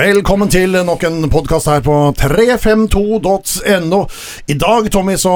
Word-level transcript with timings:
Velkommen 0.00 0.48
til 0.48 0.72
nok 0.88 1.02
en 1.04 1.26
podkast 1.28 1.68
her 1.68 1.82
på 1.84 1.92
352.no. 2.16 3.98
I 4.48 4.54
dag, 4.56 4.86
Tommy, 4.94 5.16
så 5.20 5.32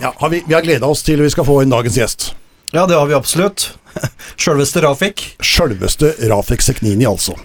ja, 0.00 0.12
har 0.16 0.30
vi, 0.32 0.40
vi 0.46 0.54
har 0.56 0.64
gleda 0.64 0.88
oss 0.88 1.02
til 1.04 1.20
vi 1.20 1.28
skal 1.34 1.44
få 1.44 1.58
inn 1.60 1.74
dagens 1.74 1.98
gjest. 2.00 2.24
Ja, 2.72 2.86
det 2.88 2.96
har 2.96 3.10
vi 3.10 3.18
absolutt. 3.18 3.74
Sjølveste 4.40 4.80
Rafik. 4.86 5.20
Sjølveste 5.44 6.14
Rafik 6.30 6.64
Seknini, 6.64 7.04
altså. 7.04 7.36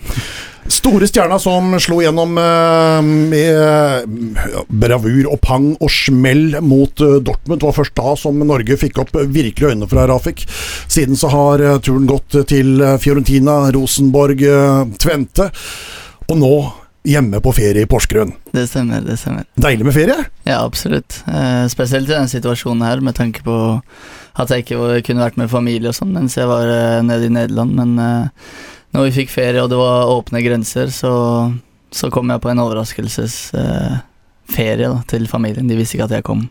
Store 0.71 1.09
stjerna 1.11 1.41
som 1.43 1.73
slo 1.81 1.99
gjennom 2.05 2.39
eh, 2.39 3.03
med 3.03 4.63
bravur 4.71 5.27
og 5.33 5.39
pang 5.43 5.71
og 5.73 5.91
smell 5.91 6.61
mot 6.63 7.03
eh, 7.03 7.17
Dortmund. 7.19 7.59
Det 7.59 7.67
var 7.67 7.79
først 7.81 7.97
da 7.99 8.13
som 8.15 8.39
Norge 8.47 8.79
fikk 8.79 9.01
opp 9.03 9.11
virkelig 9.19 9.73
øynene 9.73 9.91
fra 9.91 10.07
Rafik. 10.07 10.45
Siden 10.87 11.19
så 11.19 11.33
har 11.35 11.65
eh, 11.65 11.81
turen 11.83 12.07
gått 12.07 12.45
til 12.47 12.77
eh, 12.79 12.99
Fiorentina, 13.01 13.65
Rosenborg, 13.75 14.45
eh, 14.45 14.85
Tvente. 15.01 15.51
Og 16.31 16.37
nå 16.39 16.53
hjemme 17.03 17.41
på 17.43 17.51
ferie 17.57 17.81
i 17.83 17.87
Porsgrunn. 17.89 18.29
Det 18.53 18.67
stemmer, 18.69 19.01
det 19.03 19.17
stemmer. 19.19 19.43
Deilig 19.59 19.85
med 19.87 19.95
ferie? 19.95 20.15
Ja, 20.45 20.61
absolutt. 20.61 21.23
Eh, 21.27 21.65
spesielt 21.71 22.07
i 22.07 22.13
denne 22.13 22.29
situasjonen 22.31 22.83
her, 22.85 23.01
med 23.03 23.15
tanke 23.17 23.43
på 23.43 23.55
at 24.39 24.53
jeg 24.53 24.63
ikke 24.63 25.01
kunne 25.09 25.25
vært 25.25 25.39
med 25.41 25.51
familie 25.51 25.89
og 25.91 25.97
sånn 25.97 26.13
mens 26.15 26.37
jeg 26.37 26.47
var 26.47 26.69
eh, 26.71 27.01
nede 27.03 27.25
i 27.27 27.33
Nederland. 27.33 27.71
Men 27.75 27.99
eh, 27.99 28.29
når 28.95 29.09
vi 29.09 29.17
fikk 29.21 29.33
ferie 29.33 29.63
og 29.63 29.69
det 29.73 29.79
var 29.81 30.13
åpne 30.13 30.43
grenser, 30.45 30.87
så, 30.93 31.13
så 31.91 32.09
kom 32.13 32.31
jeg 32.31 32.43
på 32.45 32.49
en 32.53 32.63
overraskelsesferie 32.63 34.89
eh, 34.93 35.03
til 35.11 35.23
familien. 35.31 35.67
De 35.67 35.79
visste 35.81 35.97
ikke 35.97 36.07
at 36.07 36.15
jeg 36.21 36.27
kom. 36.31 36.47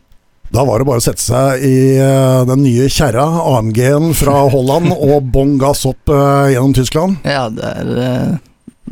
Da 0.50 0.64
var 0.66 0.82
det 0.82 0.88
bare 0.88 0.98
å 0.98 1.04
sette 1.04 1.22
seg 1.22 1.62
i 1.62 1.94
eh, 2.02 2.42
den 2.50 2.64
nye 2.66 2.90
kjerra, 2.90 3.22
AMG-en 3.54 4.10
fra 4.18 4.50
Holland, 4.50 4.90
og 4.98 5.30
bånn 5.30 5.54
gass 5.62 5.86
opp 5.86 6.10
eh, 6.10 6.50
gjennom 6.56 6.74
Tyskland. 6.74 7.22
Ja, 7.22 7.46
det 7.54 7.62
er 7.70 7.86
eh, 8.02 8.38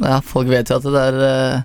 Ja, 0.02 0.20
folk 0.24 0.48
vet 0.52 0.68
jo 0.70 0.76
at 0.78 0.86
det 0.86 1.06
er 1.08 1.16
eh, 1.28 1.62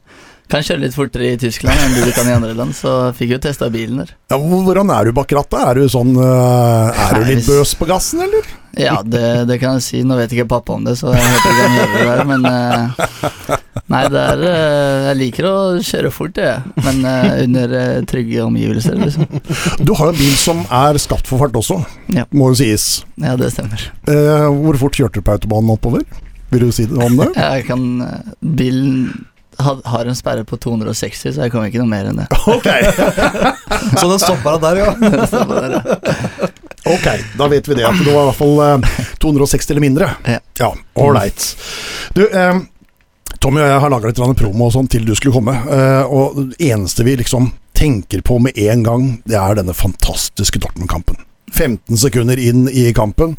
kan 0.53 0.61
kjøre 0.61 0.83
litt 0.83 0.93
fortere 0.93 1.31
i 1.33 1.37
Tyskland 1.39 1.79
enn 1.81 1.93
du 2.03 2.11
kan 2.13 2.27
i 2.29 2.33
andre 2.35 2.51
land, 2.53 2.75
så 2.77 3.11
fikk 3.17 3.31
jo 3.35 3.37
testa 3.41 3.69
bilen 3.73 4.01
der. 4.03 4.11
Ja, 4.29 4.37
hvor- 4.37 4.61
hvordan 4.67 4.91
er 4.93 5.05
du 5.07 5.13
bak 5.15 5.31
rattet? 5.33 5.61
Er 5.65 5.79
du 5.79 5.87
sånn 5.89 6.11
eh, 6.19 7.03
Er 7.07 7.15
du 7.17 7.23
litt 7.31 7.45
bøs 7.47 7.71
på 7.79 7.87
gassen, 7.89 8.21
eller? 8.27 8.45
Ja, 8.77 8.99
det, 9.05 9.47
det 9.49 9.59
kan 9.61 9.77
jeg 9.77 9.83
si. 9.85 10.01
Nå 10.03 10.17
vet 10.17 10.31
ikke 10.33 10.47
pappa 10.49 10.73
om 10.75 10.83
det, 10.85 10.95
så 10.97 11.13
jeg 11.13 11.21
håper 11.21 11.53
ikke 11.53 11.67
han 11.67 11.77
gjør 11.77 11.93
det 11.93 12.05
der, 12.09 12.23
men 12.25 12.45
eh, 12.49 13.59
Nei, 13.93 14.01
det 14.09 14.21
er 14.33 14.43
Jeg 15.09 15.17
liker 15.19 15.45
å 15.49 15.55
kjøre 15.85 16.09
fort, 16.15 16.37
jeg. 16.39 16.61
Men 16.85 17.01
under 17.43 17.73
trygge 18.09 18.41
omgivelser, 18.45 18.95
liksom. 18.97 19.25
Du 19.85 19.91
har 19.99 20.09
jo 20.09 20.13
en 20.15 20.17
bil 20.21 20.35
som 20.39 20.61
er 20.73 20.97
skapt 21.03 21.27
for 21.29 21.41
fart 21.43 21.53
også, 21.59 21.81
Ja. 22.15 22.23
må 22.33 22.49
jo 22.53 22.57
sies. 22.61 23.03
Ja, 23.21 23.35
det 23.37 23.51
stemmer. 23.53 23.83
Hvor 24.07 24.79
fort 24.85 24.97
kjørte 24.97 25.19
du 25.21 25.25
på 25.27 25.35
autobanen 25.35 25.73
oppover? 25.75 26.05
Vil 26.53 26.65
du 26.67 26.71
si 26.75 26.87
noe 26.89 27.09
om 27.09 27.19
det? 27.19 27.29
Jeg 27.41 27.67
kan 27.69 27.85
eh, 28.05 28.33
Bilen 28.39 29.25
har 29.61 30.05
en 30.09 30.15
sperre 30.17 30.43
på 30.49 30.57
260, 30.57 31.33
så 31.35 31.43
jeg 31.43 31.51
kommer 31.53 31.69
ikke 31.69 31.77
noe 31.83 31.89
mer 31.91 32.07
enn 32.09 32.17
det. 32.17 32.25
Ok, 32.49 32.65
Så 33.99 34.07
den 34.09 34.19
stoppa 34.21 34.55
deg 34.57 34.63
der, 34.63 34.79
ja. 34.81 34.93
Der, 35.53 35.75
ja. 35.77 36.49
ok, 36.89 37.07
da 37.37 37.47
vet 37.51 37.67
vi 37.69 37.77
det. 37.77 37.85
At 37.85 37.99
det 38.01 38.13
var 38.15 38.23
i 38.23 38.29
hvert 38.31 38.39
fall 38.39 38.61
eh, 38.65 39.01
260 39.21 39.73
eller 39.75 39.85
mindre. 39.85 40.09
Ja. 40.25 40.39
Ja, 40.59 40.71
ålreit. 40.99 41.45
Du, 42.17 42.23
eh, 42.25 42.63
Tommy 43.43 43.61
og 43.61 43.67
jeg 43.67 43.83
har 43.83 43.93
laga 43.93 44.09
litt 44.09 44.39
promo 44.39 44.69
og 44.69 44.73
sånn 44.75 44.89
til 44.91 45.05
du 45.05 45.13
skulle 45.15 45.35
komme. 45.35 45.53
eh, 45.67 46.03
og 46.07 46.39
det 46.53 46.71
eneste 46.71 47.05
vi 47.05 47.17
liksom 47.21 47.51
tenker 47.77 48.21
på 48.25 48.39
med 48.39 48.57
en 48.57 48.83
gang, 48.85 49.07
det 49.25 49.37
er 49.37 49.57
denne 49.59 49.73
fantastiske 49.77 50.61
Dortmund-kampen. 50.63 51.17
15 51.53 51.97
sekunder 52.01 52.39
inn 52.41 52.65
i 52.69 52.87
kampen, 52.97 53.35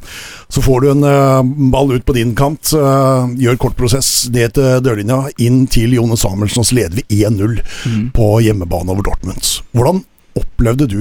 så 0.48 0.62
får 0.62 0.80
du 0.84 0.90
en 0.92 1.04
uh, 1.04 1.42
ball 1.74 1.92
ut 1.96 2.04
på 2.06 2.14
din 2.14 2.34
kant. 2.38 2.70
uh, 2.78 3.26
gjør 3.40 3.58
kort 3.58 3.76
prosess 3.78 4.28
ned 4.30 4.54
til 4.54 4.80
dørlinja, 4.86 5.24
inn 5.42 5.64
til 5.66 5.96
Jone 5.96 6.16
Samuelsen, 6.20 6.62
og 6.62 6.68
så 6.70 6.78
leder 6.78 7.00
vi 7.02 7.22
1-0 7.24 7.60
Mm. 7.84 8.10
på 8.14 8.26
hjemmebane 8.40 8.90
over 8.94 9.02
Dortmund. 9.04 9.42
Hvordan 9.74 10.04
opplevde 10.38 10.86
du 10.88 11.00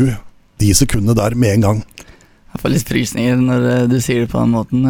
de 0.59 0.73
sekundene 0.75 1.15
der 1.15 1.35
med 1.35 1.53
en 1.53 1.61
gang? 1.67 1.83
Jeg 2.53 2.61
får 2.61 2.69
litt 2.73 2.89
frysninger 2.89 3.39
når 3.41 3.63
eh, 3.71 3.85
du 3.89 3.95
sier 4.03 4.25
det 4.25 4.29
på 4.29 4.37
den 4.43 4.51
måten. 4.53 4.83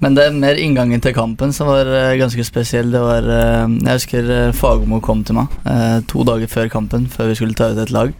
Men 0.00 0.14
det 0.14 0.26
er 0.28 0.36
mer 0.38 0.60
inngangen 0.60 1.00
til 1.02 1.14
kampen 1.16 1.50
som 1.56 1.66
var 1.66 1.88
ganske 2.20 2.44
spesiell. 2.46 2.92
Det 2.94 3.00
var 3.02 3.26
Jeg 3.26 3.96
husker 3.96 4.52
Fagermo 4.54 5.00
kom 5.02 5.24
til 5.26 5.40
meg 5.40 6.04
to 6.06 6.22
dager 6.28 6.46
før 6.52 6.70
kampen, 6.70 7.08
før 7.10 7.32
vi 7.32 7.40
skulle 7.40 7.58
ta 7.58 7.72
ut 7.72 7.80
et 7.82 7.90
lag. 7.94 8.12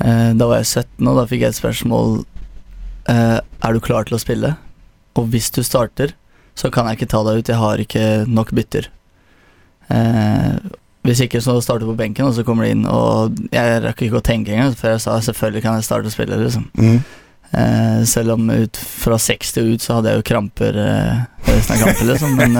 Eh, 0.00 0.32
Da 0.34 0.46
var 0.50 0.60
jeg 0.62 0.66
17, 0.66 1.06
og 1.08 1.16
da 1.20 1.26
fikk 1.30 1.44
jeg 1.44 1.52
et 1.54 1.58
spørsmål 1.60 2.24
eh, 3.08 3.38
Er 3.40 3.72
du 3.76 3.80
klar 3.84 4.04
til 4.08 4.16
å 4.16 4.22
spille. 4.22 4.54
Og 5.14 5.28
hvis 5.30 5.50
du 5.54 5.62
starter, 5.62 6.14
så 6.58 6.70
kan 6.74 6.86
jeg 6.88 6.98
ikke 6.98 7.10
ta 7.12 7.22
deg 7.26 7.38
ut, 7.42 7.48
jeg 7.50 7.58
har 7.60 7.78
ikke 7.82 8.04
nok 8.26 8.50
bytter. 8.54 8.88
Eh, 9.90 10.56
hvis 11.04 11.20
ikke, 11.26 11.40
så 11.44 11.58
starter 11.62 11.84
du 11.84 11.92
på 11.92 11.98
benken, 12.00 12.26
og 12.26 12.34
så 12.34 12.42
kommer 12.46 12.64
du 12.64 12.70
inn, 12.72 12.86
og 12.88 13.36
jeg 13.52 13.82
rakk 13.84 14.02
ikke 14.06 14.18
å 14.22 14.24
tenke 14.24 14.54
engang 14.54 14.72
før 14.78 14.94
jeg 14.94 15.02
sa 15.04 15.18
selvfølgelig 15.20 15.62
kan 15.66 15.76
jeg 15.76 15.84
starte 15.84 16.08
å 16.08 16.14
spille, 16.14 16.38
liksom. 16.40 16.64
Mm. 16.80 17.02
Selv 18.08 18.32
om 18.34 18.48
ut 18.50 18.78
fra 18.80 19.18
60 19.20 19.60
og 19.60 19.68
ut 19.76 19.84
så 19.84 19.98
hadde 19.98 20.10
jeg 20.10 20.18
jo 20.22 20.26
kramper 20.32 20.78
resten 21.44 21.76
av 21.76 21.82
kampen, 21.84 22.08
liksom. 22.08 22.32
Men, 22.40 22.56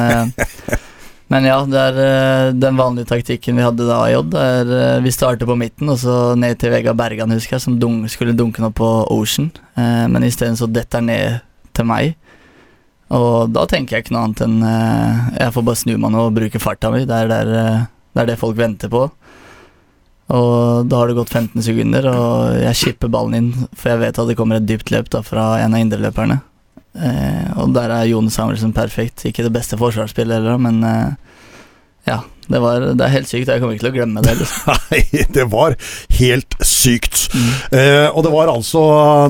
men 1.35 1.49
ja, 1.49 1.57
det 1.67 1.81
er 1.81 1.97
eh, 1.99 2.49
den 2.55 2.77
vanlige 2.79 3.09
taktikken 3.11 3.59
vi 3.59 3.65
hadde 3.65 3.89
da 3.89 3.97
Odd. 4.21 4.37
er, 4.39 4.69
eh, 4.71 5.01
vi 5.03 5.11
starter 5.11 5.49
på 5.49 5.57
midten, 5.59 5.91
og 5.91 5.99
så 5.99 6.37
ned 6.39 6.61
til 6.63 6.71
Vegard 6.71 6.99
Bergan, 7.01 7.35
husker 7.35 7.57
jeg, 7.57 7.65
som 7.65 7.79
dun 7.83 8.05
skulle 8.13 8.37
dunke 8.39 8.63
noe 8.63 8.71
på 8.71 8.91
Ocean. 9.11 9.51
Eh, 9.75 10.05
men 10.07 10.23
isteden 10.23 10.55
så 10.61 10.71
detter 10.71 11.03
han 11.03 11.11
ned 11.11 11.41
til 11.75 11.91
meg. 11.91 12.15
Og 13.15 13.51
da 13.51 13.67
tenker 13.67 13.97
jeg 13.97 14.07
ikke 14.07 14.15
noe 14.15 14.23
annet 14.29 14.41
enn 14.47 14.63
eh, 14.65 15.27
Jeg 15.43 15.53
får 15.55 15.67
bare 15.67 15.83
snu 15.83 15.93
meg 15.99 16.15
nå 16.15 16.23
og 16.29 16.39
bruke 16.39 16.63
farta 16.63 16.95
mi. 16.95 17.03
Det 17.03 17.19
er, 17.19 17.35
der, 17.35 17.53
det 18.15 18.23
er 18.23 18.31
det 18.31 18.41
folk 18.41 18.57
venter 18.59 18.93
på. 18.95 19.09
Og 20.39 20.87
da 20.89 21.03
har 21.03 21.11
det 21.11 21.19
gått 21.19 21.35
15 21.35 21.67
sekunder, 21.67 22.07
og 22.15 22.63
jeg 22.63 22.79
skipper 22.79 23.11
ballen 23.13 23.41
inn, 23.41 23.69
for 23.75 23.91
jeg 23.91 24.07
vet 24.07 24.23
at 24.23 24.31
det 24.31 24.39
kommer 24.39 24.63
et 24.63 24.71
dypt 24.71 24.95
løp 24.95 25.11
da 25.13 25.27
fra 25.27 25.57
en 25.61 25.75
av 25.75 25.83
indreløperne. 25.83 26.39
Eh, 26.95 27.49
og 27.59 27.75
der 27.75 27.91
er 27.91 28.09
Jon 28.11 28.31
Samuelsen 28.31 28.75
perfekt. 28.77 29.25
Ikke 29.27 29.47
det 29.47 29.55
beste 29.55 29.79
forsvarsspillet 29.81 30.39
heller, 30.39 30.61
men 30.63 30.83
eh, 30.87 31.15
ja. 32.11 32.21
Det, 32.51 32.61
var, 32.63 32.87
det 32.95 33.07
er 33.07 33.15
helt 33.15 33.31
sykt. 33.31 33.49
Jeg 33.49 33.63
kommer 33.63 33.77
ikke 33.77 33.87
til 33.87 33.93
å 33.93 33.97
glemme 33.99 34.25
det. 34.25 34.37
Liksom. 34.41 34.81
Nei, 34.91 35.25
det 35.37 35.47
var 35.53 35.77
helt 36.19 36.57
sykt. 36.65 37.27
Mm. 37.35 37.51
Eh, 37.81 38.09
og 38.11 38.25
det 38.27 38.33
var 38.35 38.53
altså 38.53 38.85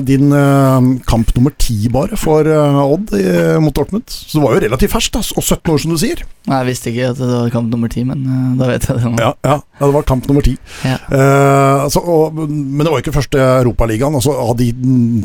din 0.05 0.33
eh, 0.35 0.89
kamp 1.09 1.33
nummer 1.37 1.55
ti 1.61 1.89
bare 1.93 2.19
for 2.19 2.47
eh, 2.47 2.81
Odd 2.85 3.15
i, 3.17 3.25
mot 3.63 3.75
Dortmund. 3.75 4.07
Så 4.09 4.39
det 4.39 4.45
var 4.45 4.57
jo 4.57 4.65
relativt 4.67 4.95
ferskt, 4.95 5.19
og 5.19 5.43
17 5.43 5.73
år, 5.73 5.83
som 5.83 5.95
du 5.95 6.01
sier. 6.01 6.25
Nei, 6.45 6.59
Jeg 6.61 6.67
visste 6.67 6.91
ikke 6.91 7.07
at 7.09 7.17
det 7.17 7.27
var 7.31 7.53
kamp 7.53 7.71
nummer 7.73 7.89
ti, 7.89 8.03
men 8.05 8.21
eh, 8.21 8.49
da 8.59 8.67
vet 8.69 8.85
jeg 8.85 8.99
det 8.99 9.09
nå. 9.09 9.15
Ja, 9.17 9.31
ja, 9.47 9.55
ja 9.57 9.87
det 9.87 9.95
var 9.95 10.05
kamp 10.05 10.27
nummer 10.29 10.45
ti. 10.45 10.53
Ja. 10.85 10.97
Eh, 11.09 11.83
altså, 11.87 12.03
og, 12.05 12.37
men 12.37 12.83
det 12.85 12.91
var 12.93 13.01
ikke 13.01 13.15
første 13.15 13.41
Europaligaen. 13.63 14.17
Altså, 14.19 14.35
av 14.37 14.53
de 14.59 14.69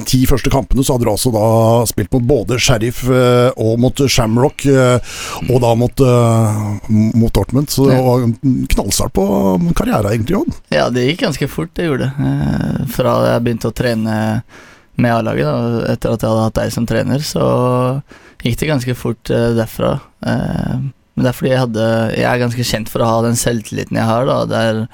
ti 0.09 0.23
første 0.31 0.53
kampene 0.53 0.85
så 0.85 0.97
hadde 0.97 1.09
du 1.09 1.13
altså 1.13 1.33
da 1.35 1.45
spilt 1.91 2.13
mot 2.17 2.25
både 2.31 2.57
Sheriff 2.63 3.03
eh, 3.05 3.51
og 3.61 3.77
mot 3.83 4.01
Shamrock, 4.01 4.65
og 5.51 5.59
da 5.63 5.75
mot, 5.77 6.03
mot 6.89 7.33
Dortmund. 7.37 7.69
Så 7.73 7.80
det 7.89 7.99
var 8.05 8.25
en 8.25 8.67
knallstart 8.75 9.15
på 9.17 9.25
karrieren, 9.79 10.11
egentlig, 10.13 10.39
Odd. 10.41 10.59
Ja, 10.75 10.89
det 10.93 11.07
gikk 11.07 11.25
ganske 11.25 11.49
fort, 11.51 11.73
det 11.79 11.89
gjorde 11.89 12.09
det. 12.09 12.31
Eh, 12.31 12.81
fra 12.95 13.15
jeg 13.29 13.45
begynte 13.47 13.71
å 13.71 13.77
trene 13.77 14.17
med 15.01 15.15
A-laget, 15.15 15.49
etter 15.95 16.13
at 16.13 16.25
jeg 16.25 16.33
hadde 16.33 16.47
hatt 16.49 16.59
deg 16.61 16.75
som 16.75 16.89
trener, 16.89 17.25
så 17.25 17.45
gikk 18.45 18.59
det 18.61 18.73
ganske 18.73 18.97
fort 18.99 19.33
eh, 19.33 19.53
derfra. 19.57 19.95
Eh, 20.27 20.75
men 21.15 21.27
det 21.27 21.33
er 21.33 21.37
fordi 21.37 21.51
jeg 21.51 21.61
hadde 21.61 21.87
Jeg 22.15 22.25
er 22.25 22.39
ganske 22.41 22.65
kjent 22.65 22.89
for 22.89 23.03
å 23.03 23.09
ha 23.09 23.17
den 23.27 23.37
selvtilliten 23.37 23.99
jeg 23.99 24.09
har, 24.09 24.29
da. 24.29 24.45
Der 24.49 24.85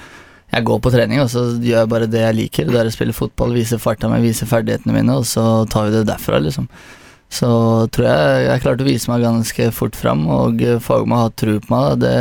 jeg 0.56 0.66
går 0.66 0.78
på 0.80 0.92
trening, 0.94 1.20
og 1.20 1.30
så 1.30 1.42
gjør 1.58 1.82
jeg 1.82 1.91
bare 1.91 2.08
det 2.10 2.22
jeg 2.22 2.36
liker. 2.38 2.70
Det 2.70 2.78
er 2.80 2.88
å 2.88 2.94
spille 2.94 3.16
fotball, 3.16 3.54
vise 3.56 3.78
farta 3.82 4.08
mi, 4.10 4.22
vise 4.22 4.47
ferdighetene 4.48 4.94
mine, 4.94 5.18
og 5.18 5.26
så 5.28 5.66
tar 5.70 5.88
vi 5.88 5.97
det 5.97 6.06
derfra, 6.08 6.38
liksom. 6.42 6.68
Så 7.36 7.48
tror 7.92 8.08
jeg 8.08 8.44
jeg 8.47 8.62
klarte 8.64 8.84
å 8.86 8.88
vise 8.88 9.10
meg 9.10 9.24
ganske 9.26 9.70
fort 9.76 9.98
fram, 9.98 10.24
og 10.32 10.62
Fagermo 10.84 11.20
har 11.24 11.34
tro 11.36 11.58
på 11.62 11.72
meg. 11.74 12.00
Det, 12.04 12.14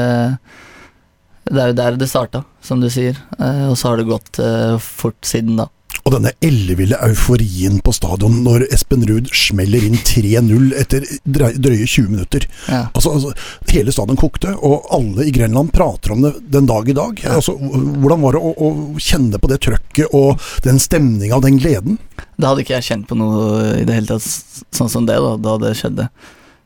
det 1.52 1.62
er 1.62 1.72
jo 1.72 1.78
der 1.80 2.00
det 2.02 2.10
starta, 2.12 2.44
som 2.66 2.84
du 2.84 2.90
sier. 2.92 3.20
Eh, 3.40 3.66
og 3.70 3.78
så 3.80 3.92
har 3.92 4.02
det 4.02 4.10
gått 4.10 4.42
eh, 4.44 4.76
fort 4.82 5.20
siden 5.28 5.62
da. 5.62 5.70
Og 6.06 6.14
denne 6.14 6.36
elleville 6.46 7.00
euforien 7.02 7.80
på 7.82 7.92
stadion 7.96 8.36
når 8.46 8.68
Espen 8.76 9.02
Ruud 9.10 9.32
smeller 9.34 9.88
inn 9.88 9.98
3-0 9.98 10.68
etter 10.78 11.08
drøye 11.26 11.58
drøye 11.58 11.88
20 11.90 12.12
minutter. 12.12 12.46
Ja. 12.70 12.84
Altså, 12.92 13.16
altså, 13.16 13.34
Hele 13.72 13.92
stadion 13.92 14.20
kokte, 14.22 14.54
og 14.54 14.86
alle 14.94 15.26
i 15.26 15.34
Grenland 15.34 15.74
prater 15.74 16.14
om 16.14 16.22
det 16.24 16.36
den 16.54 16.70
dag 16.70 16.88
i 16.88 16.96
dag. 16.96 17.26
Altså, 17.34 17.58
hvordan 17.58 18.22
var 18.22 18.38
det 18.38 18.44
å, 18.46 18.54
å 18.54 18.70
kjenne 19.02 19.42
på 19.42 19.50
det 19.50 19.60
trøkket 19.66 20.14
og 20.16 20.46
den 20.64 20.78
stemninga 20.80 21.40
og 21.40 21.44
den 21.48 21.58
gleden? 21.60 21.98
Da 22.38 22.52
hadde 22.52 22.64
ikke 22.64 22.78
jeg 22.78 22.90
kjent 22.92 23.10
på 23.10 23.18
noe 23.18 23.76
i 23.82 23.84
det 23.88 23.98
hele 23.98 24.14
tatt 24.14 24.64
sånn 24.78 24.92
som 24.94 25.10
det, 25.10 25.18
da, 25.26 25.36
da 25.42 25.58
det 25.66 25.74
skjedde. 25.82 26.08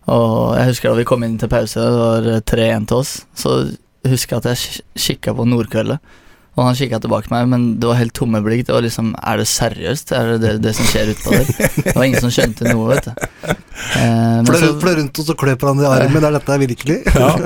Og 0.10 0.58
jeg 0.58 0.74
husker 0.74 0.92
da 0.92 1.00
vi 1.00 1.08
kom 1.08 1.24
inn 1.24 1.40
til 1.40 1.52
pause, 1.52 1.80
det 1.80 2.02
var 2.04 2.28
eh, 2.28 2.44
3-1 2.44 2.90
til 2.92 3.02
oss, 3.04 3.20
så 3.38 3.62
husker 4.10 4.36
jeg 4.36 4.42
at 4.44 4.52
jeg 4.52 4.84
kikka 5.08 5.36
på 5.38 5.48
Nordkveldet. 5.48 6.18
Og 6.60 6.66
han 6.68 6.76
kikka 6.76 6.98
tilbake 7.00 7.30
på 7.30 7.36
meg, 7.38 7.46
men 7.48 7.66
det 7.80 7.88
var 7.88 7.96
helt 8.02 8.12
tomme 8.18 8.42
blikk. 8.44 8.66
Det 8.68 8.74
var 8.76 8.84
liksom 8.84 9.14
Er 9.24 9.40
det 9.40 9.46
seriøst? 9.48 10.12
Er 10.18 10.34
det 10.34 10.40
det, 10.44 10.50
det 10.66 10.74
som 10.76 10.88
skjer 10.90 11.14
utpå 11.14 11.32
der? 11.32 11.52
Det 11.86 11.94
var 11.96 12.04
ingen 12.10 12.20
som 12.26 12.34
skjønte 12.36 12.68
noe, 12.68 12.90
vet 12.92 13.08
du. 13.08 13.14
Eh, 13.96 14.42
men 14.44 14.50
Fløy 14.50 14.66
rundt, 14.66 14.84
rundt 15.00 15.22
oss 15.24 15.30
og 15.32 15.38
kløp 15.40 15.64
hverandre 15.64 15.88
i 15.88 16.02
armen, 16.04 16.26
er 16.28 16.36
dette 16.36 16.58
virkelig? 16.66 16.98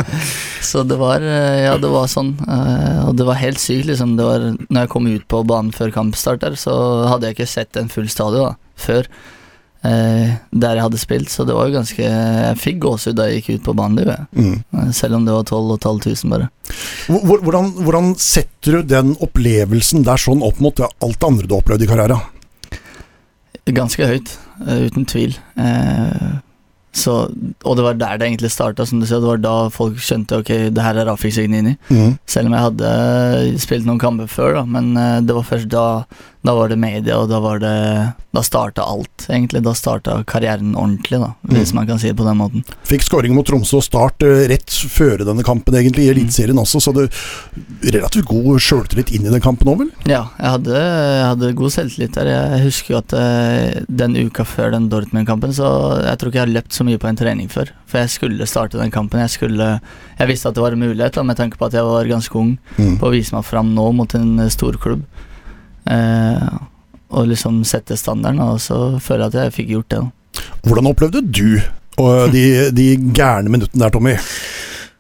Så 0.74 0.82
det 0.88 0.98
var 0.98 1.22
eh, 1.22 1.60
Ja, 1.68 1.76
det 1.78 1.92
var 1.94 2.10
sånn. 2.10 2.34
eh, 2.48 3.04
Og 3.06 3.14
det 3.20 3.28
var 3.30 3.38
helt 3.44 3.62
sykt, 3.62 3.86
liksom. 3.92 4.16
Det 4.18 4.26
var, 4.26 4.48
når 4.66 4.88
jeg 4.88 4.92
kom 4.96 5.08
ut 5.12 5.28
på 5.30 5.44
banen 5.54 5.70
før 5.76 5.94
kampstart 5.94 6.42
der, 6.42 6.58
så 6.60 6.74
hadde 7.12 7.30
jeg 7.30 7.38
ikke 7.38 7.50
sett 7.54 7.78
en 7.80 7.92
full 7.94 8.10
stadion 8.12 8.50
da, 8.50 8.56
før. 8.80 9.12
Eh, 9.88 10.36
der 10.52 10.78
jeg 10.78 10.86
hadde 10.86 11.02
spilt, 11.02 11.32
så 11.34 11.46
det 11.48 11.56
var 11.56 11.70
jo 11.70 11.78
ganske 11.78 12.04
Jeg 12.04 12.60
fikk 12.62 12.80
gåsehud 12.86 13.18
da 13.20 13.28
jeg 13.30 13.42
gikk 13.42 13.60
ut 13.60 13.66
på 13.70 13.76
banen, 13.78 14.00
det. 14.04 14.20
Mm. 14.36 14.56
Eh, 14.74 14.92
Selv 14.96 15.20
om 15.20 15.26
det 15.28 15.36
var 15.36 15.44
12 15.48 15.78
500 15.84 16.30
bare. 16.34 16.50
Hvordan, 17.08 17.74
hvordan 17.84 18.14
setter 18.20 18.80
du 18.80 18.94
den 18.94 19.16
opplevelsen 19.24 20.06
der 20.08 20.22
sånn 20.22 20.44
opp 20.46 20.64
mot 20.64 20.80
alt 20.84 21.20
det 21.20 21.30
andre 21.30 21.48
du 21.48 21.56
har 21.56 21.62
opplevd 21.64 21.86
i 21.86 21.92
karrieren? 21.92 22.32
Ganske 23.64 24.08
høyt, 24.10 24.34
eh, 24.68 24.88
uten 24.90 25.06
tvil. 25.08 25.38
Eh, 25.56 26.34
så, 26.94 27.14
og 27.66 27.78
det 27.78 27.84
var 27.88 27.96
der 27.98 28.20
det 28.22 28.28
egentlig 28.28 28.52
starta, 28.54 28.86
som 28.86 29.00
du 29.02 29.08
sier. 29.10 29.22
Det 29.24 29.32
var 29.32 29.40
da 29.42 29.54
folk 29.74 29.98
skjønte 29.98 30.44
ok, 30.44 30.52
det 30.76 30.84
her 30.86 31.00
er 31.02 31.08
Rafik 31.10 31.34
Signini. 31.34 31.74
Mm. 31.90 32.20
Selv 32.30 32.52
om 32.52 32.54
jeg 32.54 32.66
hadde 32.68 32.92
spilt 33.64 33.88
noen 33.88 34.02
kamper 34.02 34.30
før, 34.30 34.60
da, 34.60 34.64
men 34.70 34.92
eh, 35.00 35.22
det 35.26 35.34
var 35.34 35.48
først 35.48 35.72
da 35.74 35.86
Da 36.44 36.52
var 36.58 36.68
det 36.68 36.76
media, 36.76 37.16
og 37.22 37.30
da 37.32 37.38
var 37.40 37.60
det 37.64 37.74
Da 38.36 38.42
starta 38.44 38.82
alt, 38.84 39.28
egentlig. 39.30 39.62
Da 39.64 39.72
starta 39.78 40.24
karrieren 40.28 40.74
ordentlig, 40.76 41.20
da, 41.22 41.36
hvis 41.48 41.70
Mm. 41.72 41.76
man 41.76 41.88
kan 41.88 42.00
si 42.00 42.08
det 42.10 42.18
på 42.18 42.26
den 42.26 42.38
måten. 42.38 42.64
Fikk 42.84 43.04
skåring 43.06 43.34
mot 43.36 43.46
Tromsø 43.46 43.78
og 43.78 43.84
Start 43.84 44.24
eh, 44.24 44.48
rett 44.50 44.66
før 44.90 45.22
denne 45.24 45.44
kampen, 45.46 45.74
egentlig, 45.76 46.08
i 46.08 46.10
Eliteserien 46.10 46.58
også, 46.58 46.82
så 46.82 46.94
du 46.94 47.08
relativt 47.94 48.26
god 48.26 48.60
sjøltillit 48.60 49.12
inn 49.14 49.28
i 49.28 49.30
den 49.30 49.40
kampen 49.44 49.68
òg, 49.70 49.78
vel? 49.84 49.92
Ja, 50.10 50.24
jeg 50.40 50.50
hadde, 50.56 50.74
jeg 50.74 51.26
hadde 51.30 51.54
god 51.60 51.72
selvtillit 51.76 52.14
der. 52.18 52.26
Jeg 52.26 52.64
husker 52.66 52.94
jo 52.96 52.98
at 53.04 53.14
eh, 53.14 53.84
den 53.88 54.16
uka 54.18 54.44
før 54.44 54.72
den 54.72 54.90
Dortmund-kampen, 54.90 55.54
så 55.54 56.02
jeg 56.04 56.18
tror 56.18 56.32
ikke 56.34 56.42
jeg 56.42 56.48
har 56.48 56.56
løpt 56.58 56.74
så 56.74 56.84
mye 56.88 56.98
på 57.00 57.08
en 57.08 57.16
trening 57.22 57.50
før. 57.54 57.70
For 57.86 58.00
jeg 58.02 58.10
skulle 58.10 58.48
starte 58.50 58.80
den 58.82 58.92
kampen. 58.92 59.20
Jeg 59.22 59.30
skulle 59.30 59.80
Jeg 60.20 60.28
visste 60.28 60.48
at 60.50 60.56
det 60.56 60.62
var 60.64 60.74
en 60.74 60.80
mulighet, 60.80 61.14
da, 61.14 61.24
med 61.24 61.38
tanke 61.38 61.58
på 61.58 61.66
at 61.68 61.74
jeg 61.78 61.84
var 61.86 62.04
ganske 62.10 62.36
ung, 62.36 62.58
Mm. 62.78 62.98
på 63.00 63.08
å 63.08 63.12
vise 63.14 63.32
meg 63.34 63.46
fram 63.46 63.74
nå 63.76 63.94
mot 63.94 64.14
en 64.16 64.50
stor 64.50 64.74
storklubb. 64.74 65.04
Eh, 65.90 66.50
og 67.14 67.30
liksom 67.30 67.62
sette 67.68 67.98
standarden, 68.00 68.42
og 68.42 68.62
så 68.64 68.98
føler 69.04 69.28
jeg 69.28 69.34
at 69.34 69.40
jeg 69.44 69.56
fikk 69.60 69.72
gjort 69.76 69.90
det. 69.94 70.02
da. 70.02 70.50
Hvordan 70.66 70.90
opplevde 70.90 71.22
du 71.22 71.60
og 72.02 72.34
de, 72.34 72.72
de 72.74 72.88
gærne 73.14 73.52
minuttene 73.54 73.86
der, 73.86 73.94
Tommy? 73.94 74.18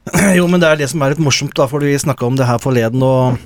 Jo, 0.38 0.45
men 0.51 0.62
det 0.62 0.69
er 0.69 0.81
det 0.81 0.91
som 0.91 1.01
er 1.01 1.13
litt 1.13 1.24
morsomt, 1.24 1.56
da, 1.57 1.65
for 1.69 1.83
vi 1.83 1.95
snakka 1.97 2.27
om 2.27 2.38
det 2.38 2.47
her 2.47 2.59
forleden, 2.62 3.01
og 3.07 3.39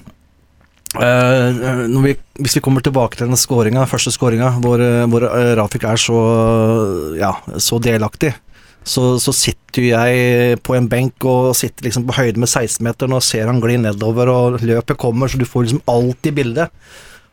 eh, 0.97 1.61
når 1.87 2.03
vi, 2.03 2.15
Hvis 2.41 2.57
vi 2.57 2.63
kommer 2.65 2.83
tilbake 2.83 3.19
til 3.19 3.29
den 3.29 3.39
scoringa, 3.39 3.85
første 3.89 4.11
skåringa, 4.13 4.51
hvor, 4.63 4.81
eh, 4.83 5.05
hvor 5.07 5.27
eh, 5.29 5.53
Rafik 5.59 5.85
er 5.87 6.01
så, 6.01 6.19
ja, 7.19 7.31
så 7.61 7.79
delaktig, 7.79 8.33
så, 8.87 9.17
så 9.19 9.33
sitter 9.35 9.83
jo 9.83 9.89
jeg 9.91 10.59
på 10.63 10.75
en 10.77 10.87
benk 10.89 11.25
og 11.27 11.51
sitter 11.59 11.87
liksom 11.87 12.05
på 12.07 12.15
høyde 12.17 12.39
med 12.39 12.49
16-meteren 12.49 13.15
og 13.17 13.25
ser 13.25 13.49
han 13.51 13.59
gli 13.63 13.75
nedover, 13.83 14.31
og 14.31 14.61
løpet 14.63 14.99
kommer, 14.99 15.29
så 15.29 15.39
du 15.39 15.47
får 15.47 15.67
liksom 15.67 15.83
alt 15.91 16.29
i 16.29 16.33
bildet. 16.35 16.73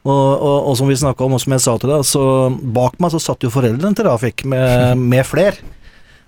Og, 0.04 0.10
og, 0.36 0.58
og 0.68 0.74
som 0.76 0.90
vi 0.90 0.98
snakka 1.00 1.24
om, 1.24 1.36
og 1.36 1.40
som 1.40 1.54
jeg 1.56 1.64
sa 1.64 1.78
til 1.80 1.94
deg, 1.94 2.02
så 2.04 2.24
bak 2.52 2.98
meg 3.00 3.14
så 3.14 3.22
satt 3.22 3.44
jo 3.44 3.52
foreldrene 3.52 3.96
til 3.96 4.04
Rafik 4.04 4.44
med, 4.48 5.00
med 5.00 5.24
fler. 5.24 5.56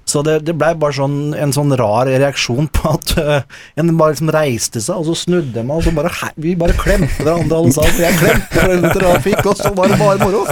Så 0.07 0.21
det, 0.23 0.37
det 0.47 0.55
blei 0.55 0.71
bare 0.79 0.95
sånn, 0.95 1.35
en 1.35 1.51
sånn 1.55 1.75
rar 1.77 2.07
reaksjon 2.07 2.69
på 2.71 2.93
at 2.93 3.13
uh, 3.19 3.57
en 3.75 3.91
bare 3.99 4.15
liksom 4.15 4.31
reiste 4.31 4.79
seg, 4.85 5.01
og 5.01 5.09
så 5.09 5.17
snudde 5.27 5.59
jeg 5.59 5.67
meg, 5.67 5.81
og 5.81 5.83
så 5.83 5.93
bare 5.97 6.13
hei, 6.21 6.31
Vi 6.45 6.55
bare 6.59 6.77
klemte 6.79 7.27
hverandre 7.27 7.59
alle 7.59 7.75
sammen. 7.75 7.99
Jeg 8.05 8.21
klemte 8.21 8.55
foreldrene 8.55 8.93
til 8.95 9.03
Rafik, 9.03 9.43
og 9.43 9.59
så 9.59 9.73
var 9.75 9.91
det 9.91 9.99
bare 9.99 10.21
moro. 10.23 10.45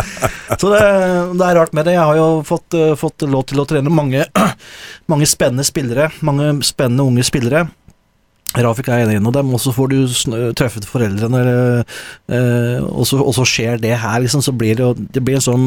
Så 0.59 0.73
det, 0.75 0.83
det 1.39 1.47
er 1.47 1.61
rart 1.61 1.79
med 1.79 1.87
det. 1.87 1.95
Jeg 1.95 2.03
har 2.03 2.19
jo 2.19 2.29
fått, 2.51 2.75
uh, 2.75 2.97
fått 2.99 3.25
lov 3.31 3.47
til 3.53 3.63
å 3.63 3.69
trene 3.71 3.95
mange, 3.95 4.27
mange 5.13 5.31
spennende 5.31 5.67
spillere. 5.71 6.11
Mange 6.27 6.51
spennende 6.67 7.07
unge 7.07 7.27
spillere. 7.31 7.69
Rafik 8.63 8.89
er 8.89 9.03
enig 9.03 9.19
av 9.19 9.35
dem, 9.35 9.51
og 9.55 9.61
så 9.63 9.73
får 9.75 9.91
du 9.91 9.97
truffet 10.55 10.87
foreldrene, 10.87 11.41
eh, 12.31 12.79
og, 12.85 13.03
så, 13.09 13.19
og 13.19 13.35
så 13.35 13.47
skjer 13.49 13.81
det 13.83 13.97
her, 13.99 14.21
liksom, 14.23 14.45
så 14.45 14.55
blir 14.55 14.79
det 14.79 14.91
Det 15.15 15.23
blir 15.25 15.41
en 15.41 15.45
sånn 15.45 15.67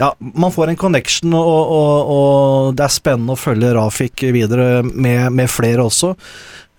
Ja, 0.00 0.12
man 0.20 0.52
får 0.52 0.72
en 0.72 0.80
connection, 0.80 1.32
og, 1.36 1.72
og, 1.76 2.12
og 2.14 2.76
det 2.76 2.86
er 2.86 2.94
spennende 2.94 3.36
å 3.36 3.40
følge 3.40 3.72
Rafik 3.76 4.26
videre 4.34 4.82
med, 4.84 5.30
med 5.32 5.48
flere 5.52 5.86
også. 5.88 6.14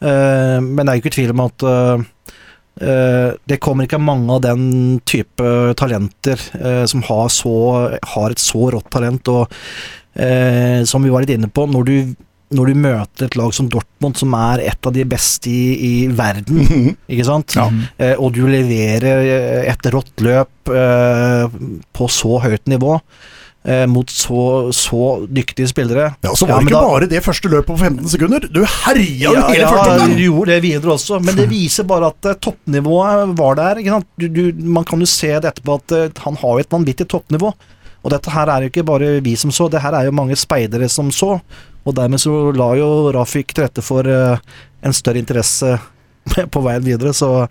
Eh, 0.01 0.57
men 0.61 0.83
det 0.83 0.89
er 0.89 0.99
jo 0.99 1.05
ikke 1.05 1.17
tvil 1.17 1.33
om 1.33 1.45
at 1.47 1.67
eh, 1.69 2.07
det 3.49 3.61
kommer 3.61 3.85
ikke 3.85 4.01
mange 4.01 4.37
av 4.37 4.43
den 4.45 4.99
type 5.05 5.49
talenter 5.77 6.39
som 6.89 7.03
har, 7.05 7.27
så, 7.29 7.53
har 8.13 8.33
et 8.33 8.41
så 8.41 8.69
rått 8.73 8.87
talent, 8.93 9.27
og 9.29 9.51
som 10.87 11.03
vi 11.03 11.11
var 11.11 11.21
litt 11.21 11.35
inne 11.35 11.49
på, 11.51 11.67
når 11.69 11.85
du 11.87 11.95
når 12.51 12.71
du 12.73 12.79
møter 12.83 13.25
et 13.29 13.35
lag 13.39 13.53
som 13.55 13.67
Dortmund, 13.71 14.17
som 14.19 14.33
er 14.35 14.63
et 14.67 14.87
av 14.87 14.93
de 14.95 15.03
beste 15.07 15.47
i, 15.51 15.61
i 15.87 15.93
verden, 16.11 16.61
Mhm. 16.67 16.95
ikke 17.09 17.25
sant? 17.27 17.55
Ja. 17.55 17.69
Eh, 17.97 18.15
og 18.19 18.33
du 18.35 18.41
leverer 18.47 19.21
eh, 19.23 19.69
et 19.71 19.91
rått 19.93 20.19
løp 20.25 20.71
eh, 20.71 21.47
på 21.95 22.09
så 22.11 22.41
høyt 22.43 22.65
nivå 22.67 22.97
eh, 23.63 23.85
mot 23.87 24.09
så, 24.11 24.71
så 24.75 25.01
dyktige 25.31 25.69
spillere. 25.71 26.09
Ja, 26.25 26.33
Så 26.35 26.47
var 26.49 26.59
det 26.59 26.67
ikke 26.67 26.75
da- 26.79 26.87
bare 26.89 27.07
det 27.11 27.23
første 27.23 27.47
løpet 27.53 27.71
på 27.71 27.77
15 27.77 28.07
sekunder. 28.09 28.47
Du 28.51 28.61
herja 28.65 29.31
ja, 29.31 29.47
hele 29.47 29.61
ja, 29.63 29.71
første 29.71 30.07
du 30.11 30.23
gjorde 30.25 30.51
det 30.55 30.61
videre 30.65 30.95
også, 30.97 31.19
men 31.23 31.35
det 31.37 31.47
viser 31.55 31.87
bare 31.87 32.09
at 32.11 32.25
eh, 32.33 32.39
toppnivået 32.41 33.35
var 33.39 33.55
der. 33.61 33.79
Ikke 33.83 33.95
sant? 33.99 34.07
Du, 34.19 34.27
du, 34.27 34.43
man 34.65 34.83
kan 34.89 34.99
jo 34.99 35.05
se 35.09 35.31
det 35.39 35.53
etterpå 35.53 35.79
at 35.79 35.91
eh, 35.99 36.09
han 36.25 36.35
har 36.41 36.57
jo 36.57 36.65
et 36.65 36.73
vanvittig 36.73 37.07
toppnivå. 37.15 37.53
Og 38.01 38.09
dette 38.09 38.31
her 38.33 38.49
er 38.49 38.63
jo 38.65 38.71
ikke 38.71 38.83
bare 38.87 39.19
vi 39.21 39.35
som 39.37 39.51
så, 39.53 39.67
det 39.69 39.83
her 39.83 39.93
er 39.93 40.07
jo 40.07 40.15
mange 40.17 40.33
speidere 40.35 40.87
som 40.89 41.11
så. 41.13 41.35
Og 41.85 41.95
dermed 41.97 42.21
så 42.21 42.33
la 42.55 42.71
jo 42.77 42.89
Rafik 43.15 43.55
til 43.55 43.65
rette 43.65 43.83
for 43.85 44.07
eh, 44.07 44.41
en 44.85 44.95
større 44.95 45.21
interesse 45.21 45.77
på 46.53 46.65
veien 46.65 46.83
videre, 46.85 47.13
så, 47.17 47.47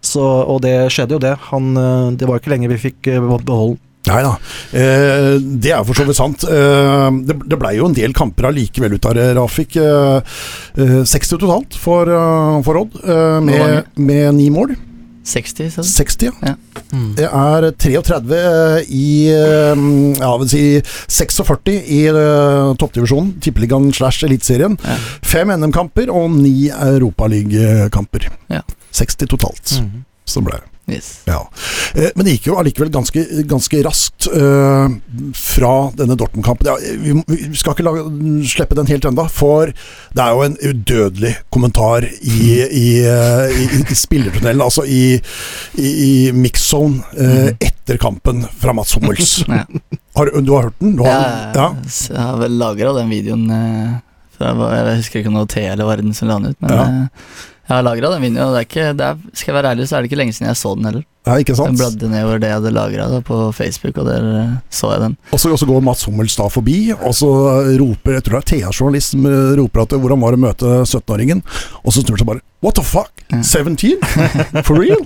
så 0.00 0.26
Og 0.46 0.62
det 0.62 0.76
skjedde 0.94 1.18
jo, 1.18 1.22
det. 1.22 1.36
Han, 1.50 1.72
eh, 1.76 2.10
det 2.18 2.28
var 2.28 2.40
ikke 2.40 2.54
lenge 2.54 2.70
vi 2.72 2.82
fikk 2.90 3.10
eh, 3.10 3.22
beholde 3.22 3.80
Nei 4.02 4.18
da, 4.18 4.32
eh, 4.74 5.36
det 5.62 5.70
er 5.70 5.84
for 5.86 5.94
så 5.94 6.02
vidt 6.08 6.18
sant. 6.18 6.42
Eh, 6.42 7.18
det 7.22 7.36
det 7.46 7.58
blei 7.58 7.76
jo 7.76 7.86
en 7.86 7.94
del 7.94 8.14
kamper 8.16 8.48
allikevel 8.48 8.96
ut 8.96 9.06
av 9.06 9.14
det, 9.14 9.28
Rafik. 9.38 9.76
Eh, 9.78 10.38
eh, 10.74 10.96
60 11.06 11.38
totalt 11.38 11.78
for, 11.78 12.10
for 12.66 12.80
Odd, 12.82 12.98
med, 13.46 13.92
med 13.94 14.34
ni 14.40 14.48
mål. 14.50 14.74
60, 15.24 15.70
så 15.76 15.84
60, 15.86 16.24
ja. 16.42 16.52
Ja. 16.52 16.54
Det 17.16 17.28
er 17.28 17.68
33 17.78 18.40
i 18.92 19.06
eh, 19.32 19.84
ja, 20.18 20.32
vil 20.42 20.50
si 20.50 20.64
46 20.82 21.76
i 21.78 22.02
eh, 22.10 22.72
toppdivisjonen, 22.80 23.36
Tippeligaen 23.44 23.92
slash 23.94 24.26
Eliteserien. 24.26 24.76
Ja. 24.82 24.98
Fem 25.22 25.54
NM-kamper 25.54 26.10
og 26.12 26.34
ni 26.34 26.68
Europaligakamper. 26.72 28.28
Ja. 28.52 28.64
60 28.92 29.30
totalt, 29.32 29.78
så 30.28 30.44
ble 30.44 30.58
det. 30.58 30.71
Yes. 30.90 31.22
Ja. 31.28 31.48
Eh, 31.94 32.10
Men 32.16 32.26
det 32.26 32.34
gikk 32.36 32.48
jo 32.50 32.56
allikevel 32.60 32.90
ganske, 32.92 33.22
ganske 33.48 33.82
raskt 33.86 34.26
uh, 34.32 34.88
fra 35.38 35.72
denne 35.98 36.16
Dortmund-kampen. 36.18 36.66
Ja, 36.66 36.76
vi, 36.98 37.14
vi 37.28 37.56
skal 37.58 37.76
ikke 37.76 37.86
lage, 37.86 38.04
slippe 38.50 38.76
den 38.78 38.90
helt 38.90 39.06
enda, 39.08 39.26
for 39.30 39.70
det 39.72 40.24
er 40.24 40.32
jo 40.34 40.44
en 40.46 40.56
udødelig 40.62 41.34
kommentar 41.54 42.06
i, 42.08 42.42
i, 42.66 42.86
eh, 43.06 43.54
i, 43.62 43.68
i 43.86 43.96
spillertunnelen, 43.98 44.62
altså 44.64 44.84
i, 44.88 45.16
i, 45.78 45.88
i 46.08 46.12
mix-zone 46.36 47.02
uh, 47.18 47.50
etter 47.62 48.00
kampen 48.02 48.44
fra 48.58 48.74
Mats 48.76 48.94
Hummels. 48.98 49.38
Ja. 49.52 49.64
Har, 50.16 50.28
du 50.44 50.50
har 50.52 50.66
hørt 50.68 50.80
den? 50.80 50.98
Har, 50.98 51.52
Ja, 51.56 51.66
jeg 52.10 52.20
har 52.20 52.36
vel 52.40 52.58
lagra 52.60 52.92
den 52.98 53.08
videoen. 53.12 53.46
Uh, 53.48 54.00
jeg, 54.42 54.58
jeg 54.58 54.98
husker 54.98 55.20
ikke 55.20 55.30
om 55.30 55.36
det 55.38 55.42
var 55.46 55.50
T 55.54 55.62
eller 55.70 55.88
Varden 55.88 56.14
som 56.16 56.28
la 56.28 56.36
den 56.40 56.52
ut, 56.52 56.60
men 56.60 56.72
Ja. 56.76 56.86
Eh, 57.72 57.78
jeg 57.78 57.78
har 57.80 57.86
lagra 57.88 58.10
den 58.12 58.22
videoen. 58.26 58.44
Og 58.44 58.52
det 58.54 58.60
er 58.60 58.68
ikke, 58.68 58.84
det 59.00 59.06
er, 59.08 59.22
skal 59.32 59.52
jeg 59.52 59.56
være 59.58 59.72
ærlig, 59.72 59.88
så 59.88 59.96
er 59.96 60.04
det 60.04 60.10
ikke 60.12 60.18
lenge 60.20 60.36
siden 60.36 60.48
jeg 60.50 60.58
så 60.60 60.74
den 60.76 60.84
heller. 60.90 61.04
ja, 61.26 61.36
ikke 61.38 61.52
Jeg 61.54 61.56
sant? 61.62 61.78
bladde 61.78 62.08
nedover 62.10 62.40
det 62.42 62.48
jeg 62.50 62.58
hadde 62.60 62.72
lagra 62.76 63.20
på 63.24 63.36
Facebook, 63.56 63.98
og 64.02 64.06
der 64.10 64.28
eh, 64.42 64.54
så 64.70 64.92
jeg 64.92 65.00
den. 65.06 65.16
Og 65.32 65.40
så 65.40 65.66
går 65.70 65.80
Mats 65.88 66.04
Hummels 66.04 66.36
da 66.36 66.48
forbi, 66.52 66.92
og 66.92 67.14
så 67.16 67.30
roper 67.80 68.18
Jeg 68.18 68.24
tror 68.26 68.38
det 68.38 68.42
er 68.42 68.48
Thea-journalist 68.52 69.14
som 69.16 69.26
eh, 69.30 69.56
roper 69.60 69.82
at 69.86 69.96
hvordan 69.96 70.20
var 70.20 70.34
det 70.36 70.40
å 70.40 70.46
møte 70.46 70.72
17-åringen? 70.84 71.42
Og 71.84 71.92
så 71.94 72.02
snur 72.02 72.16
han 72.18 72.22
seg 72.24 72.30
bare 72.34 72.44
What 72.62 72.76
the 72.78 72.84
fuck? 72.86 73.24
17? 73.32 73.98
For 74.62 74.76
real? 74.78 75.00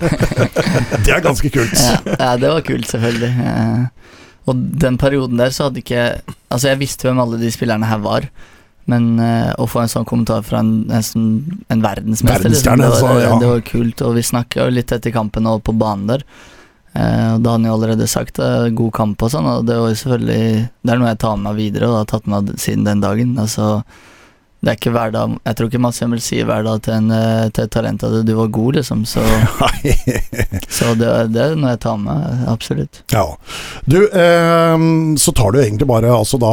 det 1.05 1.13
er 1.15 1.23
ganske 1.25 1.49
kult. 1.53 1.73
Ja, 1.73 1.95
ja, 2.19 2.33
det 2.37 2.51
var 2.51 2.61
kult, 2.67 2.85
selvfølgelig. 2.91 3.31
Eh, 3.47 4.13
og 4.47 4.59
den 4.83 4.97
perioden 5.01 5.39
der 5.41 5.49
så 5.51 5.67
hadde 5.67 5.81
ikke 5.81 6.03
Altså, 6.47 6.69
jeg 6.69 6.79
visste 6.79 7.07
hvem 7.07 7.19
alle 7.19 7.39
de 7.41 7.49
spillerne 7.51 7.89
her 7.89 7.99
var. 8.03 8.27
Men 8.87 9.17
uh, 9.19 9.51
å 9.59 9.67
få 9.67 9.81
en 9.83 9.91
sånn 9.91 10.07
kommentar 10.07 10.45
fra 10.47 10.61
en, 10.63 10.87
en, 10.95 11.23
en 11.67 11.81
verdensmester, 11.83 12.49
liksom, 12.53 12.79
det, 12.79 12.87
var, 12.87 12.95
altså, 12.95 13.15
ja. 13.19 13.33
det 13.41 13.49
var 13.51 13.65
kult. 13.67 14.03
Og 14.07 14.15
vi 14.15 14.23
snakka 14.23 14.69
litt 14.71 14.93
etter 14.95 15.11
kampen 15.15 15.49
og 15.51 15.63
på 15.67 15.75
banen 15.75 16.07
der. 16.13 16.23
Uh, 16.95 17.35
og 17.35 17.43
da 17.43 17.51
har 17.51 17.59
han 17.59 17.67
jo 17.67 17.73
allerede 17.75 18.07
sagt 18.09 18.39
uh, 18.39 18.69
god 18.73 18.93
kamp 18.95 19.27
og 19.27 19.33
sånn, 19.33 19.49
og 19.51 19.65
det 19.67 19.75
var 19.77 19.97
selvfølgelig 19.99 20.45
Det 20.81 20.93
er 20.93 21.01
noe 21.01 21.11
jeg 21.11 21.19
tar 21.21 21.35
med 21.35 21.49
meg 21.49 21.59
videre 21.59 21.89
og 21.91 21.99
har 21.99 22.07
tatt 22.13 22.29
med 22.31 22.47
meg 22.53 22.63
siden 22.63 22.87
den 22.87 23.03
dagen. 23.03 23.35
Altså 23.43 23.67
det 24.57 24.71
er 24.71 24.77
ikke 24.79 24.91
hverdag 24.95 25.35
Jeg 25.45 25.55
tror 25.57 25.67
ikke 25.69 25.79
Mads 25.83 25.99
Emil 26.01 26.21
sier 26.25 26.47
hver 26.49 26.63
dag 26.65 26.79
til, 26.81 26.93
en, 26.97 27.11
eh, 27.13 27.49
til 27.53 27.67
et 27.67 27.71
talent 27.75 28.03
at 28.07 28.15
du 28.25 28.31
var 28.39 28.47
god, 28.55 28.79
liksom. 28.79 29.03
Så, 29.05 29.21
så 30.77 30.93
det, 30.97 31.09
det 31.35 31.43
er 31.43 31.55
noe 31.59 31.73
jeg 31.75 31.81
tar 31.83 31.99
med, 32.01 32.41
absolutt. 32.49 33.01
ja. 33.13 33.25
Du, 33.85 33.99
eh, 34.07 34.85
så 35.21 35.33
tar 35.37 35.53
du 35.53 35.59
egentlig 35.61 35.87
bare 35.89 36.09
altså 36.13 36.39
da 36.41 36.51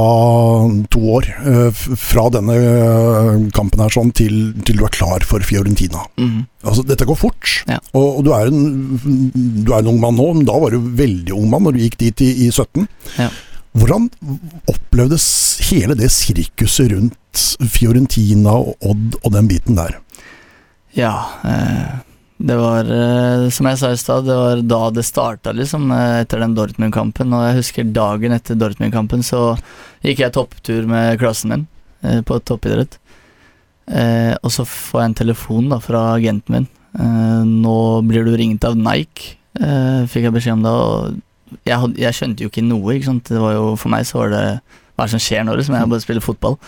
to 0.92 1.00
år 1.16 1.30
eh, 1.32 1.84
fra 1.99 2.26
denne 2.34 2.58
eh, 2.58 3.30
kampen 3.56 3.82
her 3.84 3.92
sånn 3.94 4.12
til, 4.16 4.52
til 4.68 4.78
du 4.80 4.84
er 4.87 4.94
klar 4.94 5.25
for 5.26 5.44
Fiorentina. 5.44 6.04
Mm. 6.20 6.44
Altså, 6.64 6.84
dette 6.88 7.08
går 7.08 7.18
fort, 7.20 7.49
Ja. 7.68 7.80
og, 7.96 8.20
og 8.20 8.23
du, 8.28 8.30
er 8.37 8.49
en, 8.52 9.00
du 9.64 9.73
er 9.73 9.80
en 9.82 9.90
ung 9.94 9.99
mann 10.04 10.16
nå, 10.20 10.28
men 10.38 10.46
da 10.49 10.56
var 10.61 10.73
du 10.76 10.80
veldig 11.00 11.34
ung 11.37 11.49
mann 11.52 11.66
når 11.66 11.76
du 11.76 11.82
gikk 11.87 11.99
dit 12.04 12.25
i, 12.25 12.30
i 12.46 12.52
17. 12.52 12.87
Ja. 13.18 13.28
Hvordan 13.75 14.07
opplevdes 14.71 15.26
hele 15.71 15.97
det 15.99 16.12
sirkuset 16.14 16.93
rundt 16.93 17.45
Fiorentina 17.75 18.54
og 18.54 18.76
Odd 18.87 19.16
og 19.25 19.33
den 19.35 19.49
biten 19.50 19.78
der? 19.78 19.99
Ja. 20.95 21.14
Eh, 21.43 21.97
det 22.38 22.57
var, 22.59 22.87
eh, 22.87 23.49
som 23.50 23.66
jeg 23.66 23.78
sa 23.78 23.90
i 23.90 23.99
stad, 23.99 24.26
det 24.26 24.37
var 24.38 24.62
da 24.62 24.90
det 24.90 25.04
starta, 25.04 25.52
liksom, 25.52 25.90
eh, 25.90 26.23
etter 26.23 26.38
den 26.38 26.54
Dortmund-kampen. 26.54 27.35
Og 27.35 27.49
jeg 27.49 27.59
husker 27.59 27.93
dagen 27.93 28.33
etter 28.33 28.54
Dortmund-kampen 28.54 29.26
så 29.26 29.59
gikk 30.04 30.23
jeg 30.23 30.33
topptur 30.33 30.87
med 30.87 31.19
klassen 31.19 31.50
min 31.50 31.66
på 32.25 32.37
toppidrett. 32.45 32.99
Og 33.88 34.50
så 34.52 34.64
får 34.69 35.00
jeg 35.00 35.09
en 35.09 35.14
telefon 35.14 35.69
da 35.71 35.78
fra 35.81 36.14
agenten 36.19 36.52
min. 36.52 36.66
Nå 37.62 38.07
blir 38.07 38.26
du 38.26 38.37
ringt 38.37 38.64
av 38.69 38.76
Nike, 38.76 39.38
fikk 39.57 40.26
jeg 40.28 40.35
beskjed 40.35 40.59
om 40.59 40.66
da. 40.66 40.75
Jeg, 41.64 41.78
had, 41.80 41.96
jeg 42.00 42.16
skjønte 42.16 42.44
jo 42.44 42.50
ikke 42.52 42.64
noe, 42.66 42.94
ikke 42.94 43.10
sant. 43.10 43.30
Det 43.30 43.42
var 43.42 43.56
jo, 43.56 43.66
for 43.80 43.92
meg 43.92 44.06
så 44.08 44.22
var 44.22 44.34
det 44.34 44.44
hva 44.94 45.08
som 45.10 45.22
skjer 45.22 45.44
nå, 45.46 45.56
liksom. 45.58 45.76
Jeg 45.78 45.90
bare 45.90 46.04
spiller 46.04 46.24
fotball. 46.24 46.58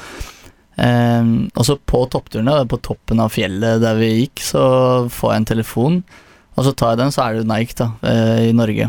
Um, 0.76 1.49
og 1.56 1.64
så 1.64 1.78
på 1.88 2.02
toppturene, 2.12 2.59
på 2.68 2.78
toppen 2.85 3.23
av 3.23 3.33
fjellet 3.33 3.80
der 3.80 3.97
vi 3.97 4.11
gikk, 4.12 4.42
så 4.45 4.64
får 5.12 5.33
jeg 5.33 5.42
en 5.42 5.50
telefon. 5.52 5.99
Og 6.56 6.66
så 6.66 6.73
tar 6.76 6.95
jeg 6.95 7.02
den, 7.04 7.14
så 7.14 7.25
er 7.25 7.38
det 7.38 7.49
Nike 7.49 7.76
da, 7.76 7.90
eh, 8.09 8.47
i 8.49 8.52
Norge. 8.56 8.88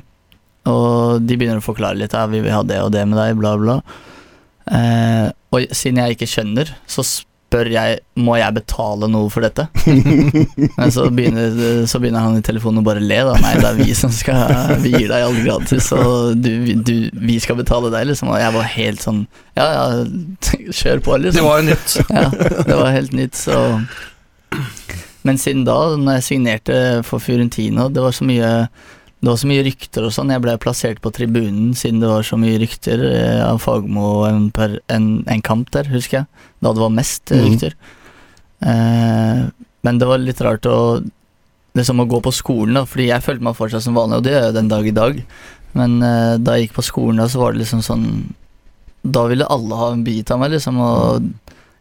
Og 0.72 1.24
de 1.24 1.36
begynner 1.36 1.60
å 1.60 1.66
forklare 1.66 2.00
litt. 2.00 2.16
Ja, 2.16 2.28
vi 2.32 2.40
vil 2.44 2.56
ha 2.56 2.62
det 2.64 2.80
og 2.84 2.94
det 2.96 3.04
med 3.08 3.20
deg, 3.20 3.36
bla, 3.40 3.56
bla. 3.60 3.80
Uh, 4.68 5.28
og 5.56 5.68
siden 5.76 6.00
jeg 6.02 6.16
ikke 6.16 6.30
skjønner, 6.32 6.72
så 6.92 7.04
spør 7.48 7.70
jeg 7.72 8.00
må 8.20 8.36
jeg 8.36 8.56
betale 8.58 9.08
noe 9.12 9.30
for 9.32 9.46
dette. 9.46 9.68
Men 10.80 10.92
så 10.92 11.08
begynner, 11.14 11.86
så 11.88 12.02
begynner 12.04 12.26
han 12.26 12.40
i 12.40 12.44
telefonen 12.44 12.82
å 12.82 12.86
bare 12.86 13.04
le. 13.04 13.20
da 13.24 13.38
Nei, 13.40 13.54
det 13.62 13.70
er 13.70 13.80
vi 13.80 13.96
som 13.96 14.12
skal 14.14 14.76
Vi 14.84 14.92
gir 14.92 15.08
deg 15.08 15.24
alt 15.24 15.40
gratis, 15.46 15.88
og 15.96 16.36
du, 16.44 16.52
du, 16.84 16.96
vi 17.14 17.38
skal 17.44 17.60
betale 17.60 17.92
deg, 17.94 18.10
liksom. 18.12 18.34
Og 18.34 18.42
jeg 18.42 18.56
var 18.58 18.68
helt 18.74 19.06
sånn 19.06 19.24
Ja, 19.58 19.68
ja, 19.72 19.86
kjør 20.76 21.04
på, 21.06 21.18
liksom. 21.24 21.40
Det 21.40 21.48
var 21.48 21.64
jo 21.64 21.70
nytt. 21.70 21.98
Ja, 22.12 22.28
det 22.68 22.80
var 22.82 22.92
helt 22.96 23.16
nytt, 23.16 23.40
så 23.40 23.58
Men 25.28 25.40
siden 25.40 25.64
da, 25.68 25.80
når 26.00 26.20
jeg 26.20 26.28
signerte 26.28 26.78
for 27.08 27.24
Fiorentino, 27.24 27.88
det 27.92 28.04
var 28.04 28.16
så 28.16 28.28
mye 28.28 28.52
det 29.22 29.30
var 29.32 29.38
så 29.42 29.48
mye 29.50 29.64
rykter 29.66 30.06
og 30.06 30.12
sånn. 30.14 30.30
Jeg 30.30 30.44
ble 30.44 30.54
plassert 30.62 31.00
på 31.02 31.10
tribunen 31.16 31.72
siden 31.76 32.00
det 32.04 32.10
var 32.12 32.22
så 32.28 32.38
mye 32.38 32.60
rykter 32.62 33.02
eh, 33.10 33.42
av 33.48 33.58
Fagmo 33.64 34.26
en, 34.30 34.52
per, 34.54 34.78
en, 34.94 35.24
en 35.28 35.42
kamp 35.42 35.72
der, 35.74 35.90
husker 35.90 36.20
jeg. 36.22 36.28
Da 36.62 36.74
det 36.74 36.84
var 36.84 36.94
mest 36.94 37.32
eh, 37.34 37.42
Mhm. 37.42 37.48
rykter. 37.50 37.74
Eh, 38.62 39.44
men 39.86 40.00
det 40.02 40.08
var 40.10 40.18
litt 40.22 40.42
rart 40.42 40.66
å 40.70 40.78
liksom 41.78 42.00
å 42.02 42.08
gå 42.10 42.20
på 42.26 42.32
skolen, 42.34 42.74
da, 42.80 42.86
fordi 42.90 43.08
jeg 43.12 43.22
følte 43.26 43.46
meg 43.46 43.58
fortsatt 43.58 43.84
som 43.86 43.94
vanlig, 43.98 44.18
og 44.18 44.24
det 44.26 44.32
gjør 44.34 44.46
jeg 44.48 44.56
den 44.56 44.72
dag 44.72 44.88
i 44.90 44.96
dag. 44.98 45.20
Men 45.78 45.98
eh, 46.02 46.38
da 46.42 46.56
jeg 46.58 46.68
gikk 46.68 46.78
på 46.80 46.86
skolen, 46.88 47.20
da, 47.22 47.28
så 47.30 47.42
var 47.44 47.54
det 47.54 47.62
liksom 47.66 47.84
sånn 47.86 48.08
Da 49.08 49.22
ville 49.30 49.46
alle 49.48 49.76
ha 49.78 49.92
en 49.94 50.02
bit 50.04 50.32
av 50.34 50.40
meg, 50.42 50.50
liksom. 50.52 50.80
Og 50.84 51.28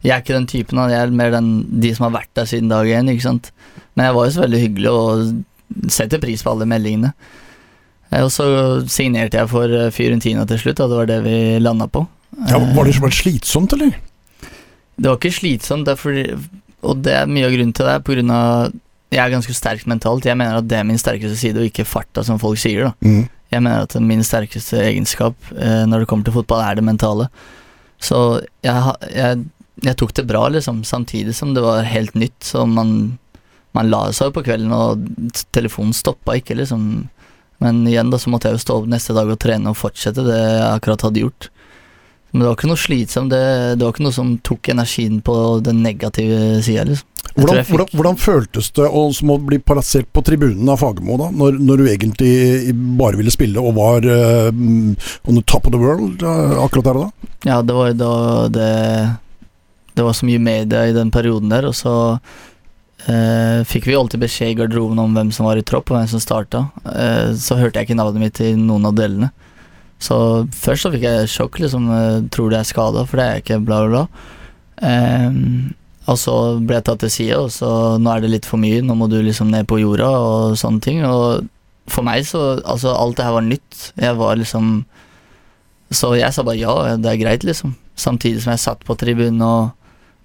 jeg 0.05 0.12
er 0.14 0.21
ikke 0.21 0.35
den 0.37 0.47
typen. 0.47 0.78
Jeg 0.93 1.00
er 1.00 1.11
mer 1.16 1.33
den, 1.33 1.49
de 1.83 1.90
som 1.97 2.05
har 2.07 2.12
vært 2.21 2.28
der 2.38 2.45
siden 2.47 2.69
dag 2.71 2.87
én, 2.87 3.09
ikke 3.11 3.25
sant. 3.25 3.49
Men 3.97 4.07
jeg 4.07 4.14
var 4.14 4.26
jo 4.28 4.35
så 4.37 4.43
veldig 4.45 4.61
hyggelig 4.62 4.93
og 4.93 5.23
setter 5.92 6.20
pris 6.23 6.42
på 6.42 6.52
alle 6.52 6.66
meldingene. 6.68 7.12
Eh, 8.11 8.23
Og 8.23 8.30
så 8.30 8.46
signerte 8.88 9.38
jeg 9.40 9.49
for 9.50 9.64
eh, 9.73 9.90
Fiorentina 9.94 10.46
til 10.46 10.58
slutt, 10.62 10.80
og 10.80 10.90
det 10.92 10.96
var 11.00 11.06
det 11.11 11.20
vi 11.26 11.37
landa 11.62 11.87
på. 11.90 12.06
Ja, 12.49 12.58
var 12.58 12.85
det 12.87 12.96
Eh, 12.96 13.00
var 13.02 13.11
det 13.11 13.16
slitsomt, 13.23 13.73
eller? 13.73 13.94
det 14.96 15.11
var 15.11 15.16
ikke 15.18 15.35
slitsomt, 15.37 15.85
det 15.85 15.99
fordi, 16.00 16.23
og 16.82 17.02
det 17.04 17.12
er 17.12 17.26
mye 17.28 17.44
av 17.46 17.52
grunnen 17.52 17.75
til 17.76 17.85
det, 17.85 17.96
på 18.04 18.14
grunn 18.16 18.30
av 18.32 18.73
jeg 19.12 19.20
er 19.23 19.30
ganske 19.30 19.54
sterk 19.54 19.85
mentalt. 19.87 20.25
Jeg 20.26 20.37
mener 20.37 20.56
at 20.58 20.66
det 20.68 20.78
er 20.80 20.85
min 20.88 20.99
sterkeste 20.99 21.37
side, 21.38 21.61
og 21.61 21.68
ikke 21.68 21.85
farta, 21.87 22.25
som 22.26 22.38
folk 22.42 22.58
sier. 22.58 22.88
da 22.88 22.92
Mm. 23.06 23.28
Jeg 23.52 23.62
mener 23.62 23.82
at 23.87 23.94
min 24.02 24.25
sterkeste 24.26 24.80
egenskap 24.82 25.35
når 25.52 26.00
det 26.02 26.08
kommer 26.11 26.25
til 26.26 26.35
fotball, 26.35 26.61
er 26.66 26.75
det 26.75 26.82
mentale. 26.85 27.28
Så 28.02 28.40
jeg, 28.66 28.94
jeg, 29.14 29.44
jeg 29.87 29.96
tok 29.96 30.12
det 30.18 30.26
bra, 30.26 30.49
liksom, 30.50 30.82
samtidig 30.85 31.35
som 31.38 31.54
det 31.54 31.62
var 31.62 31.85
helt 31.87 32.14
nytt. 32.18 32.35
Så 32.42 32.66
man, 32.66 33.18
man 33.76 33.90
la 33.92 34.06
seg 34.16 34.30
jo 34.30 34.37
på 34.38 34.47
kvelden, 34.47 34.73
og 34.73 35.42
telefonen 35.54 35.97
stoppa 35.97 36.38
ikke, 36.40 36.56
liksom. 36.59 36.87
Men 37.64 37.85
igjen, 37.88 38.12
da, 38.12 38.21
så 38.21 38.33
måtte 38.33 38.50
jeg 38.50 38.59
jo 38.59 38.64
stå 38.64 38.80
opp 38.80 38.88
neste 38.92 39.16
dag 39.16 39.30
og 39.33 39.38
trene 39.40 39.73
og 39.73 39.78
fortsette 39.80 40.25
det 40.26 40.37
jeg 40.37 40.64
akkurat 40.71 41.06
hadde 41.06 41.23
gjort. 41.25 41.50
Men 42.30 42.42
det 42.42 42.49
var 42.49 42.56
ikke 42.59 42.68
noe 42.68 42.80
slitsomt, 42.80 43.33
det, 43.33 43.42
det 43.78 43.87
var 43.87 43.95
ikke 43.95 44.04
noe 44.04 44.16
som 44.16 44.33
tok 44.45 44.68
energien 44.73 45.21
på 45.25 45.37
den 45.64 45.85
negative 45.85 46.62
sida, 46.66 46.85
liksom. 46.88 47.12
Hvordan, 47.37 47.64
hvordan, 47.68 47.88
hvordan 47.92 48.16
føltes 48.16 48.68
det 48.76 48.87
å, 48.87 49.00
som 49.12 49.33
å 49.35 49.37
bli 49.42 49.59
plassert 49.61 50.06
på 50.14 50.23
tribunen 50.25 50.68
av 50.73 50.78
Fagermo, 50.80 51.18
da? 51.21 51.26
Når, 51.35 51.59
når 51.61 51.80
du 51.80 51.88
egentlig 51.90 52.75
bare 52.97 53.18
ville 53.18 53.33
spille 53.35 53.61
og 53.61 53.75
var 53.76 54.06
uh, 54.09 54.49
on 54.49 55.37
the 55.37 55.45
top 55.45 55.66
of 55.68 55.75
the 55.75 55.80
world 55.80 56.23
uh, 56.25 56.56
akkurat 56.64 56.87
der 56.87 57.00
og 57.00 57.06
da? 57.09 57.30
Ja, 57.50 57.59
det 57.66 57.76
var 57.76 57.90
jo 57.90 57.99
da 58.00 58.12
det 58.52 58.71
Det 59.97 60.04
var 60.04 60.16
så 60.16 60.28
mye 60.28 60.40
media 60.40 60.87
i 60.87 60.95
den 60.97 61.11
perioden 61.12 61.52
der, 61.52 61.68
og 61.68 61.76
så 61.76 61.92
eh, 63.10 63.64
fikk 63.68 63.88
vi 63.88 63.96
alltid 63.98 64.22
beskjed 64.22 64.52
i 64.52 64.58
garderoben 64.60 65.00
om 65.02 65.16
hvem 65.16 65.32
som 65.34 65.48
var 65.48 65.58
i 65.60 65.64
tropp, 65.66 65.90
og 65.90 65.98
hvem 65.98 66.08
som 66.10 66.22
starta. 66.22 66.66
Uh, 66.84 67.34
så 67.38 67.58
hørte 67.58 67.80
jeg 67.80 67.88
ikke 67.88 67.98
navnet 67.98 68.22
mitt 68.22 68.40
i 68.44 68.52
noen 68.58 68.88
av 68.88 68.96
delene. 68.98 69.32
Så 70.02 70.16
først 70.52 70.84
så 70.84 70.92
fikk 70.92 71.06
jeg 71.08 71.30
sjokk, 71.32 71.60
liksom. 71.62 71.90
Uh, 71.90 72.25
tror 72.32 72.50
du 72.50 72.58
jeg 72.58 72.66
er 72.66 72.72
skada, 72.72 73.06
for 73.08 73.20
det 73.20 73.26
er 73.26 73.36
jeg 73.36 73.46
ikke, 73.46 73.62
bla, 73.66 73.82
bla, 73.86 74.04
bla. 74.06 74.32
Eh, 74.84 75.36
og 76.06 76.18
så 76.20 76.34
ble 76.62 76.78
jeg 76.78 76.86
tatt 76.86 77.02
til 77.02 77.12
side, 77.12 77.38
og 77.40 77.50
så 77.54 77.70
nå 77.98 78.12
er 78.12 78.22
det 78.22 78.32
litt 78.34 78.48
for 78.48 78.62
mye, 78.62 78.82
nå 78.84 78.94
må 78.98 79.08
du 79.10 79.18
liksom 79.25 79.50
ned 79.50 79.66
på 79.70 79.80
jorda 79.82 80.10
og 80.22 80.58
sånne 80.60 80.82
ting. 80.84 81.02
Og 81.06 81.46
for 81.90 82.06
meg 82.06 82.26
så 82.26 82.60
Altså, 82.64 82.92
alt 82.94 83.16
det 83.18 83.26
her 83.26 83.34
var 83.36 83.46
nytt. 83.46 83.92
Jeg 83.94 84.16
var 84.18 84.36
liksom 84.36 84.84
Så 85.90 86.16
jeg 86.18 86.34
sa 86.34 86.42
bare 86.42 86.58
ja, 86.58 86.96
det 86.98 87.10
er 87.10 87.20
greit, 87.20 87.44
liksom. 87.46 87.76
Samtidig 87.96 88.42
som 88.42 88.52
jeg 88.54 88.64
satt 88.64 88.84
på 88.84 88.96
tribunen 88.98 89.42
og 89.42 89.70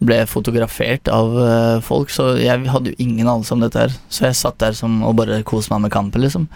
ble 0.01 0.17
fotografert 0.25 1.09
av 1.13 1.35
uh, 1.37 1.77
folk, 1.85 2.09
så 2.13 2.31
jeg 2.41 2.65
hadde 2.71 2.93
jo 2.93 3.03
ingen 3.03 3.27
anelse 3.27 3.53
om 3.53 3.61
dette 3.61 3.83
her. 3.83 3.95
Så 4.09 4.25
jeg 4.27 4.39
satt 4.39 4.59
der 4.63 4.77
som, 4.77 5.01
og 5.05 5.17
bare 5.19 5.43
koste 5.47 5.73
meg 5.75 5.85
med 5.85 5.93
kampen, 5.93 6.23
liksom. 6.25 6.47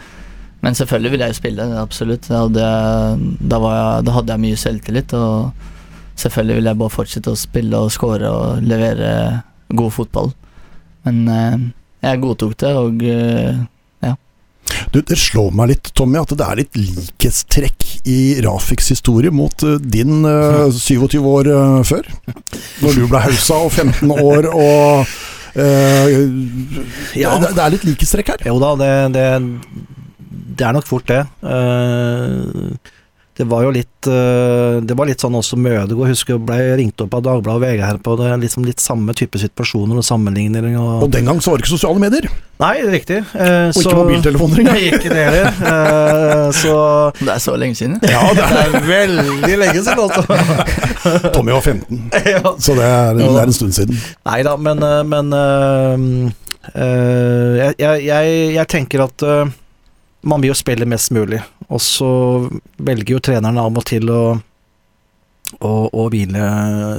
Men 0.65 0.77
selvfølgelig 0.77 1.11
ville 1.13 1.27
jeg 1.27 1.35
jo 1.35 1.41
spille, 1.41 1.67
absolutt. 1.77 2.25
Da 2.31 2.41
hadde, 2.47 2.65
jeg, 2.65 3.31
da, 3.51 3.59
jeg, 3.69 4.05
da 4.07 4.15
hadde 4.15 4.33
jeg 4.33 4.43
mye 4.47 4.61
selvtillit, 4.63 5.13
og 5.13 6.17
selvfølgelig 6.17 6.57
ville 6.57 6.73
jeg 6.73 6.81
bare 6.81 6.95
fortsette 6.95 7.33
å 7.35 7.37
spille 7.37 7.83
og 7.85 7.93
score 7.93 8.31
og 8.33 8.65
levere 8.65 9.11
god 9.77 9.93
fotball. 9.93 10.33
Men 11.05 11.21
uh, 11.29 11.67
jeg 12.05 12.21
godtok 12.21 12.57
det, 12.61 12.73
og 12.77 13.05
eh, 13.05 13.61
Du, 14.93 15.01
det 15.01 15.17
slår 15.19 15.53
meg 15.55 15.73
litt, 15.73 15.91
Tommy, 15.97 16.19
at 16.21 16.33
det 16.35 16.45
er 16.45 16.59
litt 16.61 16.79
likhetstrekk 16.79 17.87
i 18.09 18.17
Rafiks 18.45 18.91
historie 18.93 19.31
mot 19.33 19.65
eh, 19.65 19.77
din 19.81 20.25
uh, 20.29 20.69
27 20.71 21.19
år 21.21 21.49
uh, 21.51 21.79
før. 21.87 22.07
Når 22.83 22.99
du 22.99 23.07
ble 23.11 23.23
hausa 23.25 23.61
og 23.65 23.73
15 23.73 24.11
år 24.15 24.49
og 24.51 25.05
uh, 25.57 26.15
Ja. 27.15 27.35
det, 27.41 27.53
det 27.55 27.63
er 27.65 27.75
litt 27.75 27.87
likhetstrekk 27.87 28.35
her. 28.35 28.47
Jo 28.51 28.59
da, 28.61 28.73
det, 28.79 28.93
det, 29.15 29.27
det 30.55 30.67
er 30.67 30.75
nok 30.75 30.87
fort 30.87 31.07
det. 31.09 31.21
Eh, 31.43 32.93
det 33.35 33.43
var 33.51 33.65
jo 33.65 33.71
litt 33.75 34.07
eh, 34.07 34.77
Det 34.87 34.95
var 34.95 35.09
litt 35.09 35.19
sånn 35.19 35.35
også 35.35 35.57
Mødegård. 35.59 36.07
Husker 36.07 36.37
jeg 36.37 36.43
ble 36.47 36.57
ringt 36.79 37.01
opp 37.03 37.17
av 37.17 37.23
Dagbladet 37.25 37.57
og 37.57 37.63
VG 37.65 37.81
her 37.83 37.97
på 38.05 38.13
det. 38.21 38.29
Liksom 38.45 38.63
litt 38.63 38.79
samme 38.79 39.11
type 39.17 39.39
situasjoner 39.41 39.99
og 39.99 40.05
sammenligninger. 40.07 40.69
Og, 40.79 41.03
Og 41.03 41.11
den 41.11 41.27
gang 41.27 41.41
så 41.43 41.51
var 41.51 41.59
det 41.59 41.65
ikke 41.65 41.73
sosiale 41.75 41.99
medier, 41.99 42.29
Nei, 42.63 42.77
riktig. 42.87 43.17
eh, 43.35 43.67
og 43.73 43.81
ikke 43.81 43.97
mobiltelefoner 43.99 44.61
engang. 44.63 44.79
ikke 44.89 45.11
det 45.11 45.25
heller. 45.25 45.49
Eh, 45.73 46.45
så 46.55 46.77
det 47.19 47.33
er 47.35 47.43
så 47.43 47.57
lenge 47.59 47.75
siden. 47.75 47.97
Ja, 48.07 48.23
det 48.31 48.47
det 48.55 48.61
er 48.63 48.87
veldig 48.87 49.59
lenge 49.65 49.83
siden, 49.83 50.05
altså. 50.05 50.23
er, 50.31 51.27
Tommy 51.35 51.51
var 51.57 51.61
15, 51.67 52.01
ja. 52.31 52.55
så 52.55 52.77
det 52.79 52.87
er, 52.87 53.19
det 53.19 53.27
er 53.27 53.43
en 53.43 53.59
stund 53.59 53.75
siden. 53.75 53.99
Nei 54.29 54.39
da, 54.47 54.55
men, 54.55 54.79
eh, 54.79 55.03
men 55.11 55.35
eh, 55.41 56.07
eh, 56.71 57.51
jeg, 57.59 57.75
jeg, 57.83 58.07
jeg, 58.07 58.39
jeg 58.55 58.67
tenker 58.77 59.03
at 59.09 59.27
eh, 59.27 59.45
man 60.25 60.41
vil 60.41 60.51
jo 60.51 60.57
spille 60.57 60.87
mest 60.89 61.13
mulig, 61.15 61.41
og 61.69 61.81
så 61.83 62.09
velger 62.81 63.15
jo 63.15 63.23
trenerne 63.23 63.61
av 63.61 63.77
og 63.77 63.85
til 63.87 64.09
å, 64.11 64.23
å, 65.59 65.73
å 65.89 66.07
hvile 66.13 66.47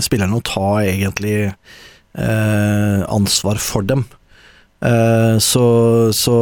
spillerne 0.05 0.39
og 0.39 0.47
ta 0.47 0.69
egentlig 0.85 1.37
eh, 1.49 3.01
ansvar 3.11 3.61
for 3.63 3.87
dem. 3.87 4.07
Eh, 4.85 5.37
så 5.43 5.67
så 6.15 6.37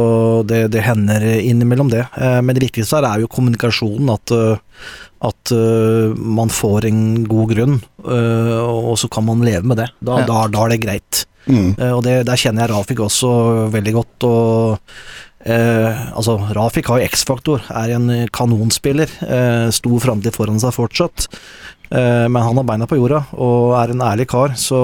det, 0.45 0.67
det 0.75 0.83
hender 0.85 1.23
innimellom 1.39 1.89
det. 1.93 2.03
Eh, 2.19 2.41
men 2.43 2.57
det 2.57 2.67
viktigste 2.67 2.99
her 2.99 3.09
er 3.09 3.23
jo 3.23 3.31
kommunikasjonen, 3.31 4.11
at, 4.13 4.35
eh, 4.35 4.81
At 5.25 5.49
uh, 5.55 6.11
man 6.13 6.51
får 6.53 6.85
en 6.85 7.23
god 7.25 7.53
grunn, 7.55 7.77
uh, 8.05 8.61
og 8.61 8.97
så 8.99 9.07
kan 9.09 9.23
man 9.25 9.41
leve 9.41 9.65
med 9.65 9.79
det. 9.79 9.87
Da, 10.03 10.19
Ja. 10.21 10.25
da, 10.27 10.41
da 10.53 10.65
er 10.65 10.73
det 10.75 10.83
greit. 10.83 11.21
Mm. 11.47 11.75
Eh, 11.77 11.91
og 11.93 12.03
det, 12.05 12.25
der 12.27 12.39
kjenner 12.39 12.65
jeg 12.65 12.73
Rafik 12.73 13.01
også 13.05 13.31
veldig 13.73 13.93
godt. 13.95 14.25
Og 14.27 14.93
eh, 15.45 16.01
altså, 16.17 16.37
Rafik 16.57 16.89
har 16.91 17.01
jo 17.01 17.09
X-faktor, 17.13 17.63
er 17.69 17.95
en 17.95 18.09
kanonspiller. 18.35 19.11
Eh, 19.25 19.69
stor 19.75 20.03
framtid 20.03 20.35
foran 20.35 20.61
seg 20.61 20.75
fortsatt. 20.75 21.29
Eh, 21.89 22.25
men 22.29 22.41
han 22.41 22.57
har 22.57 22.65
beina 22.65 22.87
på 22.89 22.97
jorda 22.97 23.21
og 23.37 23.75
er 23.77 23.93
en 23.93 24.03
ærlig 24.05 24.27
kar. 24.31 24.55
Så 24.59 24.79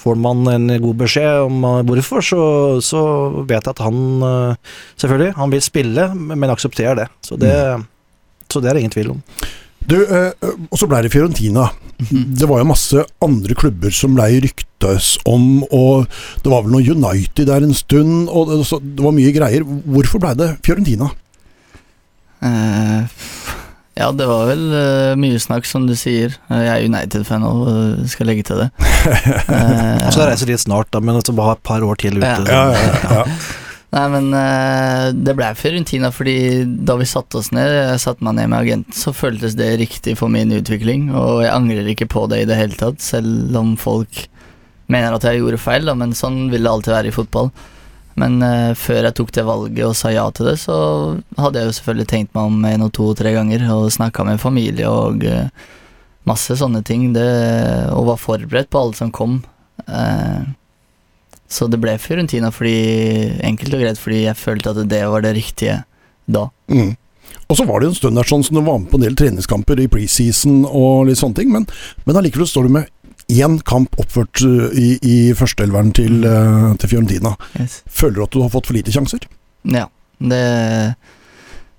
får 0.00 0.16
man 0.20 0.46
en 0.52 0.70
god 0.82 1.02
beskjed 1.04 1.48
om 1.48 1.66
eh, 1.68 1.82
hvorfor, 1.88 2.24
så, 2.24 2.40
så 2.84 3.02
vet 3.44 3.60
jeg 3.60 3.74
at 3.76 3.84
han 3.84 4.00
eh, 4.30 4.72
Selvfølgelig, 4.96 5.36
han 5.36 5.52
vil 5.52 5.64
spille, 5.64 6.08
men 6.16 6.52
aksepterer 6.52 7.02
det. 7.02 7.06
Så 7.24 7.36
det, 7.40 7.52
så 8.48 8.62
det 8.62 8.70
er 8.70 8.76
det 8.76 8.86
ingen 8.86 8.96
tvil 8.96 9.14
om. 9.16 9.22
Du, 9.86 9.96
eh, 10.02 10.32
og 10.70 10.78
så 10.80 10.88
ble 10.90 11.02
det 11.06 11.12
Fiorentina. 11.14 11.68
Det 12.10 12.44
var 12.50 12.60
jo 12.60 12.68
masse 12.68 13.04
andre 13.24 13.54
klubber 13.56 13.94
som 13.94 14.16
ble 14.18 14.26
ryktes 14.44 15.12
om, 15.30 15.62
og 15.72 16.08
det 16.44 16.50
var 16.52 16.64
vel 16.66 16.74
noe 16.74 16.84
United 16.96 17.46
der 17.48 17.64
en 17.64 17.72
stund, 17.76 18.26
og 18.28 18.50
det, 18.50 18.58
så, 18.68 18.80
det 18.82 19.04
var 19.06 19.14
mye 19.16 19.32
greier. 19.36 19.64
Hvorfor 19.64 20.20
ble 20.22 20.34
det 20.42 20.50
Fiorentina? 20.66 21.08
Eh, 22.44 23.06
ja, 23.96 24.10
det 24.12 24.26
var 24.28 24.50
vel 24.50 24.64
eh, 24.76 25.14
mye 25.16 25.38
snakk, 25.40 25.64
som 25.64 25.86
du 25.88 25.94
sier. 25.96 26.34
Eh, 26.50 26.64
jeg 26.66 26.72
er 26.74 26.88
United-fan 26.90 27.46
og 27.48 27.62
eh, 27.72 28.02
skal 28.12 28.28
legge 28.32 28.44
til 28.50 28.64
det. 28.64 28.70
Eh, 29.06 30.02
Han 30.02 30.10
skal 30.12 30.26
reise 30.32 30.46
dit 30.48 30.60
snart, 30.60 30.90
da, 30.92 30.98
men 31.00 31.20
så 31.24 31.32
bare 31.36 31.54
et 31.56 31.62
par 31.64 31.84
år 31.86 31.96
til 32.02 32.18
ute. 32.18 32.26
Ja. 32.26 32.42
Ja, 32.50 32.64
ja, 32.74 33.20
ja. 33.22 33.24
Nei, 33.96 34.06
men 34.12 34.26
uh, 34.34 35.08
det 35.14 35.32
ble 35.38 35.46
Fiorentina 35.56 36.10
fordi 36.12 36.66
da 36.84 36.98
vi 37.00 37.06
satte 37.08 37.38
oss 37.40 37.48
ned, 37.56 37.70
jeg 37.72 38.02
satte 38.02 38.24
meg 38.26 38.36
ned 38.36 38.50
med 38.52 38.58
agenten, 38.58 38.96
så 38.96 39.14
føltes 39.16 39.56
det 39.56 39.70
riktig 39.80 40.18
for 40.20 40.32
min 40.32 40.52
utvikling, 40.52 41.08
og 41.16 41.46
jeg 41.46 41.54
angrer 41.54 41.88
ikke 41.92 42.10
på 42.12 42.26
det 42.28 42.42
i 42.42 42.48
det 42.50 42.58
hele 42.58 42.76
tatt, 42.76 43.00
selv 43.00 43.56
om 43.56 43.72
folk 43.80 44.26
mener 44.92 45.16
at 45.16 45.24
jeg 45.24 45.40
gjorde 45.40 45.62
feil, 45.62 45.88
da, 45.88 45.96
men 45.98 46.12
sånn 46.14 46.50
vil 46.52 46.66
det 46.66 46.74
alltid 46.74 46.92
være 46.92 47.10
i 47.10 47.16
fotball. 47.16 47.50
Men 48.20 48.36
uh, 48.44 48.76
før 48.76 49.08
jeg 49.08 49.16
tok 49.16 49.32
det 49.36 49.46
valget 49.48 49.88
og 49.88 49.96
sa 49.96 50.12
ja 50.12 50.26
til 50.34 50.50
det, 50.50 50.58
så 50.60 50.76
hadde 51.40 51.62
jeg 51.62 51.70
jo 51.70 51.78
selvfølgelig 51.80 52.10
tenkt 52.12 52.36
meg 52.36 52.52
om 52.52 52.68
en 52.68 52.86
og 52.86 52.92
to 52.96 53.10
og 53.14 53.18
tre 53.18 53.32
ganger, 53.32 53.64
og 53.72 53.88
snakka 53.96 54.28
med 54.28 54.44
familie 54.44 54.92
og 54.92 55.24
uh, 55.24 55.72
masse 56.28 56.58
sånne 56.58 56.82
ting, 56.84 57.10
det, 57.16 57.26
og 57.94 58.10
var 58.10 58.20
forberedt 58.20 58.68
på 58.72 58.82
alt 58.82 58.98
som 58.98 59.12
kom. 59.14 59.38
Eh, 59.86 60.40
så 61.48 61.68
det 61.70 61.78
ble 61.82 61.94
Fiorentina 62.02 62.50
fordi, 62.54 62.76
enkelt 63.46 63.76
og 63.76 63.84
greit 63.84 64.00
fordi 64.02 64.24
jeg 64.24 64.38
følte 64.40 64.72
at 64.72 64.88
det 64.90 65.02
var 65.10 65.22
det 65.24 65.36
riktige 65.36 65.80
da. 66.26 66.48
Mm. 66.72 66.96
Og 67.46 67.58
så 67.58 67.64
var 67.66 67.78
det 67.78 67.86
jo 67.86 67.92
en 67.94 67.98
stund 68.00 68.18
der 68.18 68.26
sånn 68.26 68.44
som 68.46 68.58
du 68.58 68.62
var 68.66 68.80
med 68.82 68.90
på 68.90 68.98
en 68.98 69.06
del 69.06 69.16
treningskamper 69.18 69.80
i 69.82 69.88
preseason 69.90 70.64
og 70.66 71.06
litt 71.06 71.20
sånne 71.20 71.38
ting, 71.38 71.52
men, 71.54 71.66
men 72.06 72.18
allikevel 72.18 72.48
står 72.50 72.66
du 72.66 72.76
med 72.80 72.90
én 73.26 73.58
kamp 73.66 73.94
oppført 73.98 74.42
uh, 74.46 74.70
i, 74.74 74.96
i 75.02 75.16
førsteelveren 75.34 75.92
til, 75.94 76.26
uh, 76.26 76.74
til 76.78 76.92
Fiorentina. 76.92 77.34
Yes. 77.58 77.80
Føler 77.90 78.18
du 78.18 78.24
at 78.26 78.34
du 78.34 78.42
har 78.44 78.52
fått 78.54 78.70
for 78.70 78.78
lite 78.78 78.94
sjanser? 78.94 79.26
Ja, 79.66 79.88
det, 80.18 80.42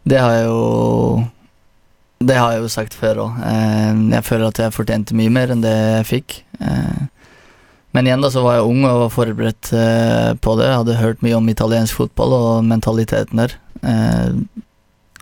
det 0.07 0.19
har 0.19 0.33
jeg 0.35 0.49
jo 0.49 1.23
Det 2.19 2.35
har 2.35 2.51
jeg 2.51 2.65
jo 2.65 2.71
sagt 2.73 2.97
før 2.97 3.21
òg. 3.27 3.37
Jeg 4.11 4.25
føler 4.25 4.47
at 4.49 4.59
jeg 4.59 4.75
fortjente 4.75 5.15
mye 5.15 5.31
mer 5.31 5.53
enn 5.53 5.63
det 5.63 5.75
jeg 5.75 6.07
fikk. 6.11 6.37
Men 7.97 8.05
igjen 8.05 8.21
da 8.21 8.29
så 8.29 8.43
var 8.45 8.59
jeg 8.59 8.67
ung 8.69 8.83
og 8.85 8.99
var 9.07 9.09
forberedt 9.15 9.71
eh, 9.73 10.31
på 10.37 10.53
det. 10.59 10.67
Jeg 10.69 10.79
hadde 10.83 10.97
hørt 11.01 11.23
mye 11.25 11.37
om 11.39 11.47
italiensk 11.49 11.97
fotball 11.97 12.35
og 12.37 12.65
mentaliteten 12.69 13.41
der. 13.41 13.55
Eh, 13.81 14.35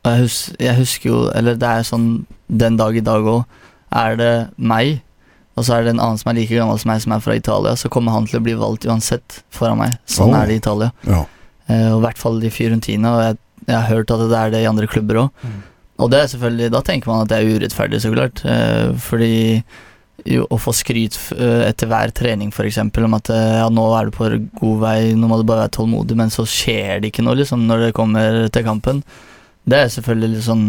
Og 0.05 0.12
jeg, 0.12 0.22
hus 0.22 0.36
jeg 0.62 0.75
husker 0.77 1.10
jo 1.10 1.20
Eller 1.34 1.55
det 1.58 1.65
er 1.65 1.86
sånn 1.88 2.25
den 2.51 2.75
dag 2.77 2.94
i 3.00 3.01
dag 3.01 3.25
òg. 3.25 3.46
Er 3.96 4.17
det 4.20 4.34
meg, 4.60 5.00
og 5.55 5.63
så 5.65 5.77
er 5.77 5.86
det 5.88 5.94
en 5.96 6.01
annen 6.03 6.20
som 6.20 6.29
er 6.29 6.36
like 6.38 6.53
gammel 6.53 6.77
som 6.82 6.91
meg, 6.91 7.00
som 7.01 7.15
er 7.15 7.24
fra 7.24 7.38
Italia, 7.39 7.74
så 7.79 7.89
kommer 7.89 8.12
han 8.13 8.27
til 8.27 8.38
å 8.38 8.44
bli 8.44 8.53
valgt 8.60 8.86
uansett 8.86 9.39
foran 9.55 9.79
meg. 9.79 9.96
Sånn 10.05 10.34
Oh. 10.36 10.38
er 10.41 10.51
det 10.51 10.58
i 10.58 10.62
Italia. 10.62 10.91
Ja. 11.08 11.24
Eh, 11.70 11.88
og 11.94 12.01
I 12.01 12.05
hvert 12.05 12.20
fall 12.22 12.44
i 12.44 12.51
Fiorentina, 12.53 13.13
og 13.15 13.24
jeg, 13.24 13.38
jeg 13.70 13.75
har 13.79 13.88
hørt 13.96 14.12
at 14.12 14.25
det 14.29 14.38
er 14.41 14.51
det 14.53 14.62
i 14.65 14.70
andre 14.70 14.88
klubber 14.91 15.22
òg. 15.24 15.29
Mm. 15.48 15.58
Og 16.03 16.12
det 16.12 16.20
er 16.22 16.27
selvfølgelig, 16.36 16.70
da 16.75 16.82
tenker 16.86 17.08
man 17.13 17.24
at 17.24 17.32
det 17.32 17.39
er 17.39 17.55
urettferdig, 17.55 18.01
så 18.03 18.12
klart. 18.13 18.44
Eh, 18.46 18.91
fordi 19.00 19.34
å 20.25 20.57
få 20.57 20.74
skryt 20.74 21.17
eh, 21.36 21.67
etter 21.67 21.89
hver 21.91 22.13
trening, 22.15 22.50
f.eks., 22.50 22.79
om 22.79 23.17
at 23.17 23.29
eh, 23.34 23.60
ja, 23.60 23.67
nå 23.69 23.86
er 23.98 24.07
du 24.07 24.15
på 24.15 24.29
god 24.62 24.81
vei, 24.81 24.98
nå 25.13 25.29
må 25.29 25.38
du 25.41 25.45
bare 25.48 25.65
være 25.65 25.75
tålmodig, 25.77 26.17
men 26.17 26.34
så 26.34 26.48
skjer 26.50 27.03
det 27.03 27.12
ikke 27.12 27.25
noe, 27.25 27.38
liksom, 27.41 27.67
når 27.69 27.88
det 27.88 27.95
kommer 27.98 28.45
til 28.50 28.65
kampen. 28.65 29.03
Det 29.65 29.79
er 29.81 29.93
selvfølgelig 29.93 30.35
litt 30.35 30.46
sånn 30.46 30.66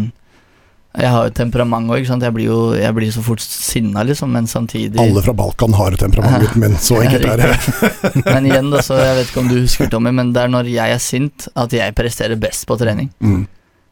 Jeg 0.97 1.11
har 1.13 1.27
jo 1.27 1.33
temperament 1.37 1.91
òg. 1.93 2.07
Jeg 2.09 2.33
blir 2.33 2.47
jo 2.47 2.61
jeg 2.73 2.95
blir 2.97 3.11
så 3.13 3.21
fort 3.21 3.43
sinna, 3.43 4.01
liksom, 4.07 4.31
men 4.33 4.47
samtidig 4.49 4.97
Alle 4.97 5.21
fra 5.21 5.35
Balkan 5.37 5.75
har 5.77 5.97
temperament, 6.01 6.41
gutten 6.41 6.63
min. 6.63 6.77
Så 6.81 6.97
enkelt 7.03 7.27
er 7.29 7.43
det. 7.43 8.23
Men 8.33 8.47
igjen, 8.49 8.71
da, 8.73 8.81
så 8.81 8.97
jeg 8.97 9.19
vet 9.19 9.29
ikke 9.29 9.43
om 9.43 9.51
du 9.51 9.59
husker, 9.59 9.91
Tommy, 9.93 10.09
men 10.09 10.33
det 10.33 10.41
er 10.41 10.49
når 10.49 10.71
jeg 10.73 10.95
er 10.95 11.03
sint, 11.03 11.45
at 11.53 11.75
jeg 11.75 11.93
presterer 11.97 12.39
best 12.41 12.65
på 12.65 12.79
trening. 12.81 13.11
Mm. 13.21 13.45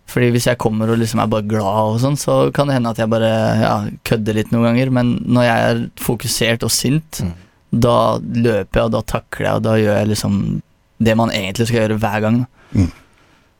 Fordi 0.06 0.28
hvis 0.36 0.46
jeg 0.48 0.60
kommer 0.62 0.92
og 0.94 1.00
liksom 1.02 1.20
er 1.24 1.30
bare 1.32 1.48
glad 1.50 1.96
og 1.96 2.00
sånn, 2.04 2.18
så 2.20 2.36
kan 2.54 2.70
det 2.70 2.76
hende 2.78 2.92
at 2.94 3.00
jeg 3.02 3.10
bare 3.10 3.32
ja, 3.62 3.72
kødder 4.06 4.38
litt 4.38 4.52
noen 4.54 4.68
ganger. 4.70 4.92
Men 4.94 5.16
når 5.26 5.48
jeg 5.48 5.72
er 5.72 5.82
fokusert 6.06 6.64
og 6.68 6.72
sint, 6.72 7.22
Mm. 7.26 7.34
da 7.82 7.96
løper 8.22 8.80
jeg, 8.80 8.86
og 8.86 8.92
da 8.94 9.02
takler 9.02 9.48
jeg, 9.50 9.56
og 9.58 9.64
da 9.66 9.74
gjør 9.82 9.98
jeg 10.00 10.12
liksom 10.14 10.38
det 11.04 11.16
man 11.18 11.34
egentlig 11.34 11.68
skal 11.68 11.82
gjøre 11.82 11.98
hver 12.00 12.22
gang. 12.24 12.38
Mm. 12.76 12.92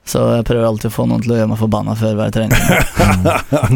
Så 0.06 0.22
jeg 0.36 0.46
prøver 0.46 0.68
alltid 0.68 0.92
å 0.92 0.94
få 0.94 1.08
noen 1.10 1.24
til 1.26 1.34
å 1.34 1.38
gjøre 1.40 1.50
meg 1.50 1.58
forbanna 1.58 1.96
før 1.98 2.14
hver 2.20 2.30
trening. 2.36 2.54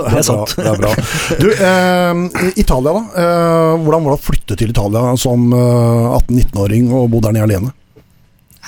det 0.00 0.16
er 0.16 0.24
sant. 0.24 0.54
Det 0.56 0.64
er 0.64 0.80
bra. 0.80 0.92
Du, 1.36 1.48
eh, 1.52 2.52
Italia, 2.56 2.94
da. 2.96 3.02
Eh, 3.20 3.74
hvordan 3.84 4.06
var 4.06 4.14
det 4.14 4.16
å 4.16 4.24
flytte 4.24 4.56
til 4.56 4.72
Italia 4.72 5.12
som 5.20 5.44
eh, 5.52 6.16
18-19-åring 6.24 6.88
og 6.96 7.10
bo 7.12 7.20
der 7.20 7.36
nede 7.36 7.46
alene? 7.50 7.74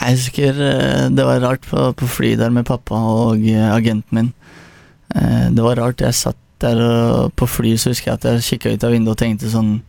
Jeg 0.00 0.16
husker 0.16 0.60
eh, 0.66 1.08
det 1.12 1.24
var 1.28 1.42
rart 1.44 1.66
på, 1.68 1.90
på 1.98 2.08
fly 2.08 2.34
der 2.40 2.50
med 2.54 2.66
pappa 2.68 2.96
og 2.96 3.42
eh, 3.44 3.68
agenten 3.74 4.16
min. 4.18 4.30
Eh, 5.14 5.50
Det 5.52 5.62
var 5.62 5.76
rart. 5.76 6.00
Jeg 6.00 6.14
satt 6.16 6.38
der 6.62 6.78
og 6.80 7.32
på 7.36 7.46
fly, 7.50 7.74
så 7.76 7.90
husker 7.90 8.12
jeg 8.12 8.20
at 8.20 8.24
jeg 8.30 8.46
kikka 8.52 8.72
ut 8.76 8.84
av 8.86 8.92
vinduet 8.94 9.16
og 9.16 9.22
tenkte 9.24 9.50
sånn 9.52 9.80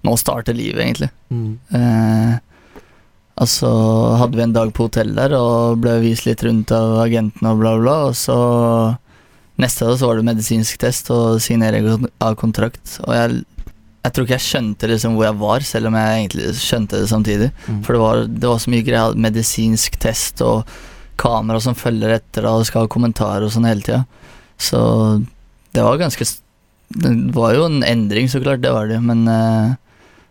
Nå 0.00 0.14
starter 0.16 0.56
livet, 0.56 0.80
egentlig. 0.80 1.10
Mm. 1.28 1.58
Eh, 1.76 2.38
og 3.40 3.48
så 3.52 3.68
hadde 4.16 4.38
vi 4.38 4.44
en 4.46 4.54
dag 4.56 4.70
på 4.72 4.86
hotell 4.86 5.10
der 5.16 5.34
og 5.36 5.76
ble 5.82 5.98
vist 6.00 6.24
litt 6.24 6.40
rundt 6.46 6.72
av 6.72 6.94
agenten 7.02 7.44
og 7.50 7.60
bla, 7.60 7.74
bla, 7.80 7.96
og 8.08 8.16
så 8.16 8.36
Neste 9.60 9.84
dag 9.84 9.98
så 10.00 10.08
var 10.08 10.16
det 10.16 10.24
medisinsk 10.24 10.78
test 10.80 11.10
og 11.12 11.36
signering 11.44 11.84
av 12.24 12.32
kontrakt, 12.40 12.94
og 13.04 13.12
jeg, 13.12 13.42
jeg 14.00 14.14
tror 14.14 14.24
ikke 14.24 14.36
jeg 14.38 14.46
skjønte 14.46 14.88
liksom 14.88 15.16
hvor 15.16 15.26
jeg 15.26 15.38
var, 15.42 15.64
selv 15.66 15.90
om 15.90 15.96
jeg 15.98 16.20
egentlig 16.22 16.52
skjønte 16.56 17.02
det 17.02 17.10
samtidig. 17.10 17.50
Mm. 17.66 17.82
For 17.84 17.96
det 17.96 18.00
var, 18.00 18.22
det 18.32 18.48
var 18.48 18.62
så 18.62 18.72
mye 18.72 18.86
greier, 18.86 19.18
medisinsk 19.28 19.98
test 20.00 20.40
og 20.44 20.70
kamera 21.20 21.60
som 21.60 21.76
følger 21.76 22.16
etter 22.16 22.46
deg 22.46 22.62
og 22.62 22.64
skal 22.68 22.86
ha 22.86 22.92
kommentarer 22.92 23.44
og 23.44 23.52
sånn 23.52 23.68
hele 23.68 23.84
tida. 23.84 24.04
Så 24.60 24.80
det 25.72 25.84
var 25.84 26.00
ganske 26.00 26.24
Det 26.90 27.12
var 27.36 27.54
jo 27.54 27.68
en 27.68 27.84
endring, 27.86 28.26
så 28.28 28.40
klart, 28.42 28.64
det 28.64 28.72
var 28.74 28.88
det, 28.90 28.98
men 29.04 29.28
eh, 29.30 29.76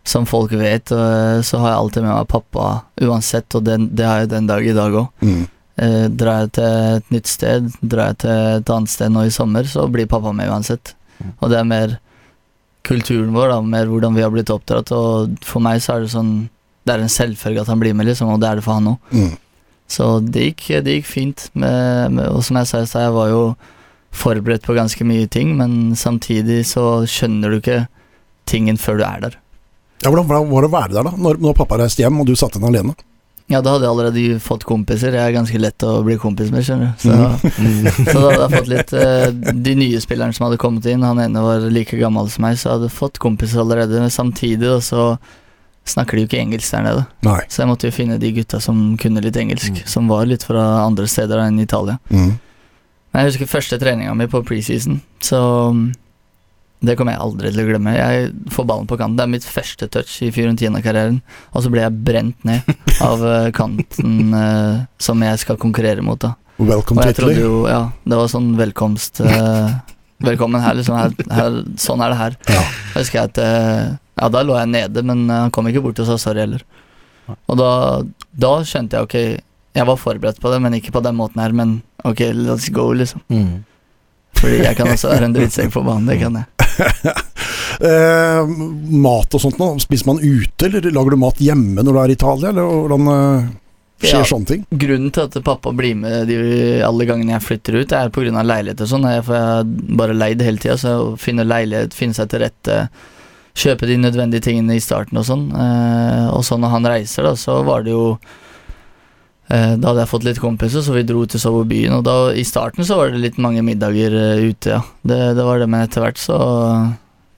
som 0.04 0.26
folk 0.28 0.52
vet, 0.52 0.90
eh, 0.92 1.38
så 1.40 1.60
har 1.62 1.70
jeg 1.70 1.78
alltid 1.78 2.04
med 2.04 2.12
meg 2.12 2.28
pappa 2.28 2.66
uansett, 3.00 3.54
og 3.56 3.64
den, 3.64 3.86
det 3.96 4.04
har 4.04 4.20
jeg 4.20 4.32
den 4.34 4.50
dag 4.50 4.66
i 4.66 4.74
dag 4.76 4.92
òg. 4.92 5.24
Mm. 5.24 5.46
Eh, 5.80 6.04
drar 6.12 6.42
jeg 6.42 6.52
til 6.58 6.68
et 6.98 7.14
nytt 7.14 7.30
sted, 7.32 7.70
drar 7.80 8.10
jeg 8.10 8.20
til 8.26 8.34
et 8.58 8.74
annet 8.74 8.92
sted 8.92 9.14
nå 9.14 9.24
i 9.24 9.32
sommer, 9.32 9.64
så 9.64 9.86
blir 9.88 10.10
pappa 10.10 10.34
med 10.36 10.52
uansett. 10.52 10.92
Mm. 11.16 11.32
Og 11.38 11.48
det 11.48 11.60
er 11.62 11.70
mer 11.70 11.96
kulturen 12.86 13.34
vår, 13.34 13.52
da, 13.52 13.60
mer 13.62 13.90
hvordan 13.90 14.16
vi 14.16 14.24
har 14.24 14.32
blitt 14.32 14.50
oppdratt, 14.52 14.92
og 14.96 15.36
for 15.46 15.62
meg 15.64 15.82
så 15.84 15.96
er 15.96 16.04
det 16.04 16.14
sånn 16.14 16.32
Det 16.86 16.94
er 16.94 17.02
en 17.04 17.12
selvfølge 17.12 17.60
at 17.60 17.68
han 17.68 17.80
blir 17.80 17.92
med, 17.94 18.08
liksom, 18.08 18.30
og 18.32 18.40
det 18.40 18.48
er 18.48 18.58
det 18.58 18.64
for 18.64 18.78
han 18.78 18.94
òg. 18.94 19.10
Mm. 19.12 19.34
Så 19.90 20.06
det 20.24 20.46
gikk, 20.46 20.62
det 20.86 20.94
gikk 20.96 21.06
fint. 21.06 21.44
Med, 21.52 22.14
med, 22.16 22.30
og 22.30 22.40
som 22.46 22.56
jeg 22.56 22.70
sa 22.70 22.80
i 22.80 22.88
stad, 22.88 23.04
jeg 23.04 23.14
var 23.18 23.28
jo 23.28 23.42
forberedt 24.16 24.64
på 24.64 24.74
ganske 24.74 25.04
mye 25.06 25.28
ting, 25.30 25.52
men 25.58 25.92
samtidig 25.98 26.62
så 26.70 27.04
skjønner 27.06 27.52
du 27.52 27.58
ikke 27.60 27.82
tingen 28.48 28.80
før 28.80 28.98
du 28.98 29.04
er 29.06 29.22
der. 29.26 29.36
Ja, 30.00 30.08
hvordan 30.08 30.30
var 30.30 30.64
det 30.64 30.70
å 30.70 30.72
være 30.72 30.94
der, 30.94 31.06
da? 31.10 31.12
Når, 31.20 31.40
når 31.44 31.58
pappa 31.58 31.78
reiste 31.82 32.02
hjem 32.02 32.22
og 32.22 32.30
du 32.30 32.34
satt 32.38 32.56
igjen 32.56 32.70
alene? 32.70 32.96
Ja, 33.50 33.58
da 33.60 33.72
hadde 33.74 33.86
jeg 33.88 33.90
allerede 33.90 34.38
fått 34.40 34.62
kompiser. 34.68 35.12
Jeg 35.16 35.26
er 35.26 35.34
ganske 35.34 35.58
lett 35.58 35.82
å 35.82 35.96
bli 36.06 36.14
kompis 36.22 36.52
med, 36.54 36.62
skjønner 36.62 36.92
du. 36.92 37.02
Så, 37.02 37.16
Mm. 37.58 37.88
så 38.10 38.14
da 38.14 38.28
hadde 38.30 38.44
jeg 38.44 38.52
fått 38.54 38.68
litt 38.70 38.92
eh, 38.94 39.26
De 39.66 39.72
nye 39.74 40.00
spillerne 40.00 40.32
som 40.36 40.46
hadde 40.46 40.58
kommet 40.62 40.86
inn, 40.86 41.02
han 41.02 41.18
ene 41.18 41.42
var 41.42 41.64
like 41.74 41.98
gammel 41.98 42.28
som 42.30 42.46
meg, 42.46 42.56
så 42.60 42.68
jeg 42.68 42.76
hadde 42.78 42.90
fått 42.94 43.18
kompiser 43.22 43.60
allerede. 43.64 43.98
Men 43.98 44.10
samtidig 44.14 44.70
og 44.70 44.84
så 44.86 45.08
snakker 45.90 46.14
de 46.16 46.22
jo 46.22 46.28
ikke 46.28 46.38
engelsk 46.44 46.70
der 46.76 46.84
nede. 46.86 47.02
Nei. 47.26 47.40
Så 47.50 47.62
jeg 47.64 47.70
måtte 47.72 47.88
jo 47.90 47.96
finne 47.96 48.18
de 48.22 48.30
gutta 48.36 48.60
som 48.62 48.94
kunne 49.00 49.22
litt 49.24 49.36
engelsk, 49.40 49.72
Mm. 49.80 49.86
som 49.88 50.06
var 50.12 50.26
litt 50.30 50.44
fra 50.46 50.84
andre 50.86 51.08
steder 51.10 51.42
enn 51.48 51.58
Italia. 51.58 51.98
Mm. 52.12 52.36
Men 53.10 53.24
jeg 53.24 53.32
husker 53.32 53.50
første 53.50 53.78
treninga 53.80 54.14
mi 54.14 54.26
på 54.30 54.44
preseason, 54.46 55.00
så 55.20 55.40
mm, 55.74 55.88
det 56.80 56.96
kommer 56.96 57.12
jeg 57.12 57.20
aldri 57.20 57.50
til 57.52 57.62
å 57.62 57.68
glemme. 57.68 57.92
Jeg 57.92 58.30
får 58.54 58.66
ballen 58.68 58.88
på 58.88 58.96
kanten. 58.96 59.18
Det 59.18 59.24
er 59.26 59.32
mitt 59.34 59.46
første 59.46 59.88
touch 59.92 60.14
i 60.24 60.30
Fiorentina-karrieren, 60.32 61.18
og 61.52 61.64
så 61.64 61.72
ble 61.72 61.84
jeg 61.84 61.98
brent 62.06 62.46
ned 62.48 62.70
av 63.08 63.24
eh, 63.28 63.48
kanten 63.56 64.32
uh, 64.32 64.80
som 65.00 65.20
jeg 65.24 65.42
skal 65.42 65.60
konkurrere 65.60 66.04
mot. 66.04 66.20
da 66.20 66.34
Welcome 66.60 67.00
Og 67.00 67.16
to 67.16 67.28
jeg 67.32 67.44
jo, 67.44 67.64
ja, 67.68 67.86
det 68.04 68.16
var 68.20 68.32
sånn 68.32 68.52
velkomst 68.58 69.22
uh, 69.24 69.76
Velkommen 70.20 70.60
her, 70.60 70.76
liksom. 70.76 70.98
Her, 70.98 71.14
her, 71.32 71.54
sånn 71.80 72.02
er 72.04 72.12
det 72.12 72.18
her. 72.18 72.34
Ja. 72.52 72.64
Jeg 72.92 73.04
husker 73.04 73.20
jeg 73.22 73.30
at 73.30 73.38
uh, 73.40 73.84
Ja, 74.20 74.32
da 74.32 74.42
lå 74.44 74.56
jeg 74.58 74.72
nede, 74.72 75.04
men 75.04 75.28
han 75.32 75.52
kom 75.52 75.68
ikke 75.68 75.84
bort 75.84 76.00
og 76.00 76.08
sa 76.08 76.18
sorry 76.20 76.44
heller. 76.44 76.64
Og 77.48 77.56
da, 77.60 77.70
da 78.36 78.50
skjønte 78.66 78.98
jeg 78.98 79.08
ok, 79.08 79.16
jeg 79.76 79.88
var 79.88 80.00
forberedt 80.00 80.40
på 80.42 80.52
det, 80.52 80.58
men 80.64 80.76
ikke 80.76 80.92
på 80.92 81.02
den 81.04 81.16
måten 81.16 81.40
her. 81.40 81.54
Men 81.56 81.78
ok, 82.04 82.24
let's 82.36 82.68
go, 82.74 82.90
liksom. 82.96 83.22
Mm. 83.32 83.62
Fordi 84.40 84.60
jeg 84.64 84.76
kan 84.78 84.88
også 84.90 85.10
være 85.12 85.28
en 85.28 85.34
drittsekk 85.36 85.72
på 85.74 85.82
banen, 85.86 86.08
det 86.10 86.20
kan 86.22 86.40
jeg. 86.40 86.46
Eh, 87.80 88.48
mat 89.00 89.32
og 89.32 89.40
sånt 89.40 89.56
nå, 89.60 89.70
spiser 89.80 90.08
man 90.10 90.18
ute, 90.20 90.66
eller 90.66 90.84
lager 90.92 91.14
du 91.14 91.20
mat 91.22 91.38
hjemme 91.40 91.80
når 91.80 91.94
du 91.96 91.98
er 92.02 92.12
i 92.12 92.16
Italia, 92.18 92.50
eller 92.50 92.66
hvordan 92.66 93.06
eh, 93.12 93.46
skjer 94.02 94.18
Ja. 94.18 94.26
sånne 94.28 94.48
ting? 94.50 94.66
Grunnen 94.82 95.12
til 95.16 95.24
at 95.28 95.38
pappa 95.46 95.72
blir 95.76 95.96
med 95.96 96.28
de 96.28 96.36
alle 96.84 97.06
gangene 97.08 97.32
jeg 97.38 97.46
flytter 97.46 97.78
ut, 97.80 97.94
er 97.96 98.12
pga. 98.12 98.42
leilighet 98.44 98.82
og 98.84 98.90
sånn. 98.90 99.06
Jeg 99.08 99.24
har 99.30 99.64
bare 99.96 100.16
leid 100.18 100.44
hele 100.44 100.60
tida, 100.60 100.76
så 100.82 100.92
å 101.06 101.08
finne 101.20 101.46
leilighet, 101.48 101.96
finne 101.96 102.18
seg 102.18 102.28
til 102.34 102.44
rette, 102.44 102.76
kjøpe 103.56 103.88
de 103.88 103.96
nødvendige 104.02 104.44
tingene 104.50 104.76
i 104.76 104.84
starten 104.84 105.16
og 105.22 105.24
sånn. 105.30 105.48
Eh, 105.54 106.28
og 106.34 106.44
så 106.44 106.60
når 106.60 106.74
han 106.76 106.90
reiser, 106.92 107.30
da, 107.30 107.32
så 107.38 107.62
var 107.64 107.86
det 107.88 107.96
jo 107.96 108.18
Da 109.50 109.90
hadde 109.90 110.04
jeg 110.04 110.10
fått 110.12 110.24
litt 110.28 110.38
kompiser, 110.38 110.82
så 110.86 110.94
vi 110.94 111.02
dro 111.02 111.24
til 111.26 111.40
Sovo 111.42 111.64
byen. 111.66 111.96
Og 111.98 112.04
da, 112.06 112.14
i 112.38 112.44
starten 112.46 112.86
så 112.86 112.96
var 113.00 113.10
det 113.10 113.18
litt 113.24 113.38
mange 113.42 113.64
middager 113.66 114.14
eh, 114.14 114.44
ute, 114.52 114.76
ja. 114.76 114.80
Det, 115.02 115.18
det 115.34 115.46
var 115.46 115.58
det, 115.58 115.66
men 115.72 115.82
etter 115.82 116.04
hvert 116.04 116.20
så 116.22 116.36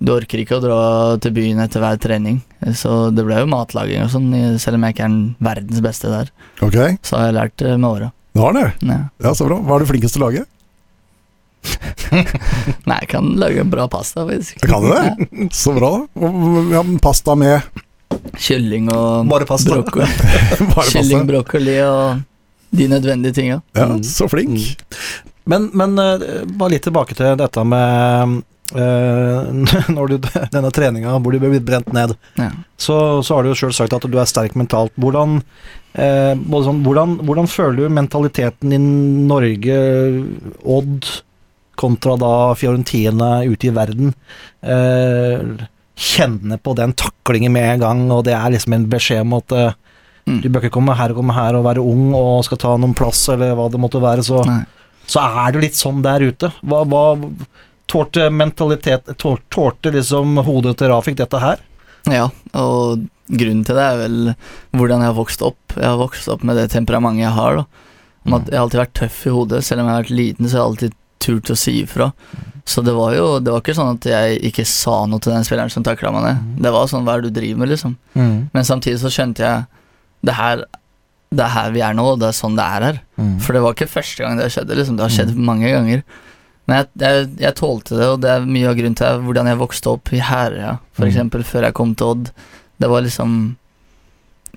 Du 0.03 0.11
orker 0.12 0.42
ikke 0.42 0.59
å 0.59 0.62
dra 0.64 0.79
til 1.22 1.33
byen 1.37 1.62
etter 1.62 1.81
hver 1.81 1.96
trening. 2.03 2.40
Så 2.77 3.09
det 3.14 3.22
ble 3.25 3.38
jo 3.40 3.48
matlaging 3.48 4.03
og 4.05 4.11
sånn, 4.12 4.33
selv 4.61 4.77
om 4.77 4.85
jeg 4.88 4.96
ikke 4.96 5.05
er 5.07 5.12
den 5.14 5.22
verdens 5.46 5.81
beste 5.85 6.11
der. 6.12 6.33
Okay. 6.61 6.96
Så 7.07 7.16
har 7.20 7.29
jeg 7.31 7.38
lært 7.38 7.64
med 7.79 7.87
åra. 7.88 8.09
det 8.35 8.42
har 8.42 8.57
det. 8.59 8.66
Ja. 8.90 8.98
Ja, 9.22 9.33
så 9.38 9.46
bra. 9.48 9.61
Hva 9.62 9.77
er 9.79 9.85
du 9.87 9.92
flinkest 9.92 10.18
til 10.18 10.25
å 10.25 10.29
lage? 10.29 10.44
Nei, 12.90 12.96
jeg 12.98 13.09
kan 13.12 13.29
lage 13.38 13.62
en 13.62 13.70
bra 13.72 13.87
pasta, 13.90 14.25
faktisk. 14.29 14.61
Kan 14.66 14.83
du 14.85 14.90
det? 14.90 15.48
Så 15.55 15.72
bra, 15.77 15.92
da. 15.94 16.27
Og, 16.27 16.72
Ja, 16.75 16.83
pasta 17.03 17.37
med 17.38 17.62
Kylling 18.42 18.88
og 18.92 19.28
Bare 19.31 19.46
pasta. 19.48 19.76
brokkoli. 19.76 20.07
bare 20.74 20.87
Kylling, 20.90 21.26
brokkoli 21.28 21.76
og 21.87 22.22
de 22.72 22.87
nødvendige 22.88 23.37
tinga. 23.37 23.61
Ja, 23.76 23.87
Mm. 23.92 24.02
så 24.07 24.28
flink. 24.33 24.57
Mm. 24.57 25.28
Men, 25.52 25.70
men 25.74 25.98
eh, 25.98 26.44
bare 26.46 26.74
litt 26.76 26.85
tilbake 26.88 27.14
til 27.18 27.37
dette 27.40 27.64
med 27.68 28.42
Uh, 28.72 29.50
Når 29.92 30.07
du, 30.09 30.14
denne 30.48 30.70
treninga 30.72 31.11
hvor 31.20 31.35
du 31.35 31.42
ble 31.42 31.59
brent 31.61 31.90
ned, 31.92 32.14
Ja. 32.40 32.46
så, 32.81 32.94
så 33.20 33.35
har 33.37 33.44
du 33.44 33.50
jo 33.50 33.57
sjøl 33.59 33.74
sagt 33.76 33.92
at 33.92 34.07
du 34.09 34.14
er 34.16 34.24
sterk 34.31 34.55
mentalt. 34.57 34.94
Hvordan, 34.96 35.42
uh, 35.92 36.33
både 36.40 36.64
sånn, 36.70 36.78
hvordan, 36.87 37.18
hvordan 37.20 37.50
føler 37.52 37.83
du 37.83 37.92
mentaliteten 37.92 38.72
i 38.72 38.78
Norge, 38.81 39.76
Odd, 40.64 41.11
kontra 41.76 42.16
da 42.16 42.33
Fiorentina 42.57 43.42
ute 43.44 43.68
i 43.68 43.74
verden? 43.76 44.14
Eh, 44.64 45.52
kjenne 45.96 46.57
på 46.62 46.74
den 46.78 46.92
taklingen 46.98 47.52
med 47.52 47.74
en 47.74 47.81
gang, 47.81 48.02
og 48.11 48.24
det 48.24 48.35
er 48.35 48.50
liksom 48.55 48.72
en 48.76 48.87
beskjed 48.92 49.20
om 49.26 49.35
at 49.40 49.52
eh, 49.52 49.72
Mm. 50.22 50.37
du 50.40 50.48
bør 50.55 50.62
ikke 50.62 50.76
komme 50.76 50.94
her 50.94 51.11
og 51.11 51.16
komme 51.18 51.35
her 51.35 51.57
og 51.59 51.64
være 51.66 51.83
ung 51.83 52.12
og 52.14 52.44
skal 52.46 52.57
ta 52.62 52.76
noen 52.78 52.92
plass, 52.94 53.24
eller 53.33 53.57
hva 53.59 53.64
det 53.72 53.81
måtte 53.83 53.98
være. 53.98 54.22
Så, 54.22 54.38
så 55.11 55.18
er 55.18 55.50
det 55.57 55.62
litt 55.64 55.74
sånn 55.74 55.98
der 56.05 56.22
ute. 56.22 56.52
Hva, 56.62 56.85
hva 56.87 57.00
tålte 57.90 58.28
mentalitet 58.31 59.11
tår, 59.18 59.40
Tålte 59.50 59.90
liksom 59.90 60.38
hodet 60.46 60.76
til 60.78 60.92
Rafik 60.94 61.16
dette 61.18 61.40
her? 61.42 61.59
ja, 62.07 62.28
og 62.55 63.02
grunnen 63.26 63.64
til 63.66 63.74
det 63.74 63.83
er 63.83 63.98
vel 63.98 64.16
hvordan 64.78 65.02
jeg 65.02 65.11
har 65.11 65.18
vokst 65.18 65.42
opp. 65.42 65.74
Jeg 65.74 65.90
har 65.90 65.98
vokst 65.98 66.31
opp 66.31 66.46
med 66.46 66.57
det 66.57 66.68
temperamentet 66.70 67.24
jeg 67.26 67.35
har. 67.40 67.57
da 67.57 67.66
Om 68.26 68.35
at 68.38 68.46
Jeg 68.46 68.59
har 68.61 68.64
alltid 68.68 68.81
vært 68.85 68.94
tøff 69.02 69.20
i 69.26 69.35
hodet. 69.35 69.64
Selv 69.66 69.81
om 69.83 69.87
jeg 69.90 69.94
har 69.96 70.02
vært 70.05 70.18
liten, 70.22 70.46
så 70.46 70.55
har 70.55 70.62
jeg 70.62 70.70
alltid 70.70 70.96
turt 71.18 71.50
å 71.50 71.59
si 71.59 71.74
ifra. 71.83 72.12
Så 72.64 72.83
det 72.87 72.92
var 72.94 73.12
jo 73.16 73.40
Det 73.42 73.51
var 73.53 73.61
ikke 73.61 73.75
sånn 73.75 73.96
at 73.96 74.05
jeg 74.07 74.38
ikke 74.53 74.64
sa 74.66 75.05
noe 75.07 75.18
til 75.18 75.33
den 75.33 75.42
spilleren 75.44 75.70
som 75.70 75.83
takla 75.83 76.12
meg 76.14 76.22
ned. 76.29 76.62
Det 76.62 76.70
var 76.72 76.87
sånn 76.87 77.05
Hva 77.05 77.16
er 77.16 77.22
det 77.25 77.33
du 77.35 77.40
driver 77.40 77.59
med, 77.59 77.68
liksom? 77.72 77.96
Men 78.55 78.64
samtidig 78.68 79.01
så 79.03 79.11
skjønte 79.11 79.42
jeg 79.42 79.66
det 80.22 80.35
her 80.38 80.64
Det 81.33 81.42
er 81.42 81.48
her 81.57 81.70
vi 81.72 81.81
er 81.83 81.94
nå, 81.94 82.05
og 82.12 82.20
det 82.20 82.29
er 82.29 82.37
sånn 82.38 82.55
det 82.57 82.62
er 82.64 82.83
her. 82.87 83.01
For 83.40 83.53
det 83.57 83.62
var 83.62 83.72
ikke 83.75 83.88
første 83.90 84.22
gang 84.22 84.37
det 84.38 84.51
skjedde, 84.53 84.77
liksom. 84.77 84.96
Det 84.96 85.03
har 85.07 85.11
skjedd 85.16 85.35
mange 85.37 85.70
ganger. 85.72 86.03
Men 86.68 86.77
jeg, 86.77 86.88
jeg, 87.03 87.29
jeg 87.40 87.55
tålte 87.59 87.96
det, 87.98 88.07
og 88.07 88.20
det 88.22 88.31
er 88.31 88.44
mye 88.46 88.68
av 88.68 88.77
grunnen 88.79 88.94
til 89.01 89.22
hvordan 89.27 89.48
jeg 89.51 89.59
vokste 89.59 89.90
opp 89.96 90.12
i 90.12 90.20
Herøya, 90.22 90.79
for 90.92 91.07
Mm. 91.07 91.33
før 91.42 91.62
jeg 91.66 91.75
kom 91.75 91.94
til 91.96 92.07
Odd. 92.07 92.31
Det 92.79 92.88
var 92.90 93.01
liksom 93.03 93.57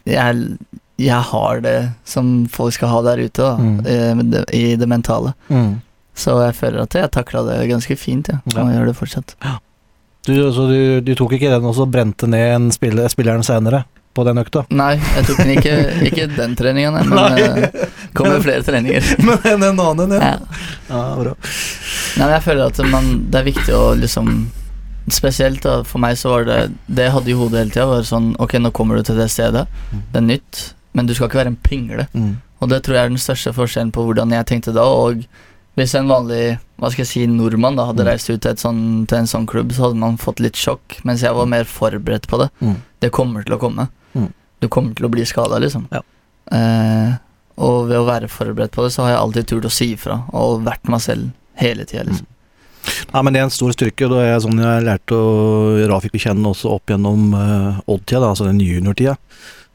Jeg, 0.05 0.57
jeg 0.99 1.21
har 1.31 1.61
det 1.61 1.77
som 2.05 2.45
folk 2.51 2.73
skal 2.73 2.89
ha 2.89 3.01
der 3.01 3.23
ute, 3.25 3.41
da, 3.41 3.57
Mm. 3.57 3.79
eh, 3.87 4.23
det, 4.23 4.43
i 4.53 4.75
det 4.75 4.87
mentale. 4.87 5.33
Mm. 5.49 5.81
Så 6.15 6.37
jeg 6.41 6.55
føler 6.55 6.85
at 6.85 6.95
jeg 6.95 7.11
takla 7.11 7.43
det 7.49 7.59
ganske 7.69 7.97
fint, 7.99 8.31
ja. 8.31 8.39
Ja. 8.53 8.63
Og 8.63 8.71
ja. 8.71 8.77
gjør 8.77 8.91
det 8.91 8.95
fortsatt. 8.97 9.35
Du, 10.25 10.33
så 10.55 10.65
du, 10.71 10.79
du 11.05 11.11
tok 11.17 11.35
ikke 11.37 11.51
den 11.51 11.67
og 11.69 11.75
så 11.77 11.85
brente 11.85 12.27
ned 12.29 12.55
en 12.55 12.71
spiller, 12.73 13.11
spilleren 13.11 13.45
senere 13.45 13.83
på 14.15 14.23
den 14.23 14.39
økta? 14.39 14.63
Nei, 14.73 14.95
jeg 14.95 15.27
tok 15.27 15.41
den 15.43 15.53
ikke, 15.57 15.73
ikke 16.09 16.27
den 16.31 16.55
treninga, 16.57 16.91
men 16.95 17.11
det 17.35 17.47
eh, 17.51 17.95
kommer 18.15 18.39
flere 18.43 18.63
treninger. 18.65 19.09
Men 19.27 19.65
en 19.67 19.81
annen, 19.83 20.15
Ja. 20.15 20.37
ja 20.87 21.01
bra. 21.19 21.33
Nei, 22.15 22.23
men 22.23 22.31
jeg 22.37 22.43
føler 22.45 22.71
at 22.71 22.79
man, 22.87 23.09
det 23.27 23.41
er 23.41 23.51
viktig 23.51 23.73
å 23.75 23.89
liksom 23.99 24.37
Spesielt 25.11 25.61
da, 25.61 25.83
for 25.85 26.01
meg 26.01 26.15
så 26.17 26.31
var 26.31 26.47
det 26.47 26.55
Det 26.89 27.03
jeg 27.03 27.13
hadde 27.13 27.29
i 27.29 27.35
hodet 27.37 27.59
hele 27.59 27.73
tida, 27.75 27.83
var 27.91 28.07
sånn 28.07 28.31
Ok, 28.41 28.55
nå 28.57 28.71
kommer 28.73 28.97
du 28.97 29.05
til 29.05 29.19
det 29.19 29.27
stedet, 29.29 29.67
det 29.91 30.17
er 30.17 30.23
nytt, 30.25 30.61
men 30.97 31.05
du 31.05 31.13
skal 31.13 31.29
ikke 31.29 31.43
være 31.43 31.51
en 31.51 31.59
pingle. 31.61 32.07
Mm. 32.15 32.31
Og 32.63 32.71
det 32.71 32.79
tror 32.81 32.97
jeg 32.97 33.03
er 33.05 33.11
den 33.13 33.21
største 33.21 33.53
forskjellen 33.53 33.91
på 33.93 34.05
hvordan 34.07 34.33
jeg 34.33 34.47
tenkte 34.49 34.73
da. 34.73 34.87
Og 34.87 35.21
hvis 35.75 35.95
en 35.99 36.07
vanlig 36.07 36.57
hva 36.79 36.89
skal 36.91 37.03
jeg 37.05 37.07
si, 37.11 37.25
nordmann 37.27 37.75
da 37.77 37.85
hadde 37.87 38.03
Mm. 38.03 38.07
reist 38.09 38.29
ut 38.29 38.41
til, 38.41 38.51
et 38.51 38.59
sånn, 38.59 39.07
til 39.07 39.17
en 39.17 39.27
sånn 39.27 39.45
klubb, 39.47 39.71
så 39.71 39.87
hadde 39.87 39.99
man 39.99 40.17
fått 40.17 40.39
litt 40.43 40.55
sjokk. 40.59 40.97
Mens 41.03 41.21
jeg 41.21 41.33
var 41.33 41.45
mer 41.45 41.63
forberedt 41.63 42.27
på 42.27 42.39
det. 42.41 42.49
Mm. 42.61 42.75
Det 42.99 43.11
kommer 43.11 43.45
til 43.45 43.55
å 43.55 43.59
komme. 43.59 43.87
Mm. 44.15 44.29
Du 44.61 44.67
kommer 44.67 44.95
til 44.95 45.05
å 45.07 45.11
bli 45.11 45.23
skada, 45.25 45.59
liksom. 45.59 45.87
Ja. 45.91 46.01
Eh, 46.51 47.15
og 47.57 47.87
ved 47.87 47.97
å 47.97 48.05
være 48.07 48.27
forberedt 48.27 48.71
på 48.75 48.83
det, 48.83 48.91
så 48.91 49.03
har 49.03 49.11
jeg 49.13 49.19
alltid 49.23 49.47
turt 49.47 49.65
å 49.69 49.71
si 49.71 49.93
ifra, 49.95 50.23
og 50.33 50.63
vært 50.65 50.89
meg 50.91 50.99
selv 51.01 51.31
hele 51.55 51.85
tida, 51.85 52.03
liksom. 52.03 52.25
Ja, 53.13 53.21
men 53.23 53.33
det 53.33 53.39
er 53.39 53.47
en 53.47 53.49
stor 53.55 53.71
styrke. 53.73 54.07
Det 54.11 54.19
er 54.27 54.39
sånn 54.43 54.59
jeg 54.61 54.83
lærte 54.85 55.17
Rafik 55.89 56.13
å 56.13 56.21
kjenne 56.21 56.51
også 56.51 56.69
opp 56.75 56.91
gjennom 56.91 57.31
uh, 57.33 57.79
Odd-tida, 57.89 58.27
altså 58.29 58.45
den 58.45 58.59
juniortida. 58.61 59.15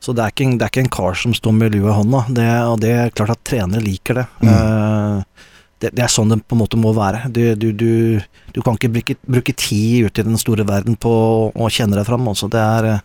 Så 0.01 0.15
det 0.15 0.23
er, 0.25 0.31
ikke 0.31 0.59
det 0.59 0.63
er 0.63 0.71
ikke 0.71 0.85
en 0.85 0.95
kar 0.95 1.15
som 1.19 1.33
står 1.35 1.53
med 1.57 1.75
lua 1.75 1.91
i 1.91 1.97
hånda, 1.99 2.21
det, 2.37 2.47
og 2.71 2.79
det 2.81 2.93
er 2.97 3.11
klart 3.11 3.35
at 3.35 3.43
trenere 3.45 3.83
liker 3.85 4.21
det. 4.21 4.27
Mm. 4.41 4.53
Eh, 4.53 5.49
det. 5.81 5.91
Det 5.97 6.03
er 6.05 6.13
sånn 6.13 6.29
det 6.33 6.41
på 6.49 6.57
en 6.57 6.61
måte 6.63 6.79
må 6.81 6.93
være. 6.97 7.25
Du, 7.33 7.55
du, 7.55 7.73
du, 7.73 8.21
du 8.55 8.61
kan 8.63 8.77
ikke 8.79 8.93
bruke, 8.93 9.17
bruke 9.27 9.55
tid 9.57 10.07
ute 10.09 10.21
i 10.23 10.29
den 10.29 10.39
store 10.41 10.65
verden 10.69 10.97
på 11.01 11.11
å, 11.11 11.53
å 11.55 11.71
kjenne 11.73 11.97
deg 11.99 12.07
fram. 12.09 12.29
Også. 12.31 12.51
Det 12.53 12.61
er, 12.61 13.01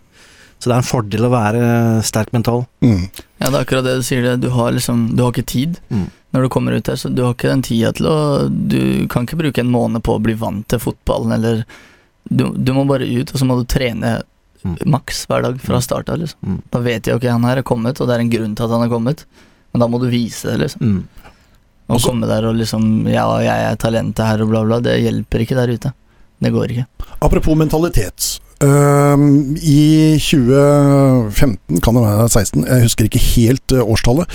så 0.60 0.70
det 0.70 0.76
er 0.76 0.82
en 0.84 0.88
fordel 0.90 1.28
å 1.28 1.32
være 1.34 1.64
sterk 2.08 2.34
mental. 2.36 2.66
Mm. 2.86 3.08
Ja, 3.40 3.50
det 3.50 3.56
er 3.56 3.64
akkurat 3.66 3.88
det 3.88 3.98
du 4.00 4.06
sier. 4.08 4.22
Det. 4.24 4.38
Du 4.46 4.50
har 4.56 4.72
liksom 4.76 5.10
Du 5.16 5.24
har 5.26 5.32
ikke 5.34 5.46
tid 5.52 5.80
Mm. 5.90 6.06
når 6.36 6.42
du 6.44 6.50
kommer 6.52 6.76
ut 6.76 6.88
her. 6.88 6.96
så 7.00 7.10
du 7.16 7.22
har 7.24 7.34
ikke 7.34 7.48
den 7.52 7.62
tida 7.64 7.92
til 7.96 8.08
å 8.12 8.16
Du 8.52 9.08
kan 9.08 9.24
ikke 9.26 9.38
bruke 9.40 9.60
en 9.64 9.72
måned 9.72 10.04
på 10.04 10.16
å 10.18 10.22
bli 10.24 10.34
vant 10.36 10.68
til 10.68 10.80
fotballen, 10.80 11.32
eller 11.40 11.66
Du, 12.28 12.50
du 12.58 12.72
må 12.74 12.84
bare 12.90 13.06
ut, 13.06 13.30
og 13.32 13.38
så 13.40 13.46
må 13.46 13.60
du 13.60 13.66
trene 13.66 14.22
Mm. 14.66 14.80
maks 14.90 15.28
hver 15.30 15.44
dag 15.44 15.60
fra 15.62 15.78
Mm. 15.78 15.82
start 15.86 16.08
av, 16.10 16.18
liksom. 16.18 16.40
Mm. 16.42 16.62
Da 16.74 16.80
vet 16.82 17.06
jeg 17.06 17.14
ok, 17.16 17.26
han 17.30 17.44
her 17.44 17.58
er 17.60 17.62
kommet, 17.62 18.00
og 18.02 18.08
det 18.08 18.16
er 18.16 18.22
en 18.24 18.30
grunn 18.32 18.56
til 18.58 18.66
at 18.66 18.72
han 18.74 18.82
er 18.82 18.90
kommet, 18.90 19.20
men 19.72 19.80
da 19.80 19.86
må 19.88 20.00
du 20.02 20.08
vise 20.10 20.42
det, 20.50 20.56
liksom. 20.58 21.04
Å 21.86 22.00
komme 22.02 22.26
der 22.30 22.48
og 22.50 22.58
liksom 22.58 23.06
Ja, 23.12 23.28
jeg 23.44 23.68
er 23.70 23.78
talentet 23.82 24.26
her, 24.26 24.42
og 24.42 24.50
bla, 24.54 24.64
bla, 24.66 24.80
det 24.82 24.98
hjelper 25.04 25.44
ikke 25.46 25.58
der 25.60 25.76
ute. 25.76 25.94
Det 26.42 26.52
går 26.52 26.74
ikke. 26.74 26.88
Apropos 27.24 27.58
mentalitet. 27.58 28.40
Ehm, 28.66 29.58
I 29.62 30.18
2015, 30.20 31.82
kan 31.82 31.98
det 31.98 32.04
være 32.04 32.28
16, 32.30 32.66
jeg 32.66 32.86
husker 32.86 33.08
ikke 33.08 33.22
helt 33.22 33.76
eh, 33.76 33.84
årstallet, 33.84 34.32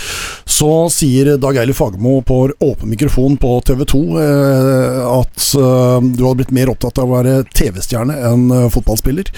så 0.48 0.70
sier 0.92 1.34
Dag 1.40 1.58
Eilif 1.60 1.80
Fagermo 1.80 2.18
på 2.26 2.42
åpen 2.52 2.90
mikrofon 2.92 3.38
på 3.40 3.52
TV 3.66 3.84
2 3.88 4.02
eh, 4.20 5.00
at 5.10 5.48
eh, 5.58 6.08
du 6.10 6.22
hadde 6.24 6.38
blitt 6.42 6.54
mer 6.56 6.72
opptatt 6.72 7.00
av 7.00 7.08
å 7.08 7.18
være 7.18 7.36
TV-stjerne 7.56 8.18
enn 8.30 8.46
fotballspiller. 8.72 9.32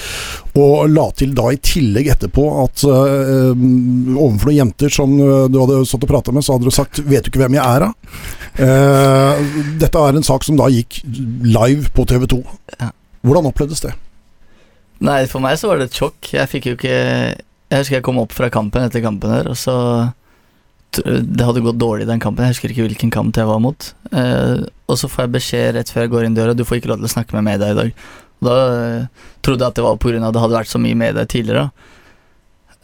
Og 0.61 0.93
la 0.93 1.07
til 1.17 1.33
da 1.37 1.49
i 1.53 1.61
tillegg 1.65 2.11
etterpå 2.13 2.45
at 2.61 2.83
overfor 2.85 4.51
noen 4.51 4.57
jenter 4.59 4.93
som 4.93 5.15
du 5.17 5.57
hadde 5.57 5.81
stått 5.89 6.05
og 6.05 6.13
prata 6.13 6.35
med, 6.35 6.45
så 6.45 6.57
hadde 6.57 6.69
du 6.69 6.75
sagt 6.75 7.01
'vet 7.01 7.25
du 7.25 7.31
ikke 7.31 7.41
hvem 7.47 7.57
jeg 7.57 7.65
er', 7.65 7.87
da? 7.87 8.69
Dette 9.81 10.03
er 10.03 10.19
en 10.19 10.29
sak 10.29 10.45
som 10.45 10.61
da 10.61 10.69
gikk 10.69 11.01
live 11.49 11.89
på 11.97 12.05
TV 12.05 12.29
2. 12.29 12.43
Hvordan 13.25 13.49
opplevdes 13.49 13.81
det? 13.87 13.95
Nei, 15.03 15.23
for 15.31 15.43
meg 15.43 15.59
så 15.59 15.71
var 15.71 15.81
det 15.81 15.91
et 15.91 15.99
sjokk. 15.99 16.33
Jeg 16.37 16.51
fikk 16.51 16.69
jo 16.71 16.77
ikke 16.79 16.93
Jeg 16.95 17.79
husker 17.81 17.99
jeg 17.99 18.07
kom 18.07 18.21
opp 18.23 18.35
fra 18.37 18.51
kampen 18.53 18.85
etter 18.87 19.03
kampen 19.05 19.33
her, 19.35 19.49
og 19.51 19.59
så 19.59 19.77
Det 20.93 21.47
hadde 21.47 21.65
gått 21.65 21.81
dårlig 21.81 22.07
den 22.07 22.21
kampen, 22.23 22.45
jeg 22.45 22.55
husker 22.55 22.75
ikke 22.75 22.85
hvilken 22.85 23.13
kamp 23.15 23.39
jeg 23.39 23.49
var 23.49 23.63
mot. 23.65 23.87
Eh, 24.13 24.61
og 24.93 24.99
så 25.01 25.09
får 25.09 25.25
jeg 25.25 25.33
beskjed 25.39 25.71
rett 25.79 25.89
før 25.89 26.05
jeg 26.05 26.13
går 26.13 26.27
inn 26.27 26.37
døra, 26.37 26.53
du 26.53 26.67
får 26.69 26.83
ikke 26.83 26.91
lov 26.91 27.01
til 27.01 27.09
å 27.09 27.13
snakke 27.15 27.39
med 27.39 27.47
media 27.49 27.71
i 27.73 27.79
dag. 27.79 27.95
Og 28.43 28.49
da 28.51 28.57
eh, 28.77 29.23
trodde 29.41 29.65
jeg 29.65 29.73
at 29.73 29.79
det 29.81 29.87
var 29.87 29.97
pga. 30.03 30.21
at 30.21 30.37
det 30.37 30.43
hadde 30.43 30.59
vært 30.59 30.73
så 30.75 30.83
mye 30.85 30.99
media 31.01 31.25
tidligere. 31.25 31.71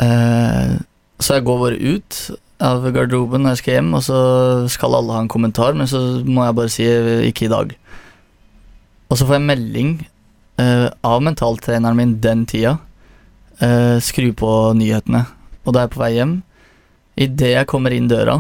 Eh, 0.01 0.79
så 1.21 1.37
jeg 1.37 1.45
går 1.45 1.61
bare 1.61 1.95
ut 1.99 2.21
av 2.65 2.89
garderoben 2.95 3.45
når 3.45 3.55
jeg 3.55 3.63
skal 3.63 3.77
hjem, 3.77 3.93
og 3.95 4.07
så 4.09 4.21
skal 4.73 4.97
alle 4.99 5.15
ha 5.15 5.23
en 5.23 5.31
kommentar, 5.31 5.77
men 5.77 5.91
så 5.91 6.01
må 6.25 6.47
jeg 6.47 6.59
bare 6.63 6.73
si 6.73 6.89
eh, 6.89 7.27
ikke 7.29 7.47
i 7.47 7.53
dag. 7.53 7.77
Og 9.13 9.21
så 9.21 9.29
får 9.29 9.37
jeg 9.37 9.51
melding 9.53 9.93
eh, 10.59 10.89
av 11.01 11.23
mentaltreneren 11.23 11.97
min 11.97 12.19
den 12.21 12.47
tida. 12.47 12.79
Uh, 13.59 13.99
skru 13.99 14.31
på 14.39 14.49
nyhetene. 14.79 15.25
Og 15.67 15.75
da 15.75 15.81
er 15.81 15.89
jeg 15.89 15.95
på 15.97 16.03
vei 16.03 16.13
hjem. 16.15 16.35
Idet 17.19 17.49
jeg 17.57 17.67
kommer 17.67 17.95
inn 17.95 18.07
døra 18.07 18.37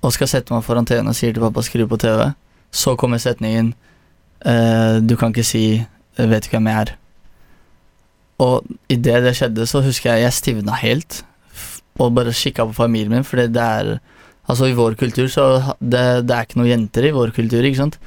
og 0.00 0.14
skal 0.16 0.30
sette 0.30 0.54
meg 0.54 0.64
foran 0.64 0.86
TV-en 0.88 1.10
og 1.12 1.16
sier 1.18 1.34
til 1.36 1.44
pappa 1.44 1.60
skru 1.60 1.84
på 1.84 1.98
TV, 2.00 2.30
så 2.72 2.94
kommer 2.96 3.20
setningen 3.20 3.74
uh, 4.48 4.96
Du 5.04 5.12
kan 5.20 5.34
ikke 5.34 5.44
si 5.44 5.84
'vet 6.16 6.48
du 6.48 6.50
hvem 6.54 6.70
jeg 6.72 6.86
er'. 6.86 6.94
Og 8.40 8.64
idet 8.88 9.20
det 9.24 9.36
skjedde, 9.36 9.66
så 9.66 9.84
husker 9.84 10.14
jeg 10.14 10.22
jeg 10.22 10.32
stivna 10.32 10.72
helt. 10.80 11.22
Og 12.00 12.14
bare 12.14 12.32
kikka 12.32 12.64
på 12.64 12.72
familien 12.72 13.12
min, 13.12 13.24
fordi 13.24 13.52
det 13.52 13.62
er 13.62 13.98
Altså, 14.50 14.66
i 14.66 14.74
vår 14.74 14.96
kultur 14.98 15.28
så 15.30 15.76
det, 15.78 16.26
det 16.26 16.34
er 16.34 16.46
ikke 16.46 16.58
noen 16.58 16.72
jenter 16.72 17.06
i 17.06 17.14
vår 17.14 17.30
kultur, 17.36 17.62
ikke 17.62 17.78
sant. 17.84 17.98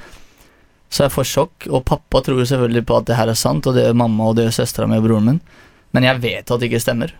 Så 0.94 1.02
jeg 1.08 1.10
får 1.14 1.26
sjokk, 1.26 1.66
og 1.74 1.82
pappa 1.88 2.20
tror 2.22 2.44
selvfølgelig 2.46 2.84
på 2.86 2.96
at 3.00 3.08
det 3.08 3.16
her 3.18 3.32
er 3.32 3.38
sant, 3.38 3.66
og 3.66 3.74
det 3.74 3.82
gjør 3.88 3.96
mamma 3.98 4.28
og 4.30 4.36
det 4.38 4.44
gjør 4.46 4.58
søstera 4.60 4.86
mi 4.90 5.00
og 5.00 5.06
broren 5.08 5.26
min, 5.32 5.40
men 5.96 6.06
jeg 6.06 6.20
vet 6.22 6.50
at 6.54 6.60
det 6.62 6.68
ikke 6.70 6.82
stemmer. 6.84 7.14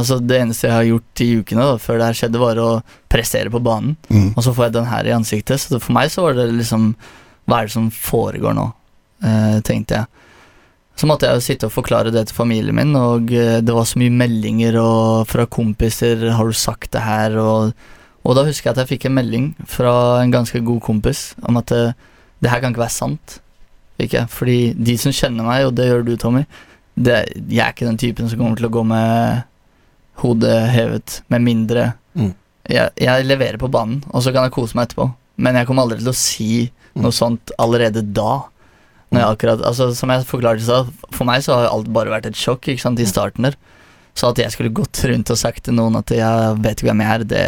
Altså, 0.00 0.16
det 0.24 0.38
eneste 0.40 0.66
jeg 0.66 0.74
har 0.74 0.86
gjort 0.88 1.20
i 1.22 1.26
ukene 1.38 1.66
da, 1.68 1.74
før 1.78 2.00
det 2.00 2.06
her 2.08 2.16
skjedde, 2.18 2.40
var 2.42 2.58
å 2.62 2.70
prestere 3.12 3.52
på 3.52 3.60
banen, 3.62 3.96
Mm. 4.08 4.32
og 4.36 4.40
så 4.42 4.54
får 4.56 4.64
jeg 4.66 4.72
den 4.78 4.88
her 4.90 5.04
i 5.06 5.12
ansiktet, 5.14 5.60
så 5.60 5.78
for 5.80 5.92
meg 5.94 6.10
så 6.10 6.24
var 6.24 6.34
det 6.38 6.48
liksom 6.52 6.94
Hva 7.46 7.58
er 7.60 7.66
det 7.68 7.74
som 7.74 7.90
foregår 7.92 8.54
nå? 8.56 8.70
Eh, 9.22 9.58
tenkte 9.60 9.98
jeg. 9.98 10.06
Så 10.96 11.06
måtte 11.06 11.26
jeg 11.28 11.36
jo 11.36 11.44
sitte 11.44 11.66
og 11.68 11.74
forklare 11.74 12.10
det 12.14 12.22
til 12.30 12.36
familien 12.38 12.74
min, 12.74 12.94
og 12.96 13.28
eh, 13.36 13.60
det 13.60 13.74
var 13.74 13.84
så 13.84 13.98
mye 14.00 14.14
meldinger 14.14 14.78
og 14.80 15.26
fra 15.28 15.44
kompiser 15.44 16.16
'Har 16.32 16.46
du 16.46 16.52
sagt 16.56 16.90
det 16.92 17.02
her?' 17.02 17.36
og 17.36 17.74
og 18.24 18.34
da 18.36 18.44
husker 18.44 18.70
jeg 18.70 18.78
at 18.78 18.88
jeg 18.88 18.98
fikk 18.98 19.04
en 19.06 19.14
melding 19.14 19.54
fra 19.68 20.22
en 20.22 20.30
ganske 20.32 20.64
god 20.64 20.80
kompis 20.80 21.34
om 21.44 21.58
at 21.58 21.70
eh, 21.72 21.92
det 22.44 22.52
her 22.52 22.60
kan 22.60 22.74
ikke 22.74 22.84
være 22.84 22.92
sant. 22.98 23.38
Ikke? 24.04 24.24
Fordi 24.28 24.58
de 24.76 24.94
som 25.00 25.14
kjenner 25.14 25.46
meg, 25.46 25.64
og 25.68 25.74
det 25.78 25.88
gjør 25.88 26.04
du, 26.06 26.14
Tommy 26.20 26.44
det, 26.94 27.16
Jeg 27.50 27.62
er 27.64 27.72
ikke 27.72 27.88
den 27.88 27.98
typen 27.98 28.28
som 28.30 28.38
kommer 28.38 28.58
til 28.60 28.68
å 28.68 28.74
gå 28.74 28.82
med 28.86 29.42
hodet 30.22 30.56
hevet, 30.74 31.20
med 31.32 31.42
mindre 31.42 31.92
Mm. 32.14 32.28
jeg, 32.70 32.90
jeg 33.02 33.24
leverer 33.26 33.58
på 33.58 33.66
banen, 33.74 34.04
og 34.14 34.22
så 34.22 34.30
kan 34.30 34.44
jeg 34.46 34.52
kose 34.54 34.76
meg 34.78 34.86
etterpå. 34.86 35.08
Men 35.42 35.56
jeg 35.58 35.66
kommer 35.66 35.82
aldri 35.82 35.98
til 35.98 36.12
å 36.12 36.14
si 36.14 36.46
noe 36.94 37.10
sånt 37.10 37.50
allerede 37.58 38.04
da. 38.14 38.44
Når 39.10 39.18
jeg 39.20 39.34
akkurat, 39.34 39.64
altså 39.66 39.88
Som 39.98 40.12
jeg 40.14 40.22
forklarte 40.28 40.62
i 40.62 40.66
stad, 40.68 40.92
for 41.10 41.26
meg 41.26 41.42
så 41.42 41.56
har 41.58 41.72
alt 41.72 41.90
bare 41.90 42.12
vært 42.12 42.28
et 42.30 42.38
sjokk 42.38 42.68
ikke 42.70 42.84
sant, 42.84 43.02
i 43.02 43.08
starten 43.10 43.48
der. 43.48 43.56
Så 44.14 44.30
at 44.30 44.38
jeg 44.38 44.54
skulle 44.54 44.70
gått 44.70 45.02
rundt 45.10 45.30
og 45.34 45.40
sagt 45.40 45.64
til 45.66 45.74
noen 45.74 45.98
at 45.98 46.14
jeg 46.14 46.62
vet 46.62 46.78
ikke 46.78 46.92
hvem 46.92 47.02
jeg 47.02 47.10
er, 47.16 47.24
det, 47.34 47.44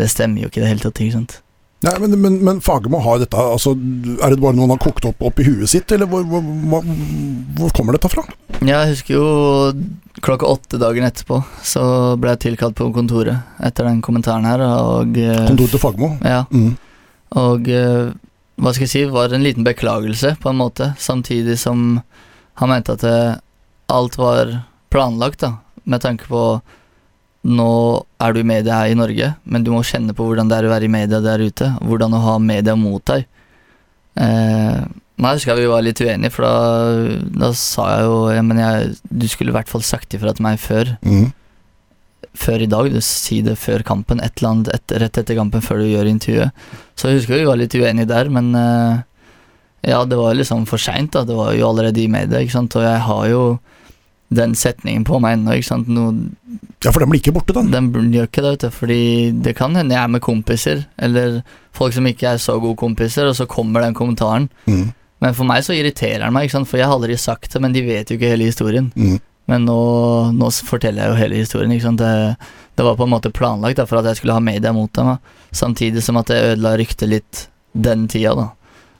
det 0.00 0.08
stemmer 0.08 0.40
jo 0.40 0.48
ikke 0.48 0.62
i 0.62 0.64
det 0.64 0.72
hele 0.72 0.86
tatt. 0.86 1.00
ikke 1.04 1.18
sant? 1.18 1.36
Nei, 1.84 1.92
men, 2.00 2.14
men, 2.22 2.36
men 2.46 2.60
Fagermo 2.64 2.98
har 3.04 3.18
dette 3.20 3.36
altså, 3.36 3.74
Er 3.74 4.32
det 4.32 4.38
bare 4.40 4.56
noe 4.56 4.64
han 4.64 4.72
har 4.76 4.80
kokt 4.82 5.04
opp, 5.08 5.20
opp 5.28 5.40
i 5.42 5.46
huet 5.46 5.68
sitt, 5.68 5.92
eller 5.92 6.08
hvor, 6.08 6.22
hvor, 6.30 6.40
hvor, 6.70 6.86
hvor 7.58 7.74
kommer 7.76 7.96
dette 7.98 8.08
fra? 8.12 8.24
Jeg 8.64 8.92
husker 8.94 9.16
jo 9.18 9.26
klokka 10.24 10.48
åtte 10.48 10.78
dagen 10.80 11.04
etterpå, 11.04 11.40
så 11.66 11.82
ble 12.22 12.32
jeg 12.36 12.42
tilkalt 12.46 12.76
på 12.78 12.86
kontoret 12.94 13.58
etter 13.66 13.88
den 13.90 13.98
kommentaren 14.04 14.46
her, 14.48 14.62
og 14.64 15.18
eh, 15.20 15.42
Kontoret 15.50 15.74
til 15.74 15.82
Fagermo? 15.82 16.12
Ja, 16.24 16.44
Mm. 16.54 16.76
og 17.42 17.68
eh, 17.68 18.12
hva 18.62 18.70
skal 18.72 18.86
jeg 18.86 18.92
si, 18.94 19.02
var 19.10 19.32
en 19.34 19.42
liten 19.44 19.66
beklagelse 19.66 20.36
på 20.40 20.52
en 20.52 20.60
måte, 20.62 20.92
samtidig 21.02 21.58
som 21.58 21.98
han 22.62 22.70
mente 22.70 22.94
at 22.94 23.02
eh, 23.10 23.34
alt 23.90 24.16
var 24.20 24.54
planlagt, 24.94 25.42
da, 25.42 25.56
med 25.84 26.00
tanke 26.06 26.30
på 26.30 26.44
nå 27.44 27.70
er 28.24 28.32
du 28.32 28.40
i 28.40 28.46
media 28.48 28.80
her 28.80 28.92
i 28.94 28.96
Norge, 28.98 29.34
men 29.44 29.64
du 29.64 29.70
må 29.74 29.82
kjenne 29.84 30.14
på 30.16 30.24
hvordan 30.24 30.48
det 30.48 30.56
er 30.58 30.68
å 30.68 30.72
være 30.72 30.88
i 30.88 30.92
media 30.92 31.20
der 31.20 31.42
ute, 31.44 31.70
hvordan 31.84 32.16
å 32.16 32.22
ha 32.24 32.34
media 32.40 32.74
mot 32.78 33.04
deg. 33.10 33.26
Eh, 34.16 34.84
jeg 35.14 35.38
husker 35.38 35.58
vi 35.58 35.68
var 35.70 35.84
litt 35.84 36.00
uenige, 36.02 36.32
for 36.34 36.46
da, 36.46 37.22
da 37.44 37.52
sa 37.54 37.86
jeg 37.92 38.06
jo 38.08 38.16
ja, 38.34 38.42
men 38.42 38.58
jeg, 38.62 38.94
du 39.12 39.26
skulle 39.30 39.52
i 39.52 39.56
hvert 39.56 39.70
fall 39.70 39.84
sagt 39.86 40.16
ifra 40.16 40.32
til 40.34 40.46
meg 40.46 40.60
før 40.62 40.96
Mm. 41.04 41.32
før 42.34 42.64
i 42.64 42.66
dag, 42.66 42.88
du 42.90 42.98
si 43.04 43.42
det 43.46 43.54
før 43.62 43.84
kampen, 43.86 44.18
et 44.24 44.40
eller 44.40 44.50
annet 44.50 44.72
et, 44.74 44.94
rett 45.04 45.18
etter 45.20 45.36
kampen 45.38 45.62
før 45.62 45.84
du 45.84 45.86
gjør 45.92 46.08
intervjuet. 46.10 46.50
Så 46.98 47.08
jeg 47.12 47.20
husker 47.20 47.38
vi 47.38 47.46
var 47.46 47.60
litt 47.60 47.76
uenige 47.78 48.08
der, 48.10 48.30
men 48.32 48.48
eh, 48.58 49.04
ja, 49.92 50.00
det 50.08 50.18
var 50.18 50.34
liksom 50.34 50.64
for 50.66 50.82
seint. 50.82 51.12
Det 51.14 51.36
var 51.36 51.52
jo 51.54 51.68
allerede 51.68 52.00
i 52.02 52.08
media, 52.10 52.40
ikke 52.42 52.56
sant, 52.56 52.74
og 52.74 52.82
jeg 52.82 53.04
har 53.06 53.28
jo 53.30 53.44
den 54.36 54.54
setningen 54.58 55.04
på 55.06 55.20
meg 55.22 55.38
ennå, 55.38 55.56
Ja, 56.84 56.92
for 56.92 57.00
den 57.00 57.10
blir 57.10 57.20
ikke 57.22 57.32
borte, 57.32 57.54
den. 57.56 57.70
den 57.72 58.12
gjør 58.12 58.26
ikke 58.28 58.42
det, 58.44 58.50
vet 58.54 58.64
du, 58.66 58.70
fordi 58.70 59.02
det 59.42 59.54
kan 59.56 59.74
hende 59.74 59.94
jeg 59.94 60.02
er 60.04 60.10
med 60.12 60.22
kompiser, 60.22 60.84
eller 60.98 61.42
folk 61.72 61.94
som 61.96 62.06
ikke 62.06 62.34
er 62.34 62.42
så 62.42 62.58
gode 62.60 62.76
kompiser, 62.76 63.26
og 63.30 63.36
så 63.38 63.46
kommer 63.48 63.80
den 63.80 63.96
kommentaren. 63.96 64.50
Mm. 64.66 64.90
Men 65.24 65.34
for 65.34 65.48
meg 65.48 65.64
så 65.64 65.72
irriterer 65.72 66.26
den 66.26 66.34
meg, 66.36 66.44
ikke 66.46 66.58
sant, 66.58 66.68
for 66.68 66.76
jeg 66.78 66.86
har 66.90 66.98
aldri 66.98 67.16
sagt 67.16 67.54
det, 67.54 67.62
men 67.64 67.72
de 67.72 67.82
vet 67.86 68.10
jo 68.10 68.18
ikke 68.18 68.34
hele 68.34 68.50
historien. 68.50 68.90
Mm. 68.94 69.16
Men 69.50 69.64
nå, 69.68 69.78
nå 70.32 70.50
forteller 70.64 71.04
jeg 71.04 71.12
jo 71.12 71.20
hele 71.20 71.40
historien. 71.42 71.72
Ikke? 71.72 71.92
Det, 72.00 72.12
det 72.76 72.84
var 72.86 72.96
på 72.96 73.04
en 73.04 73.12
måte 73.12 73.32
planlagt 73.34 73.80
da, 73.80 73.86
for 73.88 74.00
at 74.00 74.08
jeg 74.08 74.20
skulle 74.20 74.36
ha 74.36 74.44
media 74.44 74.72
mot 74.72 74.92
dem. 74.96 75.10
Da. 75.14 75.48
Samtidig 75.52 76.04
som 76.04 76.20
at 76.20 76.32
jeg 76.32 76.54
ødela 76.54 76.76
ryktet 76.80 77.10
litt 77.12 77.42
den 77.74 78.06
tida. 78.08 78.32
da 78.38 78.46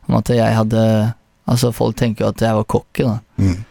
Om 0.09 0.19
at 0.21 0.33
jeg 0.35 0.57
hadde 0.59 0.83
Altså 1.45 1.73
Folk 1.77 1.97
tenker 2.01 2.25
jo 2.25 2.31
at 2.33 2.41
jeg 2.41 2.57
var 2.57 2.65
cocky, 2.65 3.05
da. 3.05 3.19
Mm. 3.37 3.65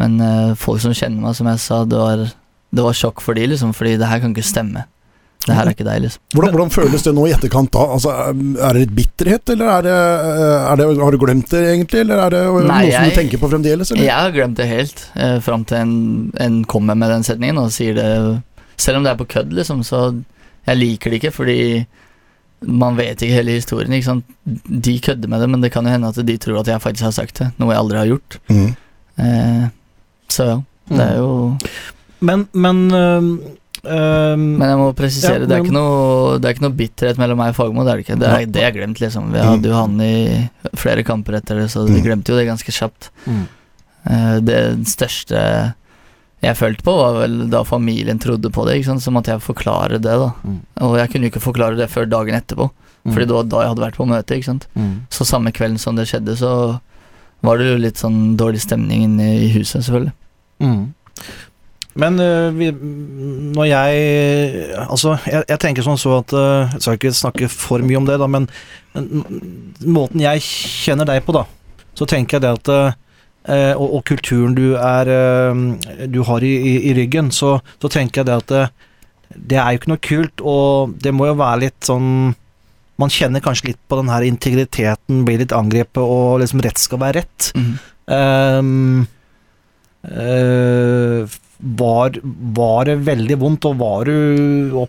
Men 0.00 0.16
uh, 0.22 0.56
folk 0.58 0.80
som 0.82 0.96
kjenner 0.96 1.20
meg, 1.22 1.36
som 1.38 1.50
jeg 1.50 1.60
sa, 1.62 1.82
det 1.88 2.00
var, 2.00 2.24
det 2.72 2.86
var 2.86 2.96
sjokk 2.96 3.22
for 3.24 3.38
de 3.38 3.50
liksom. 3.52 3.74
Fordi 3.76 3.98
det 4.00 4.08
her 4.10 4.22
kan 4.22 4.34
ikke 4.34 4.46
stemme. 4.46 4.86
Det 5.46 5.54
her 5.56 5.64
er 5.64 5.72
ikke 5.72 5.86
deg, 5.86 6.02
liksom. 6.04 6.20
Hvordan, 6.36 6.52
hvordan 6.52 6.72
føles 6.74 7.04
det 7.06 7.12
nå 7.16 7.22
i 7.24 7.32
etterkant 7.32 7.70
da? 7.72 7.84
Altså, 7.94 8.12
er 8.28 8.76
det 8.76 8.82
litt 8.82 8.92
bitterhet, 8.98 9.52
eller 9.54 9.70
er 9.72 9.86
det, 9.86 9.94
er 9.94 10.80
det, 10.80 10.88
har 11.00 11.14
du 11.14 11.18
glemt 11.22 11.48
det 11.54 11.62
egentlig? 11.70 12.02
Eller 12.04 12.20
er 12.26 12.34
det 12.34 12.42
noe 12.44 12.66
Nei, 12.68 12.82
som 12.92 13.08
du 13.08 13.16
tenker 13.16 13.40
på 13.40 13.48
fremdeles? 13.48 13.92
Eller? 13.94 14.04
Jeg 14.04 14.18
har 14.18 14.34
glemt 14.34 14.60
det 14.60 14.68
helt, 14.68 15.06
eh, 15.16 15.38
fram 15.44 15.64
til 15.64 15.80
en, 15.80 15.94
en 16.44 16.60
kommer 16.68 16.98
med 17.00 17.14
den 17.14 17.24
setningen 17.24 17.62
og 17.62 17.72
sier 17.72 17.96
det 17.96 18.10
Selv 18.80 19.00
om 19.00 19.06
det 19.06 19.14
er 19.14 19.18
på 19.20 19.28
kødd, 19.32 19.56
liksom, 19.56 19.80
så 19.84 20.10
Jeg 20.68 20.76
liker 20.76 21.10
det 21.10 21.22
ikke, 21.22 21.32
fordi 21.32 21.58
man 22.60 22.96
vet 22.98 23.22
ikke 23.24 23.38
hele 23.40 23.56
historien. 23.56 23.92
Ikke? 23.96 24.18
De 24.68 24.98
kødder 25.00 25.28
med 25.32 25.40
det, 25.40 25.48
men 25.48 25.62
det 25.64 25.72
kan 25.72 25.86
jo 25.88 25.94
hende 25.94 26.10
at 26.12 26.20
de 26.20 26.36
tror 26.36 26.60
at 26.60 26.68
jeg 26.68 26.84
faktisk 26.84 27.06
har 27.08 27.14
sagt 27.16 27.40
det, 27.40 27.46
noe 27.56 27.72
jeg 27.72 27.80
aldri 27.80 27.96
har 27.96 28.10
gjort. 28.10 28.36
Mm. 28.52 28.66
Eh, 29.24 29.64
så 30.30 30.46
ja, 30.48 30.58
det 30.90 31.00
er 31.06 31.16
jo 31.20 31.30
Men, 32.20 32.46
men 32.52 32.80
øh, 32.92 33.28
øhm, 33.84 34.42
Men 34.58 34.66
jeg 34.68 34.78
må 34.80 34.88
presisere, 34.96 35.38
Ja, 35.40 35.46
det, 35.46 35.50
er 35.56 35.62
men- 35.62 35.70
ikke 35.70 35.76
noe, 35.76 36.38
det 36.38 36.48
er 36.50 36.54
ikke 36.56 36.66
noe 36.66 36.76
bitterhet 36.76 37.18
mellom 37.22 37.38
meg 37.40 37.54
og 37.54 37.56
Fagermo. 37.56 37.84
Det 37.86 37.92
er 37.92 37.96
det 38.00 38.04
ikke. 38.06 38.18
Det 38.20 38.28
er, 38.28 38.46
det 38.46 38.62
er 38.66 38.74
glemt, 38.76 39.00
liksom. 39.00 39.30
Vi 39.32 39.38
hadde 39.40 39.70
jo 39.70 39.74
han 39.78 40.00
i 40.04 40.14
flere 40.76 41.02
kamper 41.06 41.38
etter 41.40 41.62
det, 41.62 41.70
så 41.72 41.86
vi 41.88 41.98
Mm. 42.00 42.04
glemte 42.04 42.28
jo 42.32 42.36
det 42.36 42.46
ganske 42.50 42.72
kjapt. 42.76 43.10
mm. 43.26 43.46
Eh, 44.10 44.40
Det 44.40 44.60
største 44.88 45.74
jeg 46.42 46.56
følte 46.56 46.82
på, 46.82 46.92
var 46.96 47.18
vel 47.20 47.50
da 47.50 47.62
familien 47.64 48.18
trodde 48.18 48.48
på 48.50 48.64
det. 48.66 48.76
Ikke 48.80 48.86
sant? 48.92 49.02
Så 49.04 49.12
måtte 49.12 49.28
jeg 49.32 49.40
forklare 49.44 49.98
det, 50.00 50.02
da. 50.02 50.32
Mm. 50.44 50.60
Og 50.80 50.96
jeg 50.96 51.10
kunne 51.10 51.24
jo 51.28 51.30
ikke 51.34 51.42
forklare 51.52 51.76
det 51.76 51.90
før 51.90 52.08
dagen 52.08 52.34
etterpå, 52.34 52.70
Mm. 53.00 53.14
Fordi 53.14 53.24
det 53.26 53.32
var 53.34 53.44
da 53.44 53.60
jeg 53.62 53.68
hadde 53.70 53.80
vært 53.86 53.96
på 53.96 54.06
møte. 54.06 54.36
Ikke 54.36 54.44
sant? 54.44 54.66
Mm. 54.76 55.06
Så 55.08 55.24
samme 55.24 55.50
kvelden 55.56 55.78
som 55.80 55.96
det 55.96 56.04
skjedde, 56.06 56.36
så 56.36 56.80
var 57.42 57.56
det 57.56 57.66
jo 57.70 57.78
litt 57.80 57.96
sånn 57.96 58.36
dårlig 58.36 58.60
stemning 58.60 59.04
inne 59.06 59.24
i 59.40 59.48
huset, 59.54 59.80
selvfølgelig. 59.86 60.12
Mm. 60.60 60.90
Men 62.00 62.20
uh, 62.22 62.48
vi, 62.54 62.70
når 63.56 63.66
jeg 63.66 64.74
Altså, 64.84 65.16
jeg, 65.26 65.42
jeg 65.48 65.60
tenker 65.62 65.84
sånn 65.84 65.98
så 65.98 66.20
at 66.20 66.34
uh, 66.36 66.70
Jeg 66.76 66.84
skal 66.84 66.98
ikke 67.00 67.14
snakke 67.18 67.48
for 67.50 67.82
mye 67.82 67.98
om 67.98 68.06
det, 68.08 68.20
da, 68.22 68.28
men 68.30 68.46
måten 69.86 70.22
jeg 70.22 70.42
kjenner 70.42 71.06
deg 71.06 71.20
på, 71.22 71.34
da, 71.36 71.44
så 71.94 72.06
tenker 72.10 72.38
jeg 72.38 72.42
det 72.42 72.52
at 72.58 72.70
uh, 72.74 73.74
og, 73.74 73.86
og 73.96 74.00
kulturen 74.06 74.54
du 74.54 74.74
er 74.76 75.10
Du 76.12 76.20
har 76.28 76.44
i, 76.44 76.50
i, 76.58 76.72
i 76.90 76.94
ryggen, 76.98 77.30
så, 77.32 77.54
så 77.80 77.90
tenker 77.90 78.20
jeg 78.20 78.28
det 78.28 78.38
at 78.42 78.72
det 79.30 79.60
er 79.60 79.72
jo 79.72 79.80
ikke 79.80 79.92
noe 79.92 80.02
kult, 80.02 80.42
og 80.42 80.96
det 81.02 81.12
må 81.14 81.28
jo 81.28 81.38
være 81.38 81.64
litt 81.66 81.86
sånn 81.86 82.34
Man 83.00 83.14
kjenner 83.14 83.42
kanskje 83.44 83.70
litt 83.70 83.80
på 83.88 83.96
den 84.00 84.10
her 84.12 84.26
integriteten, 84.26 85.22
blir 85.24 85.40
litt 85.40 85.54
angrepet, 85.56 86.02
og 86.02 86.42
liksom 86.42 86.60
rett 86.66 86.82
skal 86.82 87.00
være 87.00 87.22
rett. 87.22 87.46
Mm. 87.56 87.70
Eh, 88.16 89.06
var, 91.80 92.18
var 92.56 92.88
det 92.88 92.96
veldig 93.04 93.36
vondt, 93.40 93.68
og 93.68 93.80
var 93.80 94.08
du, 94.08 94.86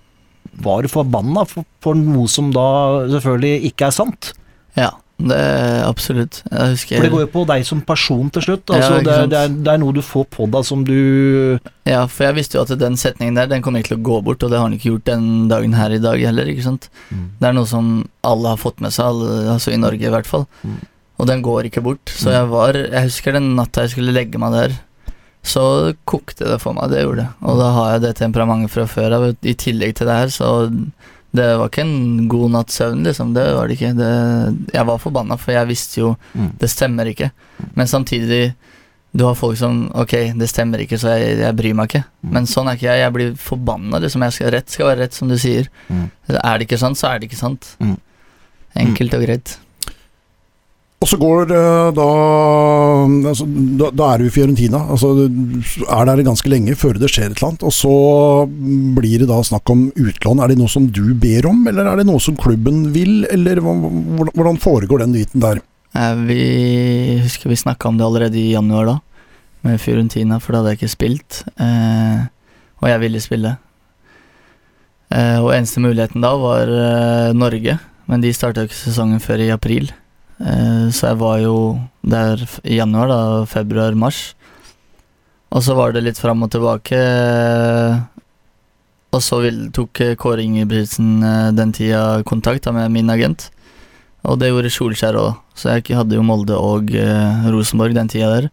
var 0.64 0.84
du 0.84 0.92
forbanna 0.92 1.46
for, 1.50 1.68
for 1.84 2.00
noe 2.00 2.28
som 2.32 2.52
da 2.56 2.68
selvfølgelig 3.12 3.72
ikke 3.72 3.90
er 3.90 3.96
sant? 3.96 4.32
Ja, 4.80 4.94
det 5.22 5.38
er 5.38 5.84
absolutt. 5.86 6.42
Jeg 6.48 6.76
husker 6.76 6.98
For 6.98 7.06
det 7.06 7.12
går 7.14 7.24
jo 7.26 7.32
på 7.34 7.44
deg 7.50 7.66
som 7.68 7.82
person 7.86 8.30
til 8.34 8.46
slutt. 8.46 8.72
Altså, 8.74 8.94
ja, 8.98 9.02
det, 9.06 9.18
det, 9.34 9.42
er, 9.42 9.58
det 9.68 9.74
er 9.74 9.82
noe 9.82 9.96
du 9.96 10.02
får 10.06 10.26
på 10.34 10.48
deg 10.54 10.68
som 10.68 10.86
du 10.88 10.96
Ja, 11.88 12.06
for 12.08 12.30
jeg 12.30 12.38
visste 12.40 12.58
jo 12.58 12.64
at 12.64 12.74
den 12.82 12.98
setningen 13.00 13.38
der, 13.38 13.50
den 13.52 13.66
kommer 13.66 13.84
ikke 13.84 13.94
til 13.94 14.02
å 14.02 14.08
gå 14.12 14.22
bort, 14.26 14.44
og 14.46 14.54
det 14.54 14.62
har 14.62 14.70
den 14.70 14.80
ikke 14.80 14.94
gjort 14.94 15.10
den 15.12 15.28
dagen 15.52 15.76
her 15.78 15.94
i 15.94 16.02
dag 16.02 16.24
heller, 16.24 16.50
ikke 16.50 16.66
sant. 16.66 16.88
Det 17.12 17.50
er 17.50 17.58
noe 17.58 17.70
som 17.70 18.00
alle 18.28 18.56
har 18.56 18.62
fått 18.62 18.82
med 18.84 18.96
seg, 18.96 19.12
alle, 19.12 19.44
altså 19.58 19.76
i 19.76 19.82
Norge 19.82 20.08
i 20.08 20.14
hvert 20.16 20.30
fall. 20.30 20.48
Mm. 20.64 20.80
Og 21.22 21.28
den 21.30 21.44
går 21.46 21.68
ikke 21.70 21.84
bort. 21.86 22.10
Så 22.10 22.32
jeg 22.34 22.48
var 22.50 22.74
Jeg 22.80 23.06
husker 23.06 23.36
den 23.38 23.52
natta 23.54 23.84
jeg 23.86 23.94
skulle 23.94 24.16
legge 24.16 24.42
meg 24.42 24.56
der, 24.56 24.80
så 25.44 25.94
kokte 26.06 26.46
det 26.46 26.60
for 26.62 26.74
meg, 26.78 26.92
det 26.92 27.02
gjorde 27.02 27.24
det. 27.24 27.30
Og 27.50 27.58
da 27.58 27.70
har 27.74 27.92
jeg 27.96 28.02
det 28.04 28.16
temperamentet 28.20 28.70
fra 28.76 28.86
før 28.86 29.16
av. 29.18 29.24
I 29.42 29.54
tillegg 29.58 29.96
til 29.98 30.08
det 30.08 30.18
her, 30.20 30.28
så 30.34 30.52
Det 31.34 31.46
var 31.58 31.70
ikke 31.70 31.86
en 31.86 32.28
god 32.28 32.52
natts 32.52 32.76
søvn, 32.76 33.06
liksom. 33.08 33.30
Det 33.34 33.46
var 33.56 33.68
det 33.70 33.78
ikke. 33.78 33.94
Det, 33.96 34.74
jeg 34.74 34.86
var 34.86 34.98
forbanna, 35.00 35.38
for 35.40 35.54
jeg 35.54 35.68
visste 35.70 36.02
jo 36.02 36.10
Mm. 36.36 36.50
det 36.60 36.70
stemmer 36.70 37.08
ikke. 37.08 37.32
Men 37.74 37.88
samtidig, 37.88 38.54
du 39.16 39.24
har 39.24 39.34
folk 39.36 39.56
som 39.58 39.90
Ok, 39.96 40.12
det 40.36 40.50
stemmer 40.50 40.80
ikke, 40.84 41.00
så 41.00 41.16
jeg, 41.18 41.40
jeg 41.40 41.56
bryr 41.56 41.74
meg 41.74 41.88
ikke. 41.88 42.04
Mm. 42.24 42.32
Men 42.34 42.44
sånn 42.46 42.68
er 42.68 42.76
ikke 42.76 42.90
jeg. 42.92 43.00
Jeg 43.00 43.14
blir 43.14 43.32
forbanna. 43.36 44.00
Liksom. 44.04 44.22
Jeg 44.28 44.34
skal, 44.34 44.52
rett 44.52 44.70
skal 44.70 44.86
være 44.88 45.00
rett, 45.06 45.14
som 45.14 45.28
du 45.32 45.38
sier. 45.38 45.70
Mm. 45.88 46.12
Er 46.44 46.58
det 46.58 46.68
ikke 46.68 46.80
sant, 46.84 46.98
så 47.00 47.08
er 47.14 47.20
det 47.20 47.30
ikke 47.32 47.40
sant. 47.40 47.76
Mm. 47.80 47.96
Enkelt 48.76 49.14
og 49.14 49.24
greit. 49.26 49.58
Og 51.02 51.10
så 51.10 51.18
går 51.18 51.50
eh, 51.50 51.88
da, 51.98 52.08
altså, 53.32 53.46
da 53.80 53.88
Da 53.98 54.10
er 54.14 54.22
du 54.22 54.28
i 54.28 54.34
Fiorentina. 54.34 54.84
Altså, 54.94 55.10
er 55.26 56.06
der 56.06 56.22
ganske 56.28 56.52
lenge 56.52 56.76
før 56.78 57.00
det 57.02 57.10
skjer 57.10 57.32
et 57.32 57.40
eller 57.40 57.48
annet. 57.50 57.64
Og 57.66 57.74
så 57.74 57.94
blir 58.98 59.24
det 59.24 59.30
da 59.32 59.40
snakk 59.46 59.72
om 59.74 59.88
utlån. 59.98 60.44
Er 60.44 60.52
det 60.52 60.60
noe 60.60 60.70
som 60.70 60.86
du 60.94 61.16
ber 61.18 61.48
om, 61.50 61.64
eller 61.72 61.90
er 61.90 62.02
det 62.02 62.06
noe 62.10 62.22
som 62.22 62.38
klubben 62.38 62.92
vil? 62.94 63.24
Eller 63.34 63.64
hvordan 63.66 64.62
foregår 64.62 65.02
den 65.02 65.16
biten 65.18 65.42
der? 65.42 65.64
Eh, 65.98 66.22
Vi 66.30 66.44
husker 67.24 67.50
vi 67.50 67.58
snakka 67.58 67.90
om 67.90 67.98
det 67.98 68.06
allerede 68.06 68.38
i 68.38 68.52
januar, 68.54 68.86
da, 68.92 69.00
med 69.66 69.82
Fiorentina, 69.82 70.38
for 70.40 70.54
da 70.54 70.62
hadde 70.62 70.76
jeg 70.76 70.84
ikke 70.84 70.96
spilt. 70.98 71.42
Eh, 71.58 72.28
og 72.82 72.90
jeg 72.90 73.02
ville 73.02 73.22
spille. 73.22 73.56
Og 75.12 75.50
eneste 75.52 75.82
muligheten 75.84 76.24
da 76.24 76.30
var 76.40 76.70
Norge, 77.36 77.74
men 78.08 78.22
de 78.24 78.30
starta 78.32 78.64
ikke 78.64 78.78
sesongen 78.80 79.20
før 79.20 79.42
i 79.44 79.50
april. 79.52 79.90
Eh, 80.42 80.88
så 80.94 81.12
jeg 81.12 81.20
var 81.22 81.40
jo 81.44 81.56
der 82.02 82.42
i 82.66 82.80
januar, 82.80 83.12
da, 83.12 83.20
februar-mars. 83.50 84.34
Og 85.52 85.64
så 85.66 85.76
var 85.78 85.94
det 85.94 86.04
litt 86.06 86.20
fram 86.22 86.44
og 86.44 86.52
tilbake. 86.52 86.98
eh, 86.98 88.00
og 89.12 89.22
så 89.22 89.42
tok 89.76 90.02
eh, 90.02 90.16
Kåre 90.16 90.44
Ingebrigtsen 90.44 91.20
den 91.56 91.74
tida 91.76 92.24
kontakt 92.24 92.64
da, 92.64 92.72
med 92.72 92.92
min 92.92 93.10
agent. 93.10 93.50
Og 94.24 94.38
det 94.40 94.52
gjorde 94.52 94.70
Solskjær 94.70 95.18
òg, 95.18 95.40
så 95.58 95.76
jeg 95.76 95.98
hadde 95.98 96.16
jo 96.16 96.24
Molde 96.24 96.54
og 96.54 96.92
Rosenborg 97.50 97.96
den 97.98 98.08
tida 98.12 98.30
der. 98.36 98.52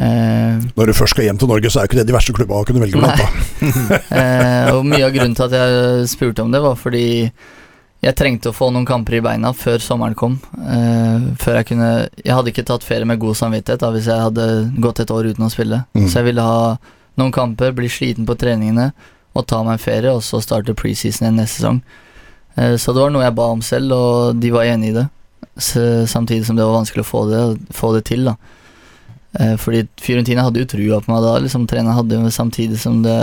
Eh, 0.00 0.56
Når 0.76 0.86
du 0.88 0.92
først 0.96 1.12
skal 1.14 1.26
hjem 1.26 1.38
til 1.38 1.50
Norge, 1.50 1.70
så 1.70 1.80
er 1.80 1.84
jo 1.84 1.90
ikke 1.90 1.98
det 2.00 2.06
de 2.08 2.14
verste 2.16 2.34
klubba 2.36 2.60
å 2.60 2.66
kunne 2.68 2.80
velge 2.80 3.00
blant. 3.00 3.20
da. 3.20 3.98
eh, 4.20 4.70
og 4.72 4.86
mye 4.88 5.04
av 5.04 5.12
grunnen 5.12 5.36
til 5.36 5.48
at 5.48 5.56
jeg 5.58 6.08
spurte 6.12 6.44
om 6.44 6.52
det, 6.54 6.62
var 6.64 6.78
fordi 6.80 7.04
jeg 8.02 8.16
trengte 8.18 8.50
å 8.50 8.54
få 8.54 8.72
noen 8.74 8.86
kamper 8.86 9.14
i 9.14 9.22
beina 9.22 9.52
før 9.54 9.82
sommeren 9.82 10.16
kom. 10.18 10.34
Uh, 10.58 11.30
før 11.38 11.60
jeg 11.60 11.68
kunne 11.70 11.90
Jeg 12.18 12.34
hadde 12.34 12.50
ikke 12.50 12.64
tatt 12.66 12.86
ferie 12.86 13.06
med 13.06 13.20
god 13.22 13.38
samvittighet 13.38 13.84
da, 13.84 13.92
hvis 13.94 14.08
jeg 14.10 14.24
hadde 14.26 14.46
gått 14.82 15.04
et 15.04 15.12
år 15.14 15.30
uten 15.30 15.46
å 15.46 15.50
spille. 15.52 15.84
Mm. 15.94 16.08
Så 16.08 16.18
jeg 16.18 16.32
ville 16.32 16.46
ha 16.46 16.72
noen 17.20 17.34
kamper, 17.34 17.74
bli 17.76 17.90
sliten 17.92 18.26
på 18.26 18.34
treningene 18.40 18.90
og 19.32 19.46
ta 19.48 19.62
meg 19.62 19.78
en 19.78 19.84
ferie, 19.84 20.10
og 20.10 20.24
så 20.26 20.42
starte 20.42 20.74
preseason 20.76 21.28
igjen 21.28 21.38
neste 21.38 21.62
sesong. 21.62 21.80
Uh, 22.58 22.74
så 22.74 22.90
det 22.90 23.04
var 23.04 23.14
noe 23.14 23.22
jeg 23.22 23.38
ba 23.38 23.48
om 23.54 23.62
selv, 23.64 23.94
og 23.94 24.42
de 24.42 24.50
var 24.54 24.66
enig 24.72 24.90
i 24.90 24.98
det. 24.98 25.06
Så, 25.54 25.80
samtidig 26.10 26.48
som 26.48 26.58
det 26.58 26.66
var 26.66 26.80
vanskelig 26.80 27.06
å 27.06 27.10
få 27.12 27.24
det, 27.30 27.46
få 27.76 27.94
det 27.94 28.06
til, 28.10 28.26
da. 28.32 28.34
Uh, 29.38 29.54
fordi 29.62 29.86
Fiorentina 30.02 30.48
hadde 30.48 30.64
jo 30.64 30.72
trua 30.74 30.98
på 30.98 31.14
meg 31.14 31.22
da, 31.22 31.38
liksom 31.46 31.70
treneren 31.70 32.02
hadde 32.02 32.18
jo 32.18 32.34
samtidig 32.34 32.82
som 32.82 33.04
det 33.06 33.18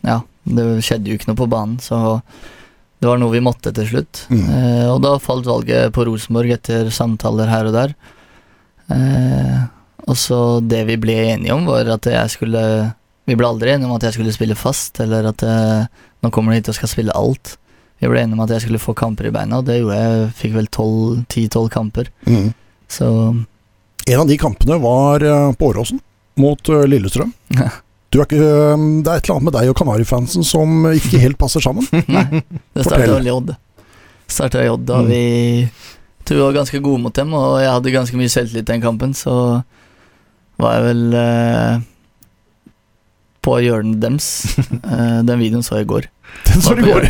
Ja, 0.00 0.22
det 0.48 0.64
skjedde 0.86 1.12
jo 1.12 1.18
ikke 1.18 1.28
noe 1.28 1.38
på 1.38 1.52
banen, 1.52 1.76
så 1.82 2.16
det 2.98 3.06
var 3.06 3.18
noe 3.20 3.30
vi 3.30 3.42
måtte 3.44 3.70
til 3.74 3.86
slutt. 3.92 4.24
Mm. 4.32 4.46
Eh, 4.46 4.86
og 4.90 5.02
da 5.04 5.14
falt 5.22 5.46
valget 5.46 5.92
på 5.94 6.06
Rosenborg 6.08 6.56
etter 6.56 6.90
samtaler 6.94 7.50
her 7.50 7.68
og 7.70 7.76
der. 7.76 7.94
Eh, 8.94 9.58
og 10.08 10.16
så 10.18 10.38
det 10.64 10.82
vi 10.88 10.96
ble 11.00 11.16
enige 11.34 11.54
om, 11.54 11.68
var 11.68 11.90
at 11.92 12.08
jeg 12.08 12.32
skulle 12.32 12.62
Vi 13.28 13.36
ble 13.36 13.44
aldri 13.44 13.74
enige 13.74 13.84
om 13.84 13.92
at 13.92 14.06
jeg 14.06 14.16
skulle 14.16 14.32
spille 14.32 14.54
fast, 14.56 14.96
eller 15.04 15.26
at 15.28 15.42
eh, 15.44 15.82
nå 16.24 16.30
kommer 16.32 16.54
du 16.54 16.56
hit 16.56 16.70
og 16.72 16.78
skal 16.78 16.88
spille 16.88 17.12
alt. 17.12 17.58
Vi 18.00 18.08
ble 18.08 18.22
enige 18.22 18.38
om 18.38 18.44
at 18.46 18.54
jeg 18.54 18.64
skulle 18.64 18.80
få 18.80 18.94
kamper 18.96 19.28
i 19.28 19.32
beina, 19.34 19.58
og 19.58 19.66
det 19.68 19.82
gjorde 19.82 19.98
jeg. 19.98 20.14
jeg 20.14 20.30
Fikk 20.38 20.54
vel 20.54 20.70
10-12 20.72 21.68
kamper. 21.74 22.08
Mm. 22.24 22.48
Så 22.88 23.08
En 24.08 24.22
av 24.22 24.26
de 24.30 24.38
kampene 24.40 24.78
var 24.80 25.20
eh, 25.20 25.52
på 25.52 25.68
Åråsen, 25.68 26.00
mot 26.40 26.72
eh, 26.72 26.86
Lillestrøm. 26.88 27.34
Du 28.08 28.18
er 28.20 28.24
ikke, 28.24 28.38
det 28.40 29.10
er 29.12 29.18
et 29.20 29.26
eller 29.26 29.34
annet 29.36 29.46
med 29.50 29.54
deg 29.58 29.68
og 29.68 29.76
Kanarifansen 29.76 30.44
som 30.46 30.86
ikke 30.94 31.20
helt 31.20 31.36
passer 31.40 31.60
sammen. 31.64 31.84
Nei, 32.08 32.40
det 32.72 32.86
starta 32.86 33.10
vel 33.18 33.28
i 33.28 33.34
Odd. 33.34 33.50
Starta 34.28 34.62
i 34.64 34.70
Odd 34.72 34.86
da 34.88 35.02
Mm. 35.02 35.10
vi 35.12 35.68
tror 36.28 36.36
vi 36.38 36.44
var 36.44 36.56
ganske 36.58 36.80
gode 36.84 37.00
mot 37.00 37.14
dem, 37.16 37.30
og 37.36 37.58
jeg 37.62 37.70
hadde 37.72 37.92
ganske 37.94 38.16
mye 38.20 38.28
selvtillit 38.32 38.66
den 38.68 38.82
kampen, 38.84 39.12
så 39.16 39.34
var 40.60 40.74
jeg 40.76 40.82
vel 40.88 41.14
eh, 41.16 41.78
på 43.44 43.58
hjørnet 43.64 44.00
dems. 44.02 44.30
Eh, 44.88 45.20
den 45.28 45.40
videoen 45.40 45.64
så 45.64 45.78
jeg 45.78 45.86
i 45.86 45.88
går. 45.92 46.06
Den 46.48 46.62
så 46.64 46.74
du 46.76 46.82
i 46.84 46.88
går. 46.88 47.06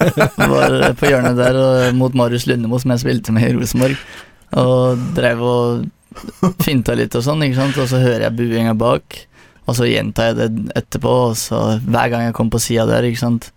var 0.52 0.76
på 1.00 1.08
hjørnet 1.10 1.36
der 1.38 1.56
og, 1.60 1.96
mot 1.96 2.14
Marius 2.16 2.44
Lundemo, 2.48 2.80
som 2.80 2.92
jeg 2.94 3.02
spilte 3.04 3.32
med 3.36 3.48
i 3.50 3.54
Rosenborg, 3.56 3.96
og 4.60 5.00
drev 5.16 5.40
og 5.48 6.54
finta 6.60 6.96
litt 6.98 7.14
og 7.16 7.24
sånn, 7.24 7.44
ikke 7.46 7.56
sant, 7.60 7.78
og 7.80 7.88
så 7.88 8.00
hører 8.02 8.26
jeg 8.26 8.36
buinga 8.36 8.74
bak, 8.76 9.16
og 9.66 9.76
så 9.78 9.86
gjentar 9.86 10.30
jeg 10.30 10.38
det 10.40 10.78
etterpå, 10.80 11.12
og 11.28 11.36
så 11.38 11.60
hver 11.84 12.10
gang 12.12 12.26
jeg 12.26 12.36
kom 12.38 12.50
på 12.50 12.60
sida 12.62 12.86
der, 12.88 13.06
ikke 13.06 13.22
sant, 13.22 13.52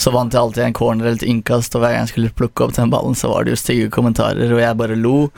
så 0.00 0.10
vant 0.10 0.34
jeg 0.34 0.42
alltid 0.42 0.64
en 0.66 0.74
corner 0.74 1.06
eller 1.06 1.20
et 1.20 1.28
innkast, 1.30 1.76
og 1.76 1.84
hver 1.84 1.94
gang 1.94 2.02
jeg 2.02 2.14
skulle 2.14 2.34
plukke 2.34 2.66
opp 2.66 2.74
den 2.74 2.90
ballen, 2.90 3.14
så 3.18 3.30
var 3.30 3.46
det 3.46 3.54
jo 3.54 3.60
stygge 3.62 3.92
kommentarer, 3.94 4.50
og 4.50 4.62
jeg 4.62 4.80
bare 4.80 4.98
lo. 4.98 5.28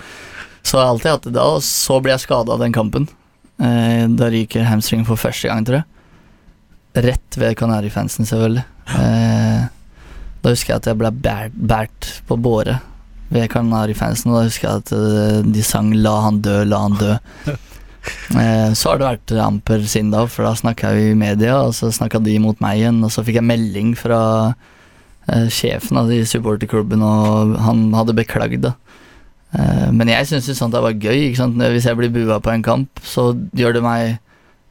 Så 0.67 0.81
jeg 0.81 0.89
alltid 0.89 1.13
hatt 1.13 1.29
det 1.29 1.35
da, 1.37 1.45
og 1.59 1.63
så 1.67 2.01
ble 2.03 2.15
jeg 2.15 2.25
skada 2.25 2.57
av 2.57 2.65
den 2.65 2.75
kampen. 2.75 3.07
Eh, 3.61 4.07
da 4.17 4.31
ryker 4.33 4.67
hamstringen 4.67 5.07
for 5.09 5.21
første 5.21 5.53
gang, 5.53 5.67
tror 5.69 5.81
jeg. 5.83 5.87
Rett 7.07 7.37
ved 7.37 7.57
Kanarifansen, 7.61 8.27
selvfølgelig. 8.29 8.65
Eh, 8.97 9.69
da 10.43 10.53
husker 10.53 10.73
jeg 10.73 10.81
at 10.81 10.89
jeg 10.91 11.01
ble 11.03 11.13
bært 11.13 12.11
på 12.27 12.41
båre 12.41 12.81
ved 13.29 13.51
Kanarifansen, 13.53 14.33
og 14.33 14.41
da 14.41 14.49
husker 14.49 14.69
jeg 14.71 14.85
at 14.85 14.93
eh, 14.97 15.41
de 15.53 15.65
sang 15.67 15.93
'La 15.93 16.17
han 16.25 16.41
dø, 16.41 16.63
la 16.65 16.83
han 16.87 16.97
dø'. 17.01 17.17
Eh, 18.35 18.73
så 18.75 18.91
har 18.91 18.99
det 19.01 19.07
vært 19.07 19.35
amper 19.43 19.85
siden 19.87 20.13
da, 20.15 20.25
for 20.31 20.47
da 20.47 20.55
snakka 20.59 20.93
vi 20.97 21.11
i 21.13 21.19
media, 21.19 21.61
og 21.63 21.75
så 21.77 21.93
snakka 21.95 22.21
de 22.25 22.39
mot 22.43 22.59
meg 22.63 22.81
igjen, 22.81 23.03
og 23.07 23.13
så 23.15 23.25
fikk 23.27 23.41
jeg 23.41 23.49
melding 23.49 23.95
fra 23.99 24.21
eh, 25.31 25.47
sjefen 25.53 26.01
av 26.01 26.11
de 26.11 26.23
supporterklubben, 26.29 27.05
og 27.07 27.57
han 27.67 27.89
hadde 27.97 28.17
beklagd, 28.19 28.67
da. 28.67 28.75
Eh, 29.57 29.89
men 29.95 30.11
jeg 30.13 30.31
syns 30.31 30.51
sånt 30.59 30.77
er 30.77 30.85
bare 30.85 30.99
gøy. 30.99 31.33
Hvis 31.33 31.89
jeg 31.89 31.99
blir 31.99 32.15
bua 32.15 32.41
på 32.43 32.53
en 32.53 32.67
kamp, 32.67 33.03
så 33.07 33.31
gjør 33.57 33.79
det 33.79 33.85
meg 33.87 34.17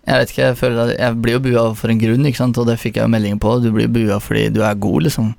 Jeg 0.06 0.22
vet 0.22 0.32
ikke, 0.32 0.42
jeg 0.44 0.58
føler 0.60 0.80
at 0.84 1.00
jeg 1.02 1.16
blir 1.18 1.34
jo 1.34 1.46
bua 1.48 1.62
for 1.74 1.90
en 1.90 1.98
grunn, 1.98 2.28
og 2.46 2.68
det 2.68 2.76
fikk 2.78 3.00
jeg 3.00 3.08
jo 3.08 3.10
melding 3.10 3.40
på. 3.42 3.56
Du 3.64 3.72
blir 3.74 3.90
bua 3.90 4.20
fordi 4.22 4.52
du 4.54 4.60
er 4.62 4.76
god, 4.78 5.08
liksom. 5.08 5.32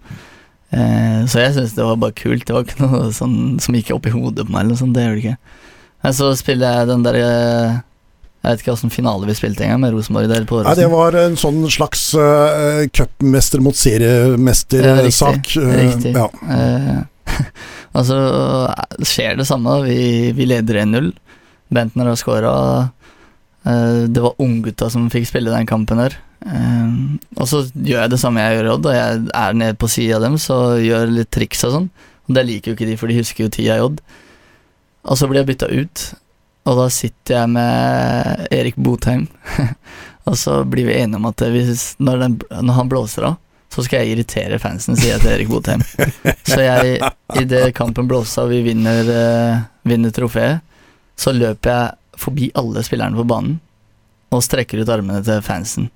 Så 0.74 1.38
jeg 1.38 1.52
syns 1.54 1.76
det 1.76 1.84
var 1.86 2.00
bare 2.02 2.16
kult. 2.18 2.42
Det 2.42 2.56
var 2.56 2.64
ikke 2.66 2.82
noe 2.82 3.12
sånn 3.14 3.60
som 3.62 3.76
gikk 3.78 3.92
opp 3.94 4.08
i 4.10 4.14
hodet 4.16 4.42
på 4.42 4.50
meg, 4.50 4.64
eller 4.64 4.80
sånt. 4.80 4.96
Det 4.96 5.04
gjør 5.04 5.14
det 5.14 5.22
ikke. 5.22 5.36
Men 6.04 6.14
så 6.16 6.30
spiller 6.38 6.80
jeg 6.80 6.88
den 6.90 7.04
der 7.06 7.18
eh, 7.18 7.76
Jeg 8.42 8.48
vet 8.48 8.62
ikke 8.62 8.74
hvilken 8.74 8.94
finale 8.94 9.28
vi 9.28 9.36
spilte 9.38 9.64
engang, 9.66 9.80
med 9.82 9.96
Rosenborg 9.96 10.30
der 10.30 10.46
på 10.48 10.60
Nei, 10.62 10.76
det 10.78 10.90
var 10.92 11.16
en 11.18 11.38
sånn 11.40 11.64
slags 11.72 12.08
uh, 12.14 12.84
cupmester 12.94 13.64
mot 13.64 13.74
seriemester-sak. 13.76 15.54
riktig, 15.56 15.72
riktig. 15.80 16.12
ja. 16.14 16.28
Uh, 16.46 17.40
og 17.96 18.04
så 18.06 18.18
skjer 19.02 19.40
det 19.40 19.48
samme. 19.48 19.80
Vi, 19.88 20.30
vi 20.36 20.46
leder 20.46 20.84
1-0. 20.84 21.10
Bentner 21.74 22.12
har 22.12 22.20
scora. 22.20 22.52
Uh, 23.66 24.06
det 24.06 24.22
var 24.22 24.38
unggutta 24.38 24.92
som 24.94 25.10
fikk 25.10 25.26
spille 25.32 25.50
den 25.50 25.66
kampen 25.66 26.04
her. 26.04 26.14
Eh, 26.44 26.90
og 27.40 27.48
så 27.48 27.62
gjør 27.74 28.04
jeg 28.04 28.12
det 28.12 28.20
samme 28.22 28.44
jeg 28.44 28.58
gjør 28.58 28.68
i 28.68 28.72
Odd, 28.74 28.88
og 28.90 28.96
jeg 28.96 29.24
er 29.40 29.56
nede 29.58 29.78
på 29.80 29.90
sida 29.90 30.18
av 30.18 30.26
dem, 30.26 30.38
så 30.40 30.58
gjør 30.82 31.14
litt 31.18 31.32
triks 31.34 31.64
og 31.66 31.74
sånn. 31.74 31.88
Og 32.26 32.36
det 32.36 32.46
liker 32.46 32.72
jo 32.72 32.78
ikke 32.78 32.88
de, 32.90 32.98
for 33.00 33.10
de 33.10 33.18
husker 33.20 33.46
jo 33.46 33.52
tida 33.52 33.78
i 33.78 33.84
Odd. 33.86 34.02
Og 35.06 35.18
så 35.18 35.28
blir 35.30 35.42
jeg 35.42 35.50
bytta 35.52 35.70
ut, 35.70 36.04
og 36.66 36.78
da 36.80 36.86
sitter 36.90 37.36
jeg 37.38 37.50
med 37.54 38.46
Erik 38.54 38.78
Botheim. 38.80 39.26
og 40.28 40.38
så 40.38 40.60
blir 40.66 40.88
vi 40.88 40.96
enige 40.98 41.20
om 41.20 41.28
at 41.30 41.44
hvis, 41.54 41.92
når, 42.02 42.24
den, 42.24 42.38
når 42.66 42.80
han 42.80 42.90
blåser 42.90 43.28
av, 43.30 43.36
så 43.72 43.84
skal 43.84 44.02
jeg 44.02 44.14
irritere 44.14 44.58
fansen, 44.62 44.96
sier 44.96 45.16
jeg 45.16 45.22
til 45.22 45.34
Erik 45.34 45.50
Botheim. 45.50 45.82
Så 46.48 46.62
jeg, 46.62 47.00
idet 47.36 47.74
kampen 47.76 48.06
blåser 48.08 48.44
av, 48.44 48.52
vi 48.54 48.62
vinner, 48.64 49.10
uh, 49.10 49.64
vinner 49.84 50.14
trofeet, 50.14 50.62
så 51.18 51.34
løper 51.34 51.72
jeg 51.72 52.20
forbi 52.22 52.48
alle 52.56 52.84
spillerne 52.86 53.18
på 53.18 53.26
banen 53.28 53.58
og 54.32 54.44
strekker 54.44 54.80
ut 54.80 54.92
armene 54.92 55.20
til 55.26 55.42
fansen. 55.44 55.90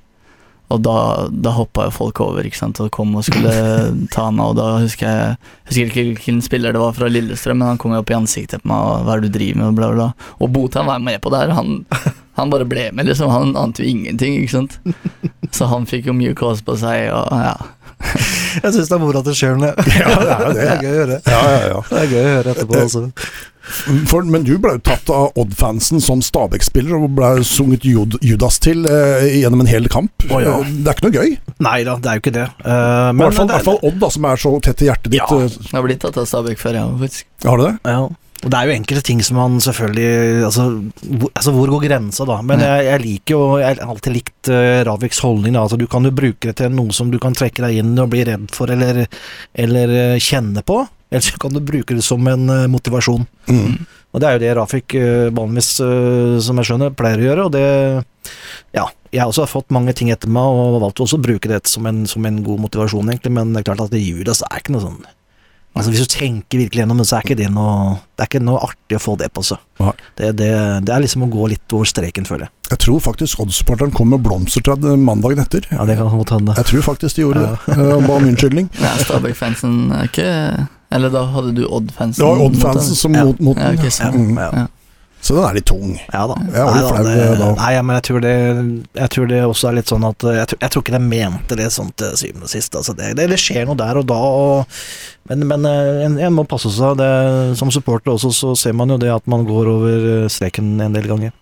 Og 0.71 0.83
da, 0.87 0.97
da 1.31 1.53
hoppa 1.57 1.89
jo 1.89 1.95
folk 1.95 2.21
over 2.23 2.47
ikke 2.47 2.61
sant, 2.61 2.81
og 2.83 2.93
kom 2.95 3.17
og 3.19 3.27
skulle 3.27 3.55
ta 4.15 4.29
meg, 4.31 4.53
og 4.53 4.59
da 4.61 4.69
husker 4.85 5.09
jeg 5.09 5.25
Jeg 5.31 5.71
husker 5.71 5.91
ikke 5.91 6.07
hvilken 6.11 6.41
spiller 6.47 6.75
det 6.75 6.83
var 6.83 6.95
fra 6.97 7.11
Lillestrøm, 7.11 7.59
men 7.61 7.73
han 7.73 7.81
kom 7.81 7.95
jo 7.95 8.03
opp 8.05 8.13
i 8.13 8.19
ansiktet 8.19 8.63
på 8.63 8.71
meg 8.71 8.87
og 8.87 9.05
'hva 9.07 9.17
er 9.17 9.25
det 9.25 9.33
du 9.33 9.39
driver 9.39 9.61
med', 9.61 9.69
og 9.69 9.77
bla, 9.81 9.91
bla. 9.95 10.09
Og 10.41 10.53
Botan 10.55 10.87
var 10.87 11.03
med 11.03 11.21
på 11.21 11.31
det 11.31 11.43
her. 11.43 11.55
Han, 11.59 11.85
han 12.39 12.51
bare 12.51 12.69
ble 12.69 12.91
med, 12.93 13.07
liksom. 13.07 13.31
Han 13.31 13.57
ante 13.57 13.83
jo 13.83 13.91
ingenting, 13.91 14.39
ikke 14.41 14.57
sant. 14.57 14.79
Så 15.57 15.67
han 15.67 15.87
fikk 15.87 16.07
jo 16.07 16.15
mye 16.15 16.35
kås 16.35 16.63
på 16.63 16.77
seg, 16.79 17.11
og 17.11 17.27
ja. 17.35 17.57
Jeg 18.01 18.73
syns 18.73 18.89
det 18.89 18.97
er 18.97 19.01
moro 19.03 19.21
at 19.21 19.27
det 19.29 19.37
skjer 19.37 19.59
noe. 19.61 19.75
Ja, 19.99 20.15
det 20.17 20.31
er 20.33 20.45
jo 20.47 20.53
det. 20.55 20.61
Det 20.61 20.69
er 20.71 20.85
gøy 20.85 20.91
å 20.91 21.01
høre. 21.01 21.19
Ja, 21.27 21.41
ja, 21.51 21.61
ja. 21.69 21.81
Det 21.91 21.99
er 22.01 22.13
gøy 22.15 22.21
å 22.21 22.31
høre 22.35 22.55
etterpå, 22.55 22.79
altså. 22.81 23.03
For, 24.09 24.25
men 24.25 24.45
du 24.47 24.55
ble 24.63 24.77
jo 24.79 24.83
tatt 24.89 25.11
av 25.13 25.37
Odd-fansen 25.41 26.01
som 26.03 26.23
Stabæk-spiller 26.25 26.97
og 26.97 27.11
ble 27.19 27.31
sunget 27.47 27.85
Jud 27.85 28.17
Judas 28.25 28.57
til 28.63 28.87
eh, 28.89 29.27
gjennom 29.43 29.61
en 29.65 29.71
hel 29.71 29.87
kamp. 29.93 30.13
Oh, 30.31 30.41
ja. 30.43 30.57
Eh, 30.63 30.73
Det 30.81 30.89
er 30.89 30.97
ikke 30.97 31.09
noe 31.11 31.19
gøy. 31.21 31.37
Nei 31.67 31.77
da, 31.85 31.99
det 32.01 32.09
er 32.11 32.19
jo 32.19 32.25
ikke 32.25 32.37
det. 32.39 32.47
Uh, 32.65 33.11
Men 33.13 33.21
I 33.21 33.29
hvert 33.29 33.37
fall, 33.37 33.51
i 33.51 33.55
hvert 33.59 33.69
fall 33.69 33.79
Odd, 33.91 34.01
da, 34.01 34.11
som 34.17 34.27
er 34.31 34.41
så 34.47 34.55
tett 34.65 34.83
i 34.87 34.89
hjertet 34.91 35.13
ditt. 35.13 35.21
Ja. 35.21 35.45
eh, 35.45 35.61
Jeg 35.69 35.77
har 35.77 35.87
blitt 35.87 36.03
tatt 36.03 36.19
av 36.23 36.27
Stabæk 36.31 36.61
før, 36.63 36.81
ja, 36.81 36.89
faktisk. 37.05 37.29
Har 37.45 37.61
du 37.61 37.67
det? 37.69 37.77
Ja. 37.85 38.01
Og 38.41 38.49
det 38.49 38.57
er 38.57 38.71
jo 38.71 38.73
enkelte 38.79 39.03
ting 39.05 39.19
som 39.21 39.37
man 39.37 39.59
selvfølgelig 39.61 40.45
Altså, 40.47 40.63
hvor, 41.05 41.29
altså, 41.37 41.53
hvor 41.53 41.73
går 41.75 41.83
grensa, 41.91 42.25
da? 42.25 42.39
Men 42.49 42.63
jeg, 42.65 42.87
jeg 42.87 43.03
liker 43.03 43.35
jo 43.35 43.41
Jeg 43.61 43.77
har 43.77 43.91
alltid 43.93 44.15
likt 44.17 44.49
uh, 44.49 44.79
Raviks 44.89 45.21
holdning. 45.21 45.53
Da. 45.59 45.67
Altså, 45.67 45.77
du 45.77 45.85
kan 45.93 46.09
jo 46.09 46.15
bruke 46.17 46.49
det 46.49 46.55
til 46.63 46.73
noe 46.73 46.97
som 46.97 47.11
du 47.13 47.19
kan 47.21 47.37
trekke 47.37 47.61
deg 47.67 47.83
inn 47.83 47.93
og 48.01 48.09
bli 48.15 48.25
redd 48.25 48.49
for 48.57 48.73
eller, 48.73 49.03
eller 49.53 49.93
uh, 49.93 50.17
kjenne 50.25 50.65
på. 50.65 50.79
Eller 51.11 51.25
så 51.27 51.39
kan 51.43 51.55
du 51.55 51.61
bruke 51.61 51.97
det 51.97 52.05
som 52.07 52.27
en 52.31 52.49
eh, 52.49 52.69
motivasjon. 52.71 53.27
Mm. 53.51 53.81
Og 54.11 54.23
det 54.23 54.27
er 54.27 54.37
jo 54.37 54.43
det 54.43 54.55
Rafik 54.59 54.95
uh, 54.99 55.29
vanligvis, 55.35 55.69
eh, 55.87 56.37
som 56.43 56.59
jeg 56.59 56.67
skjønner, 56.67 56.95
pleier 56.99 57.21
å 57.21 57.29
gjøre. 57.29 57.47
Og 57.47 57.55
det 57.55 57.67
Ja, 58.75 58.89
jeg 59.11 59.23
har 59.23 59.31
også 59.31 59.47
fått 59.51 59.75
mange 59.75 59.95
ting 59.95 60.11
etter 60.11 60.31
meg, 60.31 60.47
og 60.47 60.81
valgt 60.83 61.03
også 61.03 61.19
å 61.19 61.23
bruke 61.23 61.51
det 61.51 61.63
som 61.71 61.87
en, 61.87 62.05
som 62.11 62.27
en 62.27 62.43
god 62.47 62.63
motivasjon, 62.67 63.11
egentlig. 63.11 63.35
Men 63.39 63.55
det 63.55 63.63
er 63.63 63.71
klart 63.71 63.87
at 63.87 63.95
det 63.95 64.03
Judas 64.03 64.43
er 64.47 64.63
ikke 64.63 64.75
noe 64.77 64.87
sånn 64.87 65.03
Altså 65.71 65.93
Hvis 65.93 66.03
du 66.03 66.11
tenker 66.11 66.59
virkelig 66.59 66.83
gjennom 66.83 66.99
det, 66.99 67.07
så 67.07 67.19
er 67.19 67.27
ikke 67.27 67.39
det 67.39 67.51
noe 67.55 68.01
Det 68.19 68.25
er 68.25 68.31
ikke 68.31 68.43
noe 68.43 68.63
artig 68.67 68.99
å 68.99 69.03
få 69.03 69.15
det 69.21 69.29
på 69.31 69.45
seg. 69.47 69.61
Det, 70.19 70.33
det, 70.39 70.51
det 70.87 70.95
er 70.95 71.05
liksom 71.05 71.25
å 71.25 71.31
gå 71.31 71.47
litt 71.53 71.77
over 71.77 71.87
streken, 71.89 72.27
føler 72.27 72.49
jeg. 72.49 72.55
Jeg 72.73 72.83
tror 72.85 72.99
faktisk 73.05 73.45
Odd-supporteren 73.45 73.95
kom 73.95 74.11
med 74.13 74.25
blomster 74.25 74.65
til 74.67 74.83
deg 74.83 74.99
mandagen 74.99 75.43
etter. 75.43 75.67
Ja, 75.71 75.87
det 75.87 75.97
kan 76.01 76.11
godt 76.11 76.35
hende. 76.35 76.59
Jeg 76.59 76.71
tror 76.73 76.85
faktisk 76.91 77.17
de 77.17 77.25
gjorde 77.25 77.47
det, 77.47 77.55
eh, 77.77 77.95
og 77.95 78.05
ba 78.09 78.19
om 78.19 78.29
unnskyldning. 78.33 78.69
Ja, 78.85 78.93
Stabæk-fansen 78.99 79.79
er 79.95 80.11
ikke 80.11 80.29
Eller 80.91 81.11
da 81.15 81.25
hadde 81.37 81.55
du 81.55 81.65
Odd-fansen. 81.67 82.19
Det 82.19 82.27
var 82.27 82.45
Odd-fansen 82.49 82.97
som 82.99 83.15
Ja. 83.15 83.25
mot, 83.25 83.41
mot 83.41 83.57
Ja, 83.57 83.71
den. 83.71 83.79
ok, 83.79 83.91
så- 83.93 84.13
Mm. 84.13 84.37
Ja. 84.39 84.51
Ja. 84.53 84.67
Så 85.23 85.35
den 85.37 85.45
er 85.45 85.53
litt 85.55 85.67
tung. 85.67 85.99
Ja 86.15 86.27
da. 86.27 86.35
Jeg 86.41 86.65
var 86.65 86.75
litt 86.75 86.83
Nei, 86.83 86.91
flau, 86.91 87.05
det, 87.05 87.39
da. 87.39 87.49
nei, 87.55 87.83
men 87.83 87.97
jeg 87.97 88.03
tror, 88.09 88.21
det, 88.25 88.85
jeg 88.97 89.11
tror 89.11 89.27
det 89.29 89.41
også 89.45 89.69
er 89.69 89.73
litt 89.77 89.87
sånn 89.93 90.05
at 90.09 90.23
Jeg 90.25 90.47
tror, 90.49 90.59
jeg 90.63 90.71
tror 90.71 90.83
ikke 90.83 90.93
de 90.97 90.99
mente 90.99 91.57
det 91.61 91.67
sånn 91.75 91.91
til 91.95 92.07
syvende 92.17 92.43
og 92.45 92.49
sist. 92.49 92.73
Altså 92.75 92.97
det, 92.97 93.11
det, 93.17 93.29
det 93.29 93.39
skjer 93.39 93.67
noe 93.69 93.77
der 93.77 93.99
og 94.01 94.07
da, 94.09 94.15
og, 94.17 94.67
men, 95.29 95.47
men 95.47 95.67
eh, 95.69 96.07
en, 96.07 96.17
en 96.19 96.33
må 96.33 96.47
passe 96.49 96.73
seg. 96.73 96.97
Det, 96.97 97.57
som 97.59 97.71
supporter 97.71 98.15
også, 98.17 98.33
så 98.33 98.57
ser 98.57 98.73
man 98.73 98.89
jo 98.89 98.97
det 98.97 99.13
at 99.13 99.27
man 99.29 99.45
går 99.45 99.69
over 99.69 100.25
eh, 100.25 100.29
streken 100.33 100.81
en 100.81 100.93
del 100.97 101.05
ganger. 101.07 101.33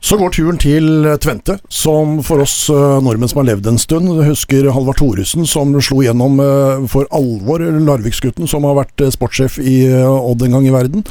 Så 0.00 0.14
går 0.14 0.30
turen 0.30 0.58
til 0.62 0.86
Tvente, 1.18 1.56
som 1.74 2.20
for 2.22 2.44
oss 2.44 2.68
eh, 2.70 2.98
nordmenn 3.02 3.28
som 3.30 3.40
har 3.40 3.48
levd 3.48 3.66
en 3.66 3.80
stund, 3.82 4.12
husker 4.22 4.68
Halvard 4.70 5.00
Thoresen 5.00 5.42
som 5.48 5.72
slo 5.82 6.04
gjennom 6.04 6.38
eh, 6.42 6.84
for 6.92 7.08
alvor 7.14 7.64
Larviksgutten, 7.66 8.46
som 8.46 8.62
har 8.68 8.76
vært 8.78 9.02
eh, 9.02 9.10
sportssjef 9.10 9.58
i 9.58 9.80
eh, 9.90 10.06
Odd 10.06 10.44
en 10.46 10.54
gang 10.54 10.68
i 10.70 10.74
verden. 10.74 11.02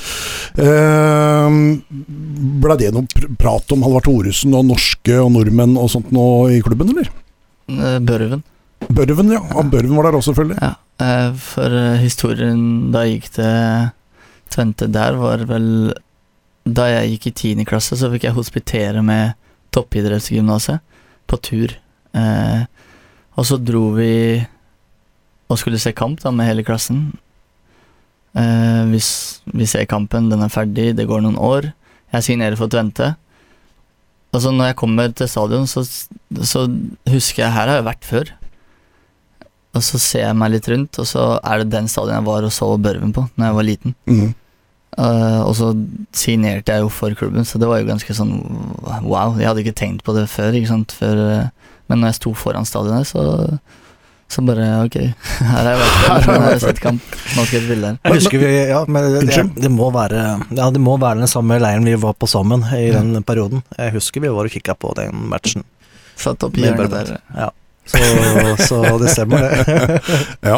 Eh, 0.56 1.60
Blei 2.64 2.80
det 2.80 2.94
noe 2.96 3.12
pr 3.12 3.28
prat 3.38 3.76
om 3.76 3.84
Halvard 3.84 4.08
Thoresen 4.08 4.56
og 4.56 4.70
norske 4.72 5.20
og 5.20 5.34
nordmenn 5.36 5.76
og 5.78 5.92
sånt 5.92 6.14
nå 6.16 6.26
i 6.56 6.64
klubben, 6.64 6.96
eller? 6.96 7.12
Eh, 7.68 8.00
Børven. 8.08 8.46
Børven, 8.88 9.36
ja. 9.36 9.44
ja 9.52 9.68
Børven 9.68 10.00
var 10.00 10.08
der 10.08 10.22
også, 10.22 10.32
selvfølgelig. 10.32 10.64
Ja. 10.64 10.74
eh, 11.04 11.30
For 11.52 11.80
eh, 11.84 12.00
historien 12.08 12.66
da 12.96 13.04
jeg 13.04 13.20
gikk 13.20 13.32
til 13.42 13.92
Tvente 14.56 14.88
der, 14.96 15.20
var 15.20 15.44
vel 15.50 15.92
Da 16.68 16.88
jeg 16.92 17.14
gikk 17.16 17.30
i 17.30 17.36
tiende 17.42 17.68
klasse, 17.68 17.96
så 18.00 18.10
fikk 18.12 18.28
jeg 18.28 18.36
hospitere 18.36 19.04
med 19.06 19.38
toppidrettsgymnaset 19.76 20.84
på 21.28 21.40
tur. 21.44 21.76
Eh, 22.18 22.64
og 23.38 23.48
så 23.48 23.60
dro 23.62 23.90
vi 23.96 24.12
og 25.48 25.60
skulle 25.62 25.80
se 25.80 25.94
kamp 25.96 26.20
da 26.24 26.34
med 26.36 26.50
hele 26.50 26.66
klassen. 26.68 27.06
Eh, 28.38 28.84
hvis 28.92 29.10
vi 29.54 29.68
ser 29.70 29.88
kampen, 29.90 30.30
den 30.32 30.44
er 30.44 30.52
ferdig, 30.52 30.92
det 30.98 31.08
går 31.08 31.24
noen 31.24 31.40
år. 31.40 31.72
Jeg 32.14 32.26
signerer 32.26 32.58
for 32.60 32.72
Tvente. 32.72 33.14
Og 34.36 34.44
så 34.44 34.52
når 34.52 34.72
jeg 34.72 34.80
kommer 34.82 35.14
til 35.16 35.30
stadion, 35.32 35.70
så, 35.70 35.86
så 36.44 36.66
husker 37.08 37.46
jeg 37.46 37.56
her 37.56 37.72
har 37.72 37.80
jeg 37.80 37.88
vært 37.88 38.08
før. 38.08 38.34
Og 39.78 39.86
så 39.86 40.02
ser 40.02 40.26
jeg 40.26 40.38
meg 40.38 40.52
litt 40.56 40.68
rundt, 40.72 41.00
og 41.00 41.08
så 41.08 41.24
er 41.40 41.62
det 41.62 41.72
den 41.72 41.88
stadion 41.92 42.18
jeg 42.18 42.28
var 42.28 42.46
og 42.48 42.54
så 42.54 42.70
Børven 42.82 43.14
på 43.14 43.28
Når 43.36 43.50
jeg 43.50 43.58
var 43.58 43.68
liten. 43.68 43.96
Mm. 44.10 44.36
Eh, 44.98 45.42
og 45.46 45.54
så 45.58 45.72
signerte 46.18 46.74
jeg 46.74 46.82
jo 46.82 46.90
for 46.90 47.14
klubben, 47.18 47.46
så 47.46 47.60
det 47.62 47.70
var 47.70 47.82
jo 47.82 47.90
ganske 47.92 48.16
sånn 48.18 48.38
wow. 49.06 49.36
Jeg 49.38 49.52
hadde 49.52 49.62
ikke 49.62 49.78
tenkt 49.78 50.06
på 50.08 50.16
det 50.18 50.26
før, 50.32 50.56
ikke 50.58 50.72
sant. 50.72 50.96
Før, 50.98 51.22
eh, 51.22 51.76
men 51.88 52.02
når 52.02 52.12
jeg 52.12 52.20
sto 52.22 52.34
foran 52.38 52.66
stadionet, 52.66 53.06
så, 53.10 53.22
så 54.32 54.44
bare 54.48 54.66
ok, 54.88 54.98
her 55.52 55.54
har 55.54 55.70
jeg 55.70 55.84
vært 55.84 56.00
her 56.08 56.28
har 56.32 56.50
jeg 56.56 56.64
sett 56.66 56.82
kamp. 56.82 57.14
Nå 57.36 57.46
skal 57.46 57.60
jeg 57.60 57.68
spille 57.68 57.92
her. 57.92 58.02
Jeg 58.02 58.18
husker 58.18 58.42
vi, 58.42 58.52
ja, 58.72 58.82
men 58.90 59.10
det, 59.14 59.24
det, 59.30 59.46
det, 59.68 59.72
må 59.74 59.92
være, 59.94 60.26
ja, 60.50 60.72
det 60.74 60.82
må 60.82 60.98
være 61.04 61.22
den 61.22 61.32
samme 61.32 61.62
leiren 61.62 61.86
vi 61.86 61.96
var 62.02 62.18
på 62.18 62.30
sammen 62.32 62.66
i 62.74 62.88
den 62.96 63.22
perioden. 63.28 63.62
Jeg 63.78 63.94
husker 64.00 64.26
vi 64.26 64.34
var 64.34 64.50
og 64.50 64.58
kikka 64.58 64.78
på 64.82 64.98
den 64.98 65.28
matchen. 65.30 65.68
Satt 66.18 66.42
opp 66.42 66.58
i 66.58 66.66
hjørnet 66.66 66.90
der. 66.96 67.18
Ja. 67.38 67.52
Så, 67.88 68.68
så 68.68 68.80
det 69.02 69.10
stemmer, 69.14 69.46
det. 69.48 70.00
Ja. 70.52 70.58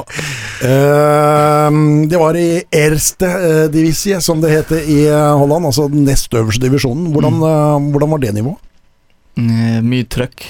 Eh, 0.65 1.71
det 2.09 2.17
var 2.21 2.37
i 2.39 2.47
Erste 2.73 3.27
eh, 3.29 3.65
Divisie, 3.73 4.19
som 4.21 4.41
det 4.41 4.51
heter 4.53 4.81
i 4.89 4.99
eh, 5.07 5.37
Holland, 5.39 5.65
altså 5.69 5.87
den 5.91 6.05
nest 6.07 6.33
øverste 6.33 6.63
divisjonen. 6.65 7.11
Hvordan, 7.13 7.37
Mm. 7.39 7.43
eh, 7.49 7.91
hvordan 7.93 8.09
var 8.15 8.23
det 8.23 8.33
nivået? 8.35 8.57
Eh, 9.39 9.79
mye 9.85 10.07
trøkk, 10.09 10.43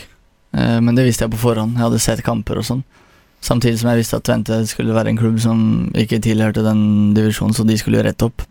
eh, 0.58 0.80
men 0.82 0.96
det 0.98 1.06
visste 1.06 1.26
jeg 1.28 1.34
på 1.36 1.42
forhånd. 1.44 1.76
Jeg 1.78 1.84
hadde 1.86 2.00
sett 2.02 2.24
kamper 2.26 2.58
og 2.62 2.66
sånn. 2.66 2.84
Samtidig 3.42 3.80
som 3.80 3.90
jeg 3.94 4.02
visste 4.02 4.18
at 4.20 4.26
Tvente 4.28 4.56
skulle 4.68 4.96
være 4.96 5.14
en 5.14 5.18
klubb 5.20 5.38
som 5.40 5.60
ikke 5.96 6.20
tilhørte 6.24 6.64
den 6.66 7.14
divisjonen, 7.16 7.54
så 7.56 7.64
de 7.68 7.78
skulle 7.80 8.02
rett 8.04 8.22
opp. 8.26 8.42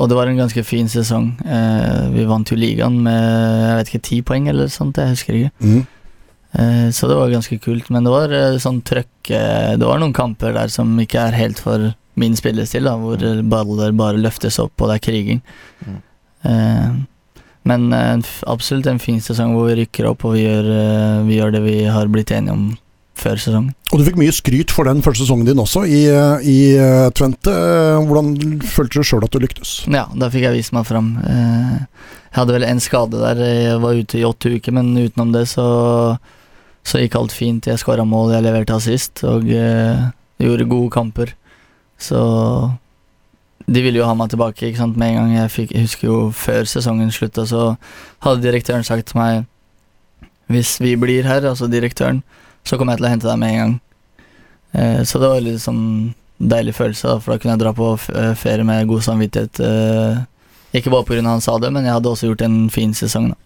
Og 0.00 0.08
det 0.08 0.16
var 0.16 0.30
en 0.30 0.40
ganske 0.40 0.62
fin 0.64 0.88
sesong. 0.88 1.34
Eh, 1.44 2.04
vi 2.14 2.26
vant 2.28 2.48
jo 2.48 2.56
ligaen 2.56 2.96
med 3.04 3.20
jeg 3.20 3.78
vet 3.78 3.90
ikke, 3.90 4.06
ti 4.08 4.20
poeng 4.24 4.48
eller 4.48 4.70
sånt, 4.72 4.96
jeg 4.96 5.12
husker 5.12 5.36
ikke. 5.36 5.52
Mm. 5.60 5.82
Eh, 6.52 6.86
så 6.96 7.08
det 7.10 7.18
var 7.18 7.32
ganske 7.34 7.58
kult. 7.60 7.90
Men 7.92 8.08
det 8.08 8.14
var 8.14 8.32
eh, 8.34 8.56
sånn 8.62 8.80
trøkk 8.86 9.32
eh, 9.36 9.76
Det 9.76 9.86
var 9.86 10.00
noen 10.00 10.16
kamper 10.16 10.56
der 10.56 10.72
som 10.72 10.94
ikke 11.02 11.28
er 11.28 11.36
helt 11.36 11.60
for 11.60 11.92
min 12.20 12.34
spillestil, 12.36 12.88
da, 12.88 12.96
hvor 13.00 13.20
baller 13.52 13.94
bare 13.96 14.20
løftes 14.20 14.58
opp, 14.60 14.74
og 14.80 14.90
det 14.90 14.98
er 14.98 15.04
kriging. 15.04 15.44
Mm. 15.84 16.00
Eh, 16.48 16.88
men 17.70 17.90
eh, 17.92 18.30
absolutt 18.50 18.88
en 18.90 19.00
fin 19.02 19.20
sesong 19.20 19.52
hvor 19.54 19.68
vi 19.68 19.82
rykker 19.82 20.08
opp, 20.10 20.24
og 20.24 20.38
vi 20.38 20.46
gjør, 20.46 20.70
vi 21.28 21.38
gjør 21.38 21.54
det 21.58 21.66
vi 21.68 21.76
har 21.92 22.08
blitt 22.12 22.32
enige 22.34 22.56
om 22.56 22.70
før 23.20 23.40
sesongen. 23.40 23.74
Og 23.90 24.00
du 24.00 24.06
fikk 24.06 24.18
mye 24.20 24.34
skryt 24.34 24.72
for 24.74 24.88
den 24.88 25.02
første 25.04 25.24
sesongen 25.24 25.48
din 25.48 25.60
også, 25.62 25.84
i, 25.86 26.02
i 26.46 26.58
eh, 26.78 27.06
Twente. 27.16 27.52
Eh, 27.52 28.00
Hvordan 28.08 28.60
følte 28.64 29.00
du 29.00 29.06
sjøl 29.06 29.26
at 29.26 29.34
du 29.34 29.40
lyktes? 29.42 29.74
Ja, 29.90 30.06
da 30.16 30.30
fikk 30.32 30.46
jeg 30.48 30.58
vist 30.58 30.74
meg 30.76 30.88
fram. 30.88 31.14
Eh, 31.22 31.78
jeg 32.30 32.38
hadde 32.38 32.56
vel 32.56 32.68
en 32.68 32.82
skade 32.82 33.22
der, 33.22 33.42
jeg 33.44 33.80
var 33.82 33.98
ute 33.98 34.20
i 34.20 34.26
åtte 34.26 34.54
uker, 34.56 34.76
men 34.76 34.92
utenom 34.98 35.34
det 35.34 35.46
så, 35.50 35.66
så 36.86 37.02
gikk 37.02 37.18
alt 37.20 37.34
fint. 37.34 37.68
Jeg 37.70 37.82
skåra 37.82 38.06
mål, 38.08 38.36
jeg 38.36 38.46
leverte 38.46 38.76
assist, 38.76 39.24
og 39.26 39.48
gjorde 39.50 40.70
gode 40.70 40.94
kamper. 40.94 41.34
Så 42.00 42.20
de 43.70 43.82
ville 43.84 44.00
jo 44.00 44.06
ha 44.08 44.16
meg 44.18 44.32
tilbake 44.32 44.70
ikke 44.70 44.80
sant, 44.80 44.98
med 44.98 45.12
en 45.12 45.18
gang. 45.20 45.32
Jeg, 45.36 45.52
fikk, 45.54 45.74
jeg 45.74 45.86
husker 45.86 46.08
jo 46.08 46.18
før 46.34 46.66
sesongen 46.68 47.12
slutta, 47.14 47.44
så 47.46 47.74
hadde 48.24 48.44
direktøren 48.46 48.86
sagt 48.86 49.10
til 49.10 49.20
meg 49.20 49.44
Hvis 50.50 50.78
vi 50.82 50.96
blir 50.98 51.28
her, 51.28 51.44
altså 51.46 51.68
direktøren, 51.70 52.24
så 52.66 52.78
kommer 52.78 52.94
jeg 52.94 53.02
til 53.02 53.08
å 53.08 53.14
hente 53.14 53.30
deg 53.30 53.40
med 53.40 53.52
en 53.54 53.60
gang. 53.62 53.78
Eh, 54.72 55.02
så 55.04 55.18
det 55.18 55.30
var 55.30 55.44
litt 55.44 55.62
sånn 55.62 55.84
deilig 56.40 56.76
følelse, 56.78 57.08
da, 57.08 57.20
for 57.20 57.34
da 57.34 57.42
kunne 57.42 57.56
jeg 57.56 57.62
dra 57.64 57.74
på 57.76 57.92
eh, 58.14 58.32
ferie 58.38 58.66
med 58.66 58.88
god 58.90 59.04
samvittighet. 59.06 59.60
Eh, 59.66 60.24
ikke 60.80 60.92
bare 60.92 61.06
pga. 61.08 61.22
han 61.26 61.44
sa 61.44 61.58
det, 61.58 61.72
men 61.74 61.86
jeg 61.86 61.96
hadde 61.96 62.10
også 62.12 62.30
gjort 62.30 62.44
en 62.46 62.58
fin 62.72 62.94
sesong. 62.94 63.32
da. 63.32 63.38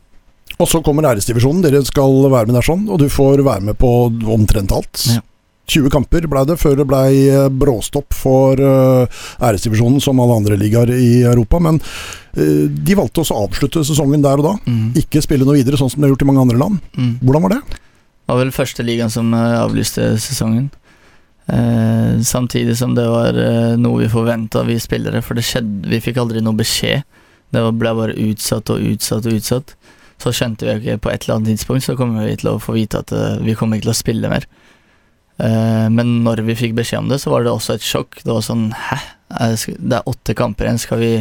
Og 0.61 0.69
så 0.71 0.83
kommer 0.85 1.09
æresdivisjonen, 1.09 1.65
dere 1.65 1.83
skal 1.87 2.29
være 2.29 2.51
med 2.51 2.59
der 2.61 2.67
sånn, 2.67 2.85
og 2.93 3.01
du 3.01 3.09
får 3.11 3.43
være 3.43 3.71
med 3.71 3.79
på 3.81 3.95
omtrent 4.31 4.75
alt. 4.75 5.07
Ja. 5.11 5.23
20 5.65 5.89
kamper 5.89 6.27
ble 6.29 6.43
det 6.45 6.59
før 6.61 6.75
det 6.77 6.85
ble 6.85 7.47
bråstopp 7.57 8.12
for 8.12 8.61
æresdivisjonen, 8.61 9.97
som 10.05 10.19
alle 10.21 10.37
andre 10.37 10.59
ligaer 10.61 10.93
i 10.93 11.23
Europa. 11.25 11.57
Men 11.57 11.79
de 12.37 12.99
valgte 12.99 13.23
også 13.23 13.33
å 13.33 13.47
avslutte 13.47 13.81
sesongen 13.89 14.21
der 14.21 14.43
og 14.43 14.45
da. 14.45 14.53
Mm. 14.69 14.91
Ikke 15.01 15.23
spille 15.25 15.49
noe 15.49 15.57
videre, 15.57 15.81
sånn 15.81 15.89
som 15.89 16.03
de 16.03 16.05
har 16.05 16.12
gjort 16.12 16.27
i 16.27 16.29
mange 16.29 16.45
andre 16.45 16.61
land. 16.61 16.85
Mm. 17.01 17.15
Hvordan 17.25 17.47
var 17.47 17.55
det? 17.57 17.81
Var 18.29 18.41
vel 18.41 18.55
første 18.57 18.85
ligaen 18.87 19.12
som 19.12 19.33
eh, 19.37 19.59
avlyste 19.61 20.14
sesongen. 20.22 20.70
Eh, 21.47 22.20
samtidig 22.25 22.77
som 22.79 22.95
det 22.97 23.05
var 23.11 23.37
eh, 23.37 23.75
noe 23.77 24.05
vi 24.05 24.12
forventa, 24.12 24.64
vi 24.64 24.79
spillere, 24.81 25.20
for 25.20 25.37
det 25.37 25.45
skjedde 25.45 25.91
Vi 25.93 26.01
fikk 26.01 26.22
aldri 26.22 26.41
noe 26.45 26.57
beskjed. 26.57 27.05
Det 27.55 27.62
ble 27.79 27.93
bare 27.95 28.16
utsatt 28.18 28.72
og 28.72 28.83
utsatt 28.93 29.29
og 29.29 29.39
utsatt. 29.39 29.75
Så 30.22 30.33
skjønte 30.33 30.66
vi 30.66 30.77
ikke 30.79 31.03
på 31.05 31.12
et 31.12 31.25
eller 31.27 31.39
annet 31.39 31.53
tidspunkt 31.53 31.85
så 31.85 31.97
kommer 31.99 32.25
vi 32.25 32.37
til 32.41 32.53
å 32.55 32.61
få 32.62 32.77
vite 32.77 33.03
at 33.05 33.12
eh, 33.12 33.43
vi 33.45 33.57
kommer 33.59 33.79
ikke 33.79 33.91
til 33.91 33.95
å 33.95 33.99
spille 34.01 34.31
mer. 34.33 34.47
Eh, 35.43 35.87
men 35.93 36.20
når 36.25 36.45
vi 36.49 36.57
fikk 36.59 36.79
beskjed 36.79 37.05
om 37.05 37.12
det, 37.12 37.20
så 37.22 37.33
var 37.35 37.45
det 37.45 37.53
også 37.53 37.77
et 37.77 37.85
sjokk. 37.85 38.22
Det 38.22 38.33
var 38.33 38.45
sånn 38.47 38.70
Hæ? 38.89 39.01
Er 39.41 39.57
det 39.57 39.99
er 39.99 40.09
åtte 40.11 40.37
kamper 40.39 40.68
igjen. 40.68 40.80
Skal 40.82 41.03
vi 41.03 41.12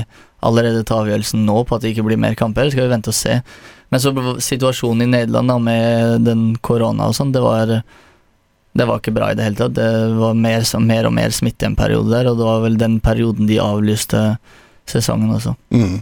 allerede 0.43 0.83
ta 0.87 0.99
avgjørelsen 1.01 1.45
nå 1.47 1.63
på 1.65 1.77
at 1.77 1.83
det 1.83 1.93
ikke 1.93 2.05
blir 2.09 2.19
mer 2.19 2.35
kamper, 2.39 2.63
eller 2.63 2.75
skal 2.75 2.87
vi 2.87 2.93
vente 2.93 3.13
og 3.13 3.17
se? 3.17 3.39
Men 3.93 4.01
så 4.01 4.13
situasjonen 4.41 5.05
i 5.05 5.11
Nederland 5.11 5.51
da, 5.53 5.59
med 5.61 6.25
den 6.27 6.47
korona 6.65 7.11
og 7.11 7.17
sånn, 7.17 7.33
det 7.35 7.43
var 7.43 7.77
det 8.73 8.87
var 8.89 8.97
ikke 8.97 9.13
bra 9.13 9.29
i 9.31 9.37
det 9.37 9.45
hele 9.45 9.59
tatt. 9.59 9.75
Det 9.77 9.89
var 10.17 10.33
mer, 10.33 10.65
mer 10.81 11.07
og 11.09 11.13
mer 11.13 11.35
smitte 11.35 11.67
en 11.69 11.77
periode 11.77 12.09
der, 12.09 12.31
og 12.31 12.39
det 12.39 12.47
var 12.47 12.63
vel 12.63 12.79
den 12.81 12.97
perioden 13.05 13.49
de 13.49 13.59
avlyste 13.61 14.23
sesongen 14.89 15.35
også. 15.35 15.53
Mm. 15.73 16.01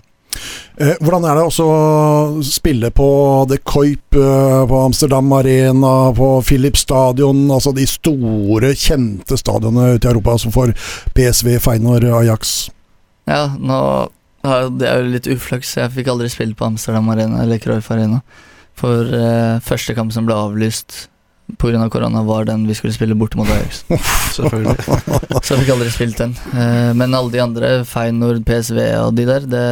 Eh, 0.78 0.96
hvordan 1.02 1.26
er 1.28 1.38
det 1.38 1.46
også 1.46 1.66
å 1.68 2.44
spille 2.46 2.92
på 2.96 3.08
The 3.50 3.60
Coip, 3.68 4.16
eh, 4.16 4.62
på 4.68 4.80
Amsterdam 4.86 5.32
Arena, 5.38 6.12
på 6.18 6.30
Philips 6.48 6.86
Stadion, 6.88 7.44
altså 7.52 7.74
de 7.76 7.86
store, 7.90 8.74
kjente 8.76 9.38
stadionene 9.38 9.98
ute 9.98 10.08
i 10.08 10.12
Europa, 10.12 10.38
som 10.42 10.54
får 10.56 10.74
PSV, 11.18 11.58
Feinor, 11.64 12.06
Ajax? 12.22 12.72
Ja, 13.30 13.48
nå 13.60 14.10
Det 14.42 14.88
er 14.90 15.04
jo 15.04 15.12
litt 15.14 15.28
uflaks, 15.30 15.76
jeg 15.78 15.94
fikk 15.94 16.08
aldri 16.10 16.28
spilt 16.34 16.56
på 16.58 16.66
Amsterdam 16.66 17.12
Arena 17.14 17.44
eller 17.44 17.60
Cruyff 17.62 17.92
Arena. 17.94 18.24
For 18.74 19.06
eh, 19.14 19.60
første 19.62 19.94
kamp 19.94 20.10
som 20.16 20.26
ble 20.26 20.34
avlyst 20.34 21.12
pga. 21.60 21.90
korona, 21.90 22.22
var 22.24 22.46
den 22.46 22.68
vi 22.68 22.74
skulle 22.78 22.94
spille 22.94 23.16
borte 23.18 23.38
mot 23.40 23.50
Ajax. 23.50 23.84
Selvfølgelig. 24.36 24.78
Så 25.44 25.56
jeg 25.56 25.64
fikk 25.64 25.74
aldri 25.76 25.90
spilt 25.94 26.18
den. 26.22 26.36
Eh, 26.54 26.92
men 26.98 27.14
alle 27.18 27.32
de 27.34 27.42
andre, 27.44 27.72
Feinord, 27.86 28.44
PSV 28.48 28.80
og 29.02 29.16
de 29.18 29.26
der, 29.28 29.48
det, 29.50 29.66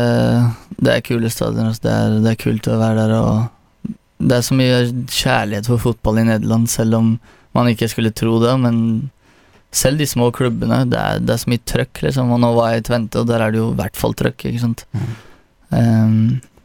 det 0.80 0.93
er 0.97 1.05
kule 1.05 1.30
stadioner. 1.32 1.71
altså. 1.71 1.86
Det, 1.88 1.93
er- 1.95 2.19
det 2.25 2.34
er 2.36 2.41
kult 2.43 2.67
å 2.73 2.80
være 2.82 3.05
der. 3.05 3.15
Og 3.19 3.93
det 4.19 4.36
er 4.39 4.43
så 4.49 4.57
mye 4.59 4.82
kjærlighet 5.07 5.69
for 5.71 5.77
fotball 5.89 6.19
i 6.19 6.27
Nederland, 6.34 6.67
selv 6.69 6.97
om 6.99 7.13
man 7.55 7.69
ikke 7.71 7.88
skulle 7.91 8.11
tro 8.11 8.36
det. 8.43 8.57
Men 8.59 8.82
selv 9.71 10.01
de 10.01 10.07
små 10.09 10.32
klubbene, 10.34 10.82
det 10.89 10.97
er, 10.99 11.19
det 11.23 11.36
er 11.36 11.41
så 11.43 11.49
mye 11.53 11.61
trøkk, 11.69 12.03
liksom. 12.07 12.32
Og 12.36 12.39
nå 12.43 12.49
var 12.57 12.73
jeg 12.73 12.84
i 12.84 12.88
Tvente, 12.89 13.21
og 13.21 13.30
der 13.30 13.45
er 13.45 13.53
det 13.53 13.61
jo 13.61 13.71
i 13.71 13.77
hvert 13.80 13.97
fall 13.99 14.15
trøkk, 14.17 14.47
ikke 14.49 14.63
sant. 14.65 14.86
Eh, 15.71 16.15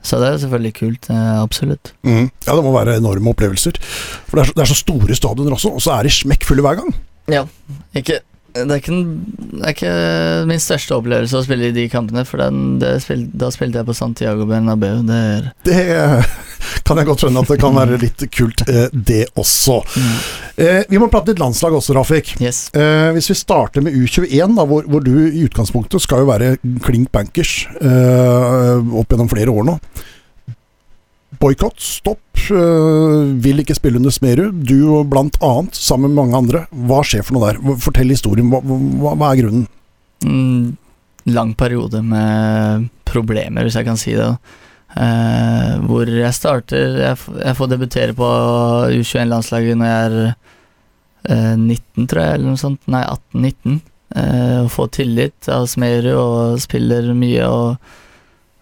så 0.05 0.21
det 0.21 0.29
er 0.29 0.43
selvfølgelig 0.43 0.75
kult, 0.77 1.09
eh, 1.11 1.33
absolutt. 1.41 1.95
Mm. 2.05 2.29
Ja, 2.45 2.53
det 2.53 2.65
må 2.67 2.75
være 2.75 2.99
enorme 3.01 3.33
opplevelser. 3.33 3.81
For 4.29 4.37
det 4.37 4.45
er 4.45 4.51
så, 4.51 4.57
det 4.59 4.65
er 4.67 4.71
så 4.75 4.79
store 4.83 5.17
stadioner 5.17 5.57
også, 5.57 5.73
og 5.73 5.83
så 5.85 5.97
er 5.97 6.07
de 6.07 6.13
smekkfulle 6.13 6.65
hver 6.65 6.83
gang. 6.83 6.95
Ja, 7.33 7.47
ikke 7.97 8.21
det 8.55 8.71
er, 8.71 8.79
ikke, 8.79 8.99
det 9.51 9.63
er 9.67 9.73
ikke 9.75 9.93
min 10.47 10.61
største 10.63 10.95
opplevelse 10.95 11.41
å 11.41 11.43
spille 11.43 11.73
i 11.73 11.75
de 11.75 11.89
kampene, 11.91 12.23
for 12.29 12.39
den, 12.39 12.77
det 12.79 12.93
spil, 13.03 13.25
da 13.35 13.51
spilte 13.51 13.81
jeg 13.81 13.89
på 13.89 13.97
Santiago 13.99 14.47
Bernabeu. 14.47 15.01
Det 15.09 15.19
er 15.19 15.49
Det 15.67 15.81
kan 16.87 17.01
jeg 17.01 17.09
godt 17.09 17.25
skjønne 17.25 17.43
at 17.43 17.51
det 17.51 17.59
kan 17.61 17.75
være 17.77 17.99
litt 18.01 18.25
kult, 18.35 18.63
eh, 18.71 18.87
det 18.95 19.25
også. 19.41 19.81
Eh, 20.55 20.85
vi 20.89 21.01
må 21.03 21.11
prate 21.13 21.33
litt 21.33 21.43
landslag 21.43 21.75
også, 21.77 21.97
Rafik. 21.99 22.35
Yes. 22.41 22.69
Eh, 22.77 23.11
hvis 23.17 23.33
vi 23.33 23.39
starter 23.39 23.85
med 23.85 23.97
U21, 23.99 24.55
da, 24.57 24.67
hvor, 24.69 24.87
hvor 24.87 25.05
du 25.05 25.13
i 25.27 25.45
utgangspunktet 25.49 26.05
skal 26.05 26.23
jo 26.23 26.31
være 26.31 26.55
klink 26.85 27.11
bankers 27.15 27.65
eh, 27.81 28.95
opp 29.01 29.11
gjennom 29.11 29.31
flere 29.33 29.55
år 29.55 29.67
nå. 29.73 29.79
Boikott, 31.45 31.77
stopp, 31.77 32.39
eh, 32.49 33.33
vil 33.45 33.61
ikke 33.61 33.77
spille 33.77 34.01
under 34.01 34.13
Smerud. 34.15 34.63
Du 34.65 35.05
blant 35.05 35.37
annet, 35.45 35.77
sammen 35.77 36.15
med 36.15 36.23
mange 36.23 36.39
andre. 36.39 36.63
Hva 36.73 37.03
skjer 37.05 37.25
for 37.27 37.37
noe 37.37 37.51
der? 37.51 37.59
Fortell 37.85 38.09
historien. 38.15 38.49
Hva, 38.49 38.63
hva, 38.65 39.13
hva 39.21 39.33
er 39.33 39.43
grunnen? 39.43 39.67
Mm, 40.25 40.77
lang 41.37 41.53
periode 41.61 42.01
med 42.01 42.87
problemer, 43.05 43.67
hvis 43.67 43.77
jeg 43.77 43.85
kan 43.85 44.01
si 44.01 44.15
det. 44.17 44.31
Eh, 44.95 45.73
hvor 45.89 46.07
jeg 46.07 46.31
starter 46.37 47.01
Jeg, 47.03 47.19
jeg 47.19 47.57
får 47.59 47.71
debutere 47.73 48.15
på 48.15 48.29
U21-landslaget 48.95 49.81
når 49.81 49.89
jeg 49.91 50.05
er 50.07 50.15
eh, 51.35 51.57
19, 51.59 52.07
tror 52.07 52.23
jeg, 52.23 52.39
eller 52.39 52.49
noe 52.49 52.63
sånt. 52.63 52.81
Nei, 52.89 53.03
18-19. 53.35 53.83
Eh, 54.15 54.79
og 54.79 54.89
tillit 54.97 55.51
av 55.53 55.69
Smerud 55.69 56.15
og 56.15 56.65
spiller 56.65 57.13
mye 57.19 57.51
og 57.51 57.93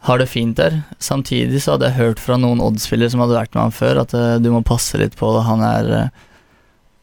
har 0.03 0.19
det 0.19 0.29
fint 0.29 0.57
der. 0.59 0.81
Samtidig 0.99 1.61
så 1.63 1.77
hadde 1.77 1.89
jeg 1.91 1.99
hørt 2.01 2.19
fra 2.23 2.37
noen 2.37 2.61
Odd-spillere 2.61 3.11
som 3.13 3.21
hadde 3.23 3.37
vært 3.39 3.55
med 3.55 3.63
ham 3.69 3.75
før, 3.77 4.01
at 4.03 4.15
uh, 4.19 4.39
du 4.43 4.49
må 4.51 4.63
passe 4.67 4.99
litt 4.99 5.15
på 5.19 5.29
det. 5.37 5.45
Han 5.47 5.63
er 5.63 5.91
uh, 5.95 6.09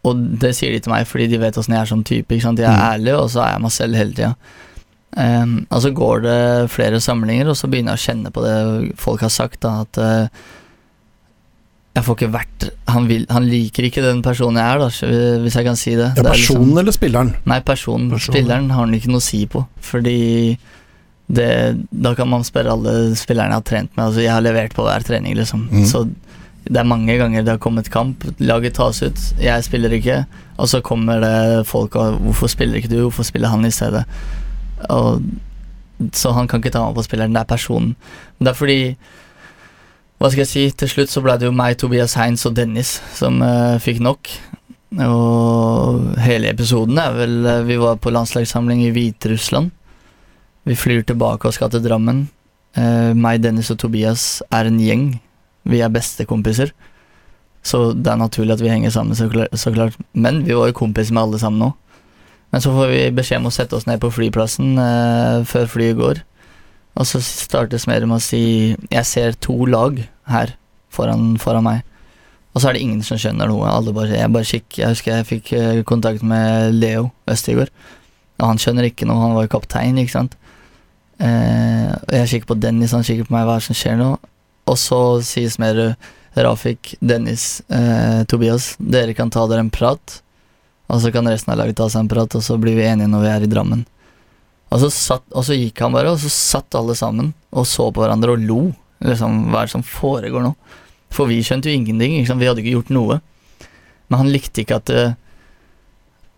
Og 0.03 0.19
det 0.39 0.53
sier 0.55 0.71
de 0.71 0.79
til 0.83 0.91
meg 0.93 1.07
fordi 1.07 1.27
de 1.31 1.39
vet 1.41 1.57
åssen 1.59 1.73
jeg 1.75 1.81
er 1.85 1.89
som 1.93 2.03
type. 2.07 2.31
Ikke 2.35 2.43
sant? 2.49 2.59
Jeg 2.59 2.67
er 2.71 2.75
Mm. 2.79 2.89
ærlig, 2.93 3.13
og 3.19 3.29
så 3.31 3.41
er 3.45 3.51
jeg 3.55 3.61
meg 3.61 3.71
selv 3.75 3.95
hele 3.99 4.13
tida. 4.15 4.33
Um, 5.17 5.65
og 5.71 5.81
så 5.81 5.89
går 5.95 6.21
det 6.27 6.39
flere 6.71 6.99
samlinger, 7.01 7.47
og 7.49 7.55
så 7.57 7.67
begynner 7.67 7.95
jeg 7.95 7.99
å 7.99 8.05
kjenne 8.07 8.31
på 8.31 8.43
det 8.45 8.95
folk 9.01 9.21
har 9.25 9.29
sagt, 9.33 9.59
da, 9.65 9.81
at 9.81 9.97
uh, 9.97 10.27
jeg 11.97 12.05
får 12.05 12.15
ikke 12.19 12.31
vært 12.35 12.67
han, 12.93 13.07
vil, 13.09 13.25
han 13.33 13.47
liker 13.49 13.87
ikke 13.89 14.03
den 14.05 14.21
personen 14.23 14.59
jeg 14.61 14.75
er, 14.75 14.83
da, 14.83 15.39
hvis 15.43 15.55
jeg 15.57 15.65
kan 15.65 15.79
si 15.79 15.95
det. 15.97 16.11
Ja, 16.13 16.21
Det 16.21 16.25
er 16.25 16.29
personen 16.35 16.67
liksom- 16.67 16.79
eller 16.83 16.91
spilleren? 16.95 17.31
Nei, 17.49 17.59
personen. 17.65 18.09
Personen. 18.13 18.35
Spilleren 18.37 18.69
har 18.71 18.85
han 18.85 18.93
ikke 18.93 19.09
noe 19.11 19.19
å 19.23 19.25
si 19.25 19.45
på. 19.47 19.65
Fordi 19.81 20.57
det, 21.29 21.77
da 21.91 22.15
kan 22.17 22.29
man 22.29 22.45
spørre 22.45 22.73
alle 22.73 23.13
spillerne 23.17 23.53
jeg 23.53 23.61
har 23.61 23.67
trent 23.67 23.91
med. 23.93 24.05
Altså, 24.07 24.23
jeg 24.23 24.33
har 24.33 24.41
levert 24.41 24.73
på 24.73 24.85
hver 24.85 25.05
trening, 25.05 25.35
liksom. 25.37 25.67
Mm. 25.69 25.85
Så 25.85 26.07
det 26.69 26.81
er 26.81 26.89
mange 26.89 27.15
ganger 27.17 27.45
det 27.45 27.53
har 27.53 27.61
kommet 27.61 27.89
kamp, 27.93 28.25
laget 28.41 28.75
tas 28.77 29.01
ut, 29.01 29.21
jeg 29.41 29.65
spiller 29.65 29.93
ikke, 29.95 30.23
og 30.59 30.69
så 30.69 30.81
kommer 30.85 31.21
det 31.23 31.67
folk 31.67 31.95
og 31.95 32.19
'Hvorfor 32.19 32.47
spiller 32.47 32.77
ikke 32.77 32.89
du? 32.89 33.01
Hvorfor 33.01 33.23
spiller 33.23 33.47
han 33.49 33.65
i 33.65 33.71
stedet?' 33.71 34.05
Og, 34.89 35.21
så 36.13 36.31
han 36.31 36.47
kan 36.47 36.59
ikke 36.59 36.71
ta 36.71 36.85
meg 36.85 36.95
på 36.95 37.03
spilleren, 37.03 37.33
det 37.33 37.41
er 37.41 37.55
personen. 37.55 37.95
Men 38.37 38.45
det 38.45 38.47
er 38.47 38.53
fordi 38.53 38.95
Hva 40.19 40.29
skal 40.29 40.39
jeg 40.39 40.47
si? 40.47 40.71
Til 40.71 40.89
slutt 40.89 41.09
så 41.09 41.21
ble 41.21 41.37
det 41.39 41.45
jo 41.45 41.51
meg, 41.51 41.77
Tobias 41.77 42.13
Heins 42.13 42.45
og 42.45 42.55
Dennis 42.55 43.01
som 43.15 43.41
uh, 43.41 43.79
fikk 43.79 43.99
nok. 43.99 44.27
Og 44.99 46.17
hele 46.19 46.49
episoden 46.49 46.97
er 46.97 47.13
vel 47.13 47.45
eh, 47.45 47.63
Vi 47.63 47.77
var 47.77 47.95
på 47.95 48.09
landslagssamling 48.09 48.81
i 48.83 48.89
Hviterussland. 48.91 49.71
Vi 50.69 50.77
flyr 50.77 51.01
tilbake 51.07 51.49
og 51.49 51.55
skal 51.55 51.71
til 51.73 51.81
Drammen. 51.81 52.27
Uh, 52.77 53.15
meg, 53.17 53.41
Dennis 53.41 53.71
og 53.73 53.79
Tobias 53.81 54.43
er 54.53 54.69
en 54.69 54.77
gjeng. 54.77 55.07
Vi 55.65 55.81
er 55.81 55.89
bestekompiser. 55.89 56.75
Så 57.65 57.89
det 57.97 58.11
er 58.11 58.19
naturlig 58.21 58.53
at 58.53 58.61
vi 58.61 58.69
henger 58.69 58.93
sammen, 58.93 59.17
så 59.17 59.27
klart. 59.31 59.55
Så 59.57 59.73
klart. 59.73 59.97
Men 60.13 60.43
vi 60.45 60.53
var 60.53 60.69
jo 60.69 60.77
kompiser 60.77 61.15
med 61.17 61.23
alle 61.25 61.41
sammen 61.41 61.63
nå. 61.63 61.71
Men 62.53 62.61
så 62.61 62.73
får 62.73 62.93
vi 62.93 63.01
beskjed 63.17 63.41
om 63.41 63.49
å 63.49 63.53
sette 63.53 63.77
oss 63.77 63.87
ned 63.89 64.01
på 64.01 64.11
flyplassen 64.13 64.77
uh, 64.77 65.41
før 65.49 65.69
flyet 65.73 65.97
går. 65.97 66.21
Og 66.99 67.07
så 67.07 67.21
startes 67.23 67.87
mer 67.89 68.05
med 68.05 68.17
å 68.17 68.23
si 68.23 68.75
Jeg 68.91 69.05
ser 69.07 69.37
to 69.41 69.55
lag 69.69 70.01
her 70.29 70.53
foran, 70.93 71.37
foran 71.41 71.65
meg. 71.65 71.85
Og 72.53 72.61
så 72.61 72.69
er 72.69 72.77
det 72.77 72.85
ingen 72.85 73.01
som 73.05 73.17
skjønner 73.17 73.49
noe. 73.49 73.73
Bare, 73.93 74.09
jeg 74.13 74.33
bare 74.33 74.47
kikk, 74.47 74.77
Jeg 74.77 74.93
husker 74.93 75.17
jeg 75.17 75.29
fikk 75.29 75.51
eh, 75.57 75.81
kontakt 75.87 76.25
med 76.25 76.73
Leo 76.77 77.09
Østigård. 77.29 77.69
Og 78.39 78.45
han 78.47 78.61
skjønner 78.61 78.89
ikke 78.89 79.07
noe, 79.07 79.21
han 79.21 79.35
var 79.37 79.45
jo 79.45 79.53
kaptein, 79.53 79.99
ikke 80.01 80.15
sant. 80.15 80.38
Eh, 81.19 81.91
og 81.91 82.15
jeg 82.15 82.31
kikker 82.33 82.53
på 82.53 82.59
Dennis, 82.63 82.95
han 82.95 83.03
kikker 83.05 83.27
på 83.27 83.35
meg, 83.35 83.45
hva 83.47 83.57
er 83.57 83.63
det 83.63 83.67
som 83.67 83.77
skjer 83.77 83.99
nå? 83.99 84.13
Og 84.69 84.79
så 84.79 84.99
sier 85.25 85.51
Smerud 85.51 86.09
Rafik, 86.39 86.93
Dennis, 87.01 87.61
eh, 87.67 88.23
Tobias, 88.29 88.75
dere 88.79 89.15
kan 89.17 89.31
ta 89.33 89.45
dere 89.49 89.65
en 89.65 89.73
prat. 89.73 90.19
Og 90.89 91.01
så 91.03 91.11
kan 91.13 91.27
resten 91.27 91.53
av 91.53 91.59
laget 91.59 91.77
ta 91.77 91.89
seg 91.89 92.05
en 92.05 92.11
prat, 92.11 92.35
og 92.35 92.43
så 92.45 92.57
blir 92.61 92.77
vi 92.77 92.87
enige 92.87 93.09
når 93.11 93.25
vi 93.25 93.31
er 93.33 93.45
i 93.45 93.49
Drammen. 93.51 93.85
Og 94.69 94.83
så, 94.83 94.89
satt, 94.93 95.25
og 95.33 95.45
så 95.45 95.57
gikk 95.57 95.81
han 95.81 95.95
bare, 95.95 96.13
og 96.13 96.21
så 96.21 96.29
satt 96.29 96.77
alle 96.77 96.95
sammen 96.97 97.33
og 97.49 97.65
så 97.65 97.87
på 97.89 98.03
hverandre 98.03 98.35
og 98.35 98.45
lo. 98.45 98.59
Liksom, 99.05 99.47
hva 99.49 99.63
er 99.63 99.69
det 99.69 99.73
som 99.73 99.85
foregår 99.85 100.43
nå? 100.45 100.53
For 101.13 101.29
vi 101.29 101.39
skjønte 101.45 101.71
jo 101.71 101.79
ingenting, 101.79 102.21
sant? 102.27 102.41
vi 102.41 102.49
hadde 102.49 102.61
ikke 102.61 102.75
gjort 102.77 102.93
noe. 102.93 103.17
Men 104.09 104.23
han 104.23 104.31
likte 104.33 104.61
ikke 104.61 104.77
at 104.77 104.91
eh, 104.93 105.15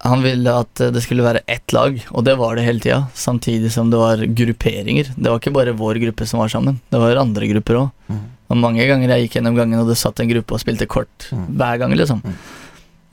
Han 0.02 0.24
ville 0.26 0.50
at 0.64 0.82
det 0.96 1.02
skulle 1.06 1.22
være 1.26 1.44
ett 1.52 1.74
lag, 1.76 2.00
og 2.10 2.24
det 2.26 2.34
var 2.40 2.56
det 2.58 2.64
hele 2.66 2.82
tida. 2.82 3.04
Samtidig 3.14 3.70
som 3.74 3.92
det 3.92 4.00
var 4.02 4.24
grupperinger. 4.26 5.12
Det 5.14 5.30
var 5.30 5.38
ikke 5.38 5.54
bare 5.54 5.76
vår 5.78 6.00
gruppe 6.02 6.26
som 6.26 6.42
var 6.42 6.50
sammen, 6.50 6.80
det 6.90 7.02
var 7.02 7.20
andre 7.22 7.50
grupper 7.52 7.78
òg. 7.84 7.92
Mm. 8.10 8.22
Og 8.52 8.58
mange 8.60 8.84
ganger 8.90 9.14
jeg 9.14 9.28
gikk 9.28 9.38
gjennom 9.38 9.56
gangen, 9.56 9.80
og 9.80 9.88
det 9.92 10.00
satt 10.02 10.20
en 10.20 10.32
gruppe 10.32 10.58
og 10.58 10.64
spilte 10.64 10.88
kort 10.90 11.30
Mm. 11.32 11.46
hver 11.56 11.78
gang, 11.80 11.94
liksom. 11.96 12.24
Mm. 12.26 12.40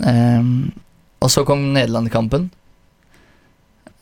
Um, 0.08 0.72
og 1.20 1.30
så 1.30 1.44
kom 1.46 1.60
Nederland-kampen. 1.74 2.48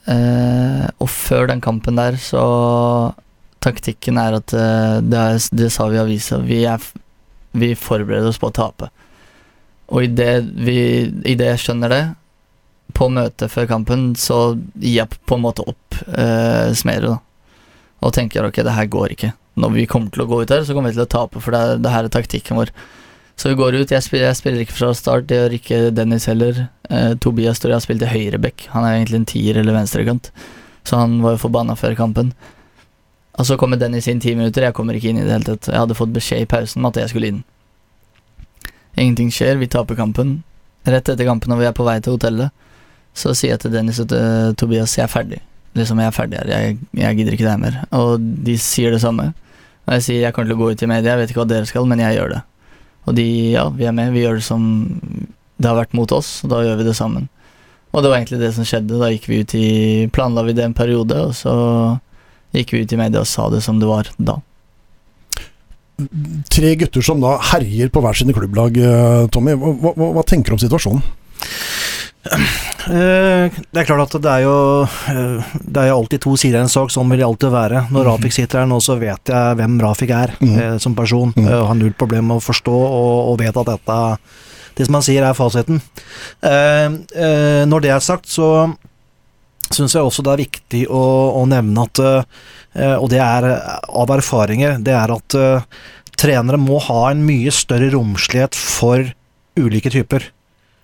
Uh, 0.07 0.87
og 1.03 1.09
før 1.11 1.49
den 1.51 1.61
kampen 1.61 1.99
der, 1.99 2.17
så 2.23 3.13
Taktikken 3.61 4.21
er 4.23 4.37
at 4.39 4.53
uh, 4.55 5.01
det, 5.03 5.19
er, 5.19 5.41
det 5.59 5.73
sa 5.75 5.89
vi 5.91 5.99
i 5.99 6.03
avisa, 6.05 6.39
vi, 6.39 6.61
er 6.71 6.79
vi 7.57 7.73
forbereder 7.75 8.29
oss 8.31 8.39
på 8.39 8.53
å 8.53 8.55
tape. 8.55 8.93
Og 9.91 10.05
idet 10.07 10.45
i 10.63 11.35
det 11.35 11.51
jeg 11.51 11.65
skjønner 11.65 11.91
det, 11.91 12.05
på 12.97 13.09
møtet 13.13 13.53
før 13.53 13.69
kampen, 13.71 14.11
så 14.19 14.57
gir 14.81 15.03
jeg 15.03 15.19
på 15.29 15.37
en 15.37 15.45
måte 15.45 15.65
opp 15.69 15.99
eh, 16.17 16.73
Smerud, 16.77 17.17
da. 17.17 17.19
Og 18.05 18.13
tenker 18.13 18.45
ok, 18.47 18.61
det 18.65 18.77
her 18.77 18.89
går 18.93 19.15
ikke. 19.15 19.33
Når 19.61 19.73
vi 19.73 19.87
kommer 19.89 20.13
til 20.13 20.25
å 20.25 20.29
gå 20.29 20.43
ut 20.43 20.53
her, 20.53 20.65
så 20.65 20.77
kommer 20.77 20.93
vi 20.93 20.99
til 20.99 21.07
å 21.07 21.11
tape, 21.11 21.41
for 21.43 21.55
det, 21.55 21.61
er, 21.61 21.83
det 21.85 21.93
her 21.93 22.09
er 22.09 22.13
taktikken 22.13 22.61
vår. 22.61 22.73
Så 23.37 23.51
vi 23.51 23.59
går 23.59 23.77
ut. 23.77 23.93
Jeg 23.93 24.05
spiller, 24.05 24.31
jeg 24.31 24.39
spiller 24.39 24.65
ikke 24.65 24.77
fra 24.79 24.93
start, 24.97 25.27
det 25.29 25.39
gjør 25.39 25.57
ikke 25.59 25.81
Dennis 25.97 26.29
heller. 26.29 26.67
Eh, 26.89 27.15
Tobias 27.21 27.61
står 27.61 27.73
jeg 27.73 27.79
har 27.81 27.85
spilt 27.85 28.05
i 28.05 28.13
høyreback. 28.13 28.69
Han 28.73 28.85
er 28.85 28.99
egentlig 28.99 29.21
en 29.21 29.29
tier 29.33 29.61
eller 29.61 29.77
venstrekant, 29.77 30.31
så 30.89 31.03
han 31.03 31.19
var 31.25 31.37
jo 31.37 31.43
forbanna 31.45 31.77
før 31.77 31.97
kampen. 31.99 32.33
Og 33.37 33.49
så 33.49 33.59
kommer 33.61 33.81
Dennis 33.81 34.09
inn 34.09 34.23
ti 34.25 34.33
minutter, 34.37 34.65
jeg 34.65 34.77
kommer 34.77 34.97
ikke 34.97 35.13
inn 35.13 35.21
i 35.21 35.27
det 35.27 35.35
hele 35.35 35.51
tatt. 35.51 35.69
Jeg 35.69 35.83
hadde 35.83 35.99
fått 35.99 36.15
beskjed 36.17 36.47
i 36.47 36.49
pausen 36.49 36.81
om 36.81 36.89
at 36.89 37.01
jeg 37.03 37.13
skulle 37.13 37.33
inn. 37.33 37.43
Ingenting 38.97 39.29
skjer, 39.35 39.61
vi 39.61 39.69
taper 39.69 39.99
kampen. 39.99 40.39
rett 40.87 41.09
etter 41.11 41.27
kampen 41.27 41.51
når 41.51 41.59
vi 41.59 41.67
er 41.67 41.75
på 41.77 41.85
vei 41.85 41.99
til 42.01 42.15
hotellet, 42.15 42.55
så 43.17 43.33
sier 43.33 43.55
jeg 43.55 43.63
til 43.65 43.73
Dennis 43.73 44.01
og 44.03 44.11
til 44.13 44.57
Tobias 44.61 44.97
jeg 44.99 45.07
er 45.07 45.13
ferdig. 45.13 45.41
Liksom, 45.77 46.01
jeg 46.01 46.09
er 46.09 46.17
ferdig 46.17 46.41
her, 46.41 46.51
jeg, 46.53 46.77
jeg 46.97 47.19
gidder 47.19 47.37
ikke 47.37 47.47
det 47.47 47.55
her 47.55 47.63
mer. 47.63 47.79
Og 47.97 48.21
de 48.21 48.57
sier 48.61 48.93
det 48.93 49.01
samme. 49.05 49.31
Og 49.87 49.97
jeg 49.97 50.05
sier 50.07 50.25
jeg 50.25 50.37
kommer 50.37 50.51
til 50.51 50.57
å 50.59 50.61
gå 50.61 50.71
ut 50.73 50.85
i 50.85 50.91
media, 50.91 51.15
jeg 51.15 51.23
vet 51.23 51.33
ikke 51.33 51.43
hva 51.43 51.49
dere 51.51 51.69
skal, 51.69 51.89
men 51.89 52.03
jeg 52.03 52.19
gjør 52.19 52.37
det. 52.37 52.43
Og 53.07 53.17
de, 53.17 53.27
ja, 53.55 53.69
vi 53.73 53.87
er 53.87 53.95
med, 53.97 54.13
vi 54.15 54.25
gjør 54.25 54.41
det 54.41 54.47
som 54.47 54.65
det 55.57 55.69
har 55.71 55.79
vært 55.79 55.95
mot 55.97 56.11
oss, 56.13 56.41
og 56.45 56.53
da 56.53 56.65
gjør 56.65 56.81
vi 56.81 56.89
det 56.89 56.97
sammen. 56.99 57.29
Og 57.95 58.03
det 58.03 58.11
var 58.11 58.19
egentlig 58.19 58.43
det 58.43 58.51
som 58.57 58.67
skjedde. 58.69 58.99
Da 59.01 59.09
gikk 59.13 59.29
vi 59.31 59.41
ut 59.41 59.55
i 59.57 59.69
Planla 60.13 60.45
vi 60.45 60.57
det 60.57 60.67
en 60.67 60.77
periode, 60.77 61.17
og 61.29 61.33
så 61.39 61.55
gikk 62.57 62.75
vi 62.75 62.83
ut 62.85 62.93
i 62.93 63.01
media 63.01 63.23
og 63.23 63.31
sa 63.31 63.49
det 63.53 63.63
som 63.65 63.81
det 63.81 63.89
var 63.89 64.11
da. 64.19 64.37
Tre 66.53 66.75
gutter 66.77 67.05
som 67.05 67.23
da 67.23 67.39
herjer 67.55 67.89
på 67.93 68.03
hver 68.05 68.19
sine 68.19 68.37
klubblag, 68.37 68.77
eh, 68.77 69.23
Tommy. 69.33 69.57
Hva, 69.57 69.95
hva, 69.97 70.11
hva 70.19 70.25
tenker 70.29 70.53
du 70.53 70.59
om 70.59 70.65
situasjonen? 70.67 71.05
Eh, 72.87 73.51
det 73.75 73.81
er 73.83 73.87
klart 73.89 74.15
at 74.15 74.23
det 74.23 74.31
er 74.31 74.43
jo 74.45 74.57
eh, 74.87 75.47
Det 75.59 75.81
er 75.83 75.89
jo 75.91 75.97
alltid 75.99 76.21
to 76.23 76.37
sider 76.39 76.61
av 76.61 76.67
en 76.69 76.71
sak, 76.71 76.93
sånn 76.95 77.09
vil 77.11 77.19
det 77.19 77.27
alltid 77.27 77.51
være. 77.51 77.81
Når 77.91 78.07
Rafik 78.07 78.35
sitter 78.37 78.61
her 78.63 78.69
nå, 78.71 78.79
så 78.85 78.95
vet 79.01 79.33
jeg 79.33 79.57
hvem 79.59 79.79
Rafik 79.83 80.13
er 80.15 80.35
Mhm. 80.41 80.59
eh, 80.63 80.77
som 80.79 80.95
person. 80.95 81.33
Mhm. 81.37 81.49
Eh, 81.49 81.65
har 81.67 81.75
null 81.75 81.93
problem 81.99 82.29
med 82.29 82.37
å 82.39 82.45
forstå 82.47 82.75
og, 82.77 83.33
og 83.33 83.39
vet 83.43 83.57
at 83.57 83.67
dette 83.67 84.19
Det 84.77 84.85
som 84.87 84.95
han 84.99 85.03
sier, 85.03 85.25
er 85.25 85.33
fasiten. 85.33 85.81
Når 86.45 87.81
det 87.81 87.91
er 87.91 88.01
sagt, 88.05 88.27
så 88.29 88.75
syns 89.73 89.95
jeg 89.95 90.03
også 90.05 90.23
det 90.23 90.33
er 90.35 90.43
viktig 90.45 90.83
å, 90.93 91.33
å 91.41 91.47
nevne 91.49 91.87
at 91.89 91.99
Og 93.01 93.09
det 93.09 93.19
er 93.25 93.47
av 93.89 94.13
erfaringer, 94.13 94.77
det 94.85 94.93
er 94.93 95.11
at 95.15 95.37
trenere 96.21 96.59
må 96.61 96.79
ha 96.79 97.11
en 97.11 97.25
mye 97.25 97.49
større 97.51 97.89
romslighet 97.95 98.55
for 98.55 99.01
ulike 99.57 99.89
typer. 99.91 100.29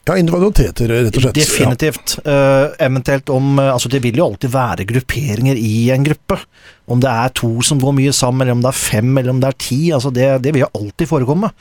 Ja, 0.03 0.17
individualiteter, 0.19 0.91
rett 0.91 1.17
og 1.17 1.23
slett. 1.23 1.37
Definitivt. 1.39 2.17
Eh, 2.27 2.65
eventuelt 2.83 3.31
om 3.31 3.59
eh, 3.59 3.71
Altså, 3.71 3.91
det 3.93 4.03
vil 4.03 4.19
jo 4.19 4.27
alltid 4.27 4.51
være 4.51 4.87
grupperinger 4.89 5.59
i 5.59 5.91
en 5.95 6.07
gruppe. 6.07 6.41
Om 6.91 7.03
det 7.03 7.11
er 7.11 7.35
to 7.39 7.51
som 7.63 7.81
går 7.81 7.95
mye 7.95 8.13
sammen, 8.17 8.43
eller 8.43 8.57
om 8.57 8.63
det 8.65 8.73
er 8.73 8.79
fem, 8.79 9.11
eller 9.15 9.31
om 9.31 9.43
det 9.43 9.51
er 9.53 9.59
ti. 9.63 9.81
Altså, 9.95 10.11
det, 10.15 10.27
det 10.43 10.55
vil 10.55 10.65
jo 10.65 10.71
alltid 10.75 11.11
forekomme. 11.11 11.53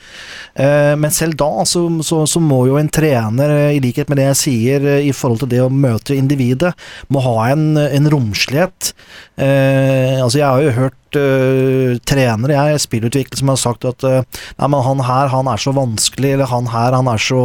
Eh, 0.54 0.94
men 0.98 1.14
selv 1.14 1.38
da 1.38 1.50
så, 1.68 1.84
så, 2.02 2.24
så 2.26 2.42
må 2.42 2.64
jo 2.66 2.78
en 2.80 2.90
trener, 2.92 3.54
i 3.72 3.82
likhet 3.82 4.10
med 4.10 4.18
det 4.18 4.30
jeg 4.32 4.40
sier 4.42 4.88
eh, 4.96 5.06
i 5.06 5.12
forhold 5.14 5.44
til 5.44 5.52
det 5.54 5.62
å 5.62 5.70
møte 5.70 6.18
individet, 6.18 6.74
må 7.12 7.22
ha 7.22 7.36
en, 7.52 7.76
en 7.78 8.10
romslighet. 8.10 8.92
Eh, 9.38 10.18
altså, 10.18 10.42
jeg 10.42 10.48
har 10.48 10.66
jo 10.66 10.74
hørt 10.80 10.98
trenere, 11.12 12.54
jeg, 12.56 12.80
spillutvikler, 12.86 13.36
som 13.36 13.50
har 13.52 13.58
sagt 13.60 13.82
at 13.84 14.00
Nei, 14.00 14.68
men 14.72 14.78
han 14.80 15.02
her, 15.04 15.28
han 15.28 15.50
er 15.52 15.60
så 15.60 15.74
vanskelig, 15.76 16.30
eller 16.38 16.48
han 16.48 16.70
her, 16.72 16.96
han 16.96 17.10
er 17.12 17.20
så 17.20 17.42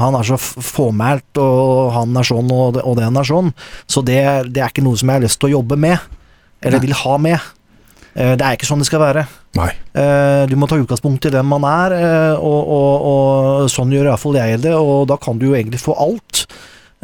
han 0.00 0.16
er 0.16 0.24
så 0.24 0.38
fåmælt, 0.40 1.36
og 1.36 1.92
han 1.92 2.16
er 2.16 2.24
sånn, 2.24 2.48
og, 2.52 2.80
og 2.80 2.96
den 2.96 3.20
er 3.20 3.28
sånn. 3.28 3.52
Så 3.84 4.00
det, 4.00 4.22
det 4.48 4.64
er 4.64 4.72
ikke 4.72 4.86
noe 4.86 4.96
som 4.96 5.12
jeg 5.12 5.20
har 5.20 5.26
lyst 5.26 5.40
til 5.42 5.50
å 5.50 5.58
jobbe 5.58 5.76
med, 5.80 6.16
eller 6.62 6.78
Nei. 6.80 6.86
vil 6.86 6.96
ha 7.02 7.16
med. 7.18 7.52
Eh, 8.16 8.34
Det 8.36 8.44
er 8.44 8.56
ikke 8.56 8.68
sånn 8.68 8.80
det 8.80 8.88
skal 8.88 9.02
være. 9.02 9.26
Nei. 9.56 9.72
Eh, 9.94 10.46
Du 10.48 10.56
må 10.56 10.68
ta 10.68 10.78
utgangspunkt 10.80 11.26
i 11.26 11.30
den 11.34 11.46
man 11.46 11.64
er, 11.64 11.92
eh, 11.96 12.36
og, 12.36 12.70
og, 12.76 13.10
og 13.10 13.68
sånn 13.72 13.92
gjør 13.92 14.10
iallfall 14.10 14.38
jeg 14.40 14.62
det, 14.64 14.72
og 14.74 15.06
da 15.10 15.16
kan 15.20 15.38
du 15.38 15.50
jo 15.50 15.54
egentlig 15.54 15.82
få 15.82 15.96
alt. 15.98 16.46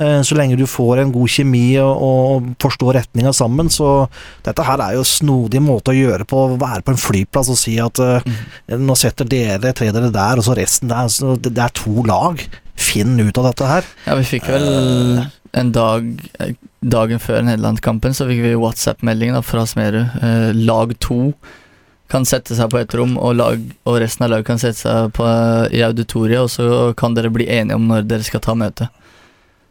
Så 0.02 0.34
lenge 0.34 0.56
du 0.56 0.64
får 0.66 1.02
en 1.02 1.10
god 1.12 1.28
kjemi 1.30 1.76
og, 1.78 2.00
og 2.02 2.46
forstår 2.58 2.96
retninga 2.96 3.30
sammen, 3.36 3.68
så 3.70 4.08
dette 4.42 4.64
her 4.64 4.80
er 4.80 4.96
jo 4.96 5.04
snodig 5.06 5.60
måte 5.62 5.92
å 5.92 5.94
gjøre 5.94 6.24
på, 6.26 6.40
å 6.48 6.56
være 6.58 6.80
på 6.82 6.94
en 6.94 6.98
flyplass 6.98 7.50
og 7.52 7.58
si 7.60 7.76
at 7.78 8.00
mm. 8.00 8.80
nå 8.82 8.96
setter 8.98 9.28
dere 9.28 9.74
tre 9.76 9.90
dere 9.92 10.08
der, 10.10 10.40
og 10.40 10.48
så 10.48 10.56
resten 10.56 10.90
der. 10.90 11.12
Så 11.12 11.36
det, 11.36 11.52
det 11.54 11.62
er 11.68 11.76
to 11.76 12.02
lag. 12.08 12.40
Finn 12.74 13.14
ut 13.20 13.38
av 13.38 13.50
dette 13.50 13.68
her. 13.68 13.92
Ja, 14.08 14.16
vi 14.18 14.26
fikk 14.32 14.48
vel 14.50 14.66
en 15.52 15.72
dag 15.74 16.06
Dagen 16.82 17.20
før 17.22 17.44
Nederland-kampen 17.46 18.14
så 18.16 18.26
fikk 18.26 18.40
vi 18.42 18.56
WhatsApp-melding 18.58 19.36
fra 19.46 19.62
Smerud. 19.70 20.16
Eh, 20.18 20.48
lag 20.66 20.96
to 20.98 21.34
kan 22.10 22.26
sette 22.28 22.56
seg 22.58 22.72
på 22.72 22.80
ett 22.80 22.94
rom, 22.98 23.14
og, 23.16 23.36
lag, 23.38 23.60
og 23.88 24.00
resten 24.02 24.26
av 24.26 24.32
laget 24.32 24.48
kan 24.50 24.58
sette 24.60 24.82
seg 24.82 25.12
på, 25.16 25.28
i 25.72 25.80
auditoriet, 25.86 26.42
og 26.42 26.50
så 26.52 26.66
kan 26.98 27.14
dere 27.16 27.30
bli 27.32 27.46
enige 27.46 27.78
om 27.78 27.86
når 27.88 28.08
dere 28.10 28.26
skal 28.26 28.42
ta 28.44 28.56
møte. 28.58 28.90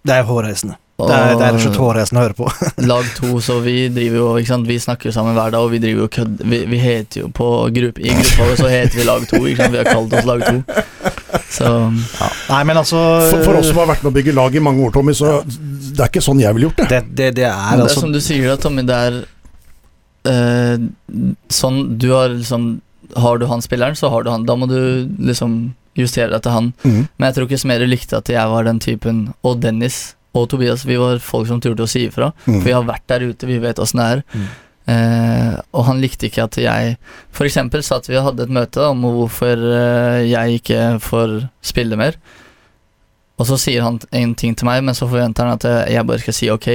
Det 0.08 0.16
er 0.16 0.26
hårreisende. 0.26 0.80
Det 1.10 1.18
er, 1.18 1.34
det 1.40 1.48
er 1.48 1.60
slett 1.64 1.80
hårreisende 1.82 2.22
å 2.22 2.26
høre 2.26 2.38
på. 2.38 2.50
lag 2.92 3.10
to, 3.18 3.34
så 3.44 3.58
vi 3.64 3.76
driver 3.94 4.20
jo 4.20 4.28
ikke 4.42 4.52
sant? 4.54 4.70
Vi 4.70 4.78
snakker 4.82 5.10
jo 5.10 5.16
sammen 5.16 5.38
hver 5.38 5.54
dag, 5.54 5.66
og 5.66 5.74
vi 5.74 5.82
driver 5.84 6.06
jo 6.06 6.12
kødd 6.12 6.44
Vi, 6.52 6.62
vi 6.72 6.80
heter 6.82 7.24
jo 7.24 7.32
på 7.36 7.50
gruppe 7.76 8.04
I 8.04 8.16
gruppa 8.18 8.48
vår 8.50 8.62
så 8.62 8.72
heter 8.72 9.02
vi 9.02 9.08
Lag 9.08 9.28
to, 9.30 9.42
ikke 9.50 9.66
sant? 9.66 9.76
Vi 9.76 9.82
har 9.82 9.90
kalt 9.90 10.16
oss 10.18 10.30
Lag 10.30 10.46
to. 10.48 10.82
Så 11.52 11.74
Nei, 11.92 12.62
men 12.68 12.80
altså 12.80 13.02
For, 13.32 13.44
for 13.46 13.60
oss 13.60 13.70
som 13.72 13.82
har 13.82 13.92
vært 13.92 14.06
med 14.06 14.12
å 14.12 14.16
bygge 14.20 14.36
lag 14.36 14.56
i 14.56 14.64
mange 14.64 14.86
år, 14.88 14.96
Tommy, 14.96 15.16
så 15.18 15.40
det 15.46 16.00
er 16.00 16.10
ikke 16.12 16.24
sånn 16.24 16.42
jeg 16.42 16.56
ville 16.56 16.70
gjort 16.70 16.82
det. 16.84 16.88
det, 16.92 17.02
det, 17.12 17.30
det 17.42 17.48
er 17.50 17.58
Men 17.58 17.82
det 17.82 17.86
er 17.86 17.90
altså 17.90 18.06
som 18.06 18.16
du 18.16 18.22
sier 18.24 18.48
da, 18.52 18.58
Tommy, 18.62 18.86
det 18.88 18.98
er 19.08 19.20
eh, 20.32 20.88
sånn 21.52 21.84
Du 22.00 22.10
har 22.14 22.32
liksom 22.34 22.72
Har 23.20 23.42
du 23.42 23.48
han 23.50 23.64
spilleren, 23.64 23.98
så 24.00 24.12
har 24.14 24.24
du 24.24 24.32
han. 24.32 24.46
Da 24.48 24.56
må 24.56 24.70
du 24.72 24.80
liksom 25.20 25.74
justere 26.00 26.32
deg 26.32 26.44
til 26.46 26.54
han. 26.56 26.72
Mm. 26.86 27.02
Men 27.18 27.26
jeg 27.28 27.36
tror 27.36 27.50
ikke 27.50 27.62
Smerud 27.66 27.92
likte 27.92 28.20
at 28.22 28.30
jeg 28.32 28.52
var 28.54 28.64
den 28.68 28.80
typen, 28.80 29.26
og 29.44 29.60
Dennis 29.64 30.14
og 30.32 30.50
Tobias, 30.52 30.86
vi 30.88 30.98
var 31.00 31.20
folk 31.24 31.50
som 31.50 31.62
turte 31.64 31.84
å 31.84 31.90
si 31.90 32.06
ifra. 32.08 32.32
Mm. 32.46 32.60
For 32.60 32.68
vi 32.70 32.76
har 32.76 32.86
vært 32.88 33.08
der 33.12 33.26
ute, 33.28 33.50
vi 33.50 33.60
vet 33.64 33.82
åssen 33.84 34.00
det 34.00 34.10
er. 34.16 34.22
Mm. 34.32 34.46
Eh, 34.92 35.58
og 35.78 35.86
han 35.86 36.00
likte 36.02 36.28
ikke 36.28 36.48
at 36.48 36.58
jeg 36.58 36.96
eksempel 37.46 37.84
satt 37.86 38.10
vi 38.10 38.18
og 38.18 38.32
hadde 38.32 38.48
et 38.48 38.54
møte 38.54 38.88
om 38.90 39.04
hvorfor 39.06 39.60
eh, 39.60 40.24
jeg 40.32 40.62
ikke 40.62 40.86
får 41.04 41.36
spille 41.66 42.00
mer. 42.00 42.18
Og 43.42 43.48
så 43.50 43.58
sier 43.58 43.86
han 43.86 44.00
en 44.16 44.34
ting 44.38 44.56
til 44.58 44.68
meg, 44.70 44.84
men 44.86 44.98
så 44.98 45.10
forventer 45.10 45.48
han 45.48 45.58
at 45.58 45.66
jeg 45.66 45.96
jeg 45.98 46.08
bare 46.10 46.24
skal 46.24 46.38
si 46.38 46.52
ok. 46.54 46.70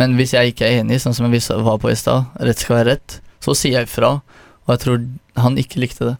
Men 0.00 0.16
hvis 0.18 0.34
jeg 0.34 0.52
ikke 0.52 0.66
er 0.66 0.80
enig, 0.80 1.00
sånn 1.02 1.16
som 1.16 1.30
vi 1.30 1.40
var 1.40 1.78
på 1.80 1.90
i 1.90 1.98
stad, 1.98 2.30
rett 2.40 2.62
skal 2.62 2.80
være 2.80 2.96
rett, 2.96 3.20
så 3.40 3.54
sier 3.56 3.80
jeg 3.80 3.88
ifra. 3.88 4.18
Og 4.66 4.74
jeg 4.74 4.82
tror 4.84 5.06
han 5.44 5.58
ikke 5.60 5.82
likte 5.82 6.12
det. 6.12 6.16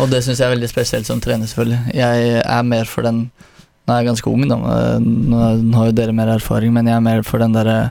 Og 0.00 0.08
det 0.08 0.22
syns 0.24 0.40
jeg 0.40 0.48
er 0.48 0.54
veldig 0.54 0.70
spesielt 0.70 1.08
som 1.08 1.20
trener, 1.20 1.48
selvfølgelig. 1.50 1.94
Jeg 1.94 2.40
er 2.40 2.62
mer 2.66 2.88
for 2.88 3.04
den 3.04 3.26
Nå 3.90 3.96
er 3.96 4.04
jeg 4.04 4.12
ganske 4.12 4.30
ung, 4.30 4.46
da, 4.46 4.56
nå 5.02 5.38
nå 5.66 5.78
har 5.80 5.90
jo 5.90 5.96
dere 5.98 6.14
mer 6.14 6.30
erfaring, 6.36 6.70
men 6.76 6.86
jeg 6.86 6.94
er 6.94 7.02
mer 7.02 7.24
for 7.26 7.42
den 7.42 7.56
derre 7.58 7.90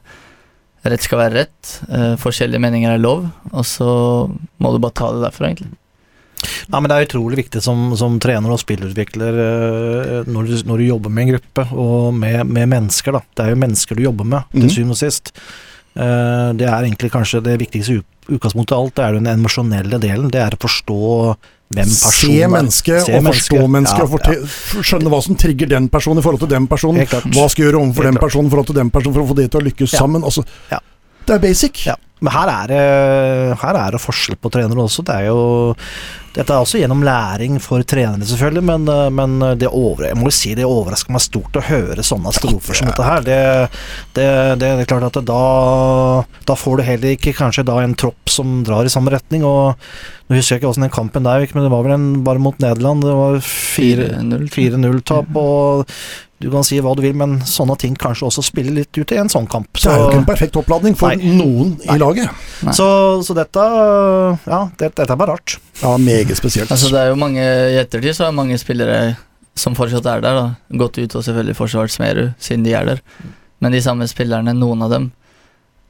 Rett 0.87 1.03
skal 1.03 1.19
være 1.19 1.33
rett. 1.35 1.69
eh, 1.91 2.13
forskjellige 2.15 2.61
meninger 2.63 2.93
er 2.93 3.01
lov, 3.03 3.25
og 3.51 3.65
så 3.67 3.85
må 4.63 4.69
du 4.71 4.77
bare 4.79 4.95
ta 4.95 5.09
det 5.11 5.25
derfra, 5.25 5.49
egentlig. 5.49 5.73
Nei, 6.71 6.79
men 6.79 6.87
Det 6.87 6.95
er 6.95 7.07
utrolig 7.09 7.39
viktig 7.41 7.61
som, 7.61 7.81
som 7.99 8.15
trener 8.23 8.53
og 8.53 8.61
spillutvikler 8.61 9.41
eh, 9.43 10.29
når 10.31 10.47
du, 10.47 10.53
når 10.69 10.77
du 10.79 10.85
jobber 10.87 11.11
med 11.11 11.25
en 11.25 11.33
gruppe 11.33 11.65
og 11.75 12.13
med, 12.15 12.45
med 12.47 12.71
mennesker. 12.71 13.11
da. 13.11 13.21
Det 13.35 13.43
er 13.43 13.51
jo 13.51 13.59
mennesker 13.65 13.99
du 13.99 14.05
jobber 14.05 14.23
med, 14.31 14.47
til 14.55 14.69
mm. 14.69 14.73
syvende 14.77 14.95
og 14.95 15.01
sist. 15.01 15.33
Eh, 15.99 16.49
Det 16.55 16.69
er 16.71 16.87
egentlig 16.87 17.11
kanskje 17.11 17.43
det 17.43 17.59
viktigste 17.59 17.99
utgangspunktet 18.29 18.77
av 18.77 18.85
alt. 18.85 18.95
Det 18.95 19.03
er 19.03 19.19
den 19.19 19.31
emosjonelle 19.35 19.99
delen. 19.99 20.31
Det 20.31 20.39
er 20.39 20.55
å 20.55 20.63
forstå 20.63 20.99
Se 21.69 22.47
mennesket 22.49 23.09
og 23.13 23.23
forstå 23.29 23.67
mennesket. 23.69 24.01
og 24.01 24.09
forte- 24.09 24.83
skjønne 24.83 25.09
hva 25.13 25.21
som 25.21 25.35
trigger 25.35 25.69
den 25.69 25.87
personen 25.89 26.17
i 26.17 26.21
forhold 26.25 26.39
til 26.39 26.49
den 26.49 26.67
personen. 26.67 27.05
Hva 27.05 27.47
skal 27.49 27.63
jeg 27.65 27.73
gjøre 27.73 27.81
overfor 27.83 28.03
den 28.09 28.15
personen 28.17 28.47
i 28.47 28.49
forhold 28.49 28.65
til 28.71 28.75
den 28.75 28.89
personen 28.89 29.13
for 29.13 29.21
å 29.23 29.27
få 29.29 29.35
det 29.35 29.51
til 29.51 29.61
å 29.61 29.63
lykkes 29.69 29.91
sammen? 29.97 30.23
Altså. 30.23 30.43
Det 31.25 31.35
er 31.35 31.39
basic. 31.39 31.85
Ja. 31.85 31.95
Men 32.19 32.33
her 32.35 32.51
er, 32.51 32.71
det, 32.71 32.79
her 33.61 33.77
er 33.79 33.95
det 33.95 34.01
forskjell 34.03 34.39
på 34.39 34.51
trenere 34.53 34.83
også. 34.85 35.05
Det 35.07 35.15
er 35.15 35.29
jo 35.29 35.39
Dette 36.35 36.53
er 36.53 36.61
også 36.61 36.77
gjennom 36.77 37.01
læring 37.03 37.55
for 37.63 37.81
trenere, 37.89 38.27
selvfølgelig, 38.29 38.61
men, 38.67 38.83
eh, 38.93 39.07
men 39.09 39.31
det, 39.59 39.67
over, 39.73 40.05
jeg 40.11 40.19
må 40.19 40.29
si 40.31 40.51
det 40.55 40.67
overrasker 40.67 41.15
meg 41.15 41.23
stort 41.25 41.57
å 41.57 41.63
høre 41.65 42.05
sånne 42.05 42.31
strofer 42.35 42.77
som 42.77 42.91
dette 42.91 43.07
her. 43.07 43.25
Det, 43.25 43.39
det, 44.13 44.27
det, 44.61 44.69
det 44.77 44.85
er 44.85 44.91
klart 44.91 45.09
at 45.09 45.17
da, 45.25 45.41
da 46.47 46.55
får 46.59 46.79
du 46.79 46.85
heller 46.85 47.17
ikke 47.17 47.33
kanskje 47.35 47.65
da 47.67 47.79
en 47.81 47.97
tropp 47.97 48.29
som 48.29 48.59
drar 48.67 48.85
i 48.85 48.93
samme 48.93 49.11
retning. 49.15 49.41
og 49.47 49.73
Nå 50.29 50.37
husker 50.37 50.55
jeg 50.55 50.61
ikke 50.61 50.69
åssen 50.69 50.85
den 50.85 50.93
kampen 50.93 51.25
der 51.25 51.41
gikk, 51.41 51.55
men 51.57 51.65
det 51.65 51.73
var 51.73 51.87
vel 51.87 51.97
en 51.97 52.09
bare 52.27 52.43
mot 52.45 52.61
Nederland. 52.61 53.01
Det 53.01 53.15
var 53.17 53.41
4-0-tap, 53.41 55.33
og 55.33 55.89
du 56.39 56.49
kan 56.51 56.63
si 56.63 56.77
hva 56.79 56.93
du 56.95 57.01
vil, 57.03 57.15
men 57.19 57.39
sånne 57.43 57.75
ting 57.77 57.95
kanskje 57.99 58.25
også 58.29 58.43
spiller 58.47 58.71
litt 58.71 58.95
ut 58.97 59.11
i 59.11 59.17
en 59.19 59.27
sånn 59.31 59.47
kamp. 59.51 59.67
Det 59.75 59.89
er 59.91 59.97
jo 59.99 60.05
ikke 60.09 60.19
en 60.21 60.27
perfekt 60.29 60.55
oppladning 60.55 60.95
for 60.95 61.11
Nei. 61.11 61.33
noen 61.35 61.73
i 61.83 61.89
Nei. 61.89 61.97
laget. 61.99 62.29
Nei. 62.63 62.73
Så, 62.77 62.85
så 63.27 63.35
dette 63.35 63.59
Ja, 64.47 64.61
det, 64.79 64.93
dette 64.95 65.09
er 65.11 65.19
bare 65.19 65.33
rart. 65.35 65.57
Ja, 65.81 65.97
Meget 65.99 66.37
spesielt. 66.39 66.71
Altså, 66.71 66.91
det 66.93 67.01
er 67.01 67.09
jo 67.11 67.19
mange 67.19 67.43
I 67.43 67.75
ettertid 67.81 68.15
så 68.15 68.27
er 68.29 68.35
mange 68.37 68.57
spillere 68.61 69.17
som 69.59 69.75
fortsatt 69.75 70.05
er 70.07 70.21
der, 70.23 70.37
da. 70.39 70.77
Gått 70.79 70.97
ut 71.01 71.15
og 71.19 71.23
selvfølgelig 71.25 71.57
forsvart 71.59 71.91
Smerud, 71.91 72.29
siden 72.39 72.63
de 72.63 72.71
er 72.79 72.85
der. 72.87 73.01
Men 73.59 73.73
de 73.75 73.81
samme 73.83 74.07
spillerne, 74.07 74.53
noen 74.55 74.85
av 74.85 74.93
dem, 74.93 75.09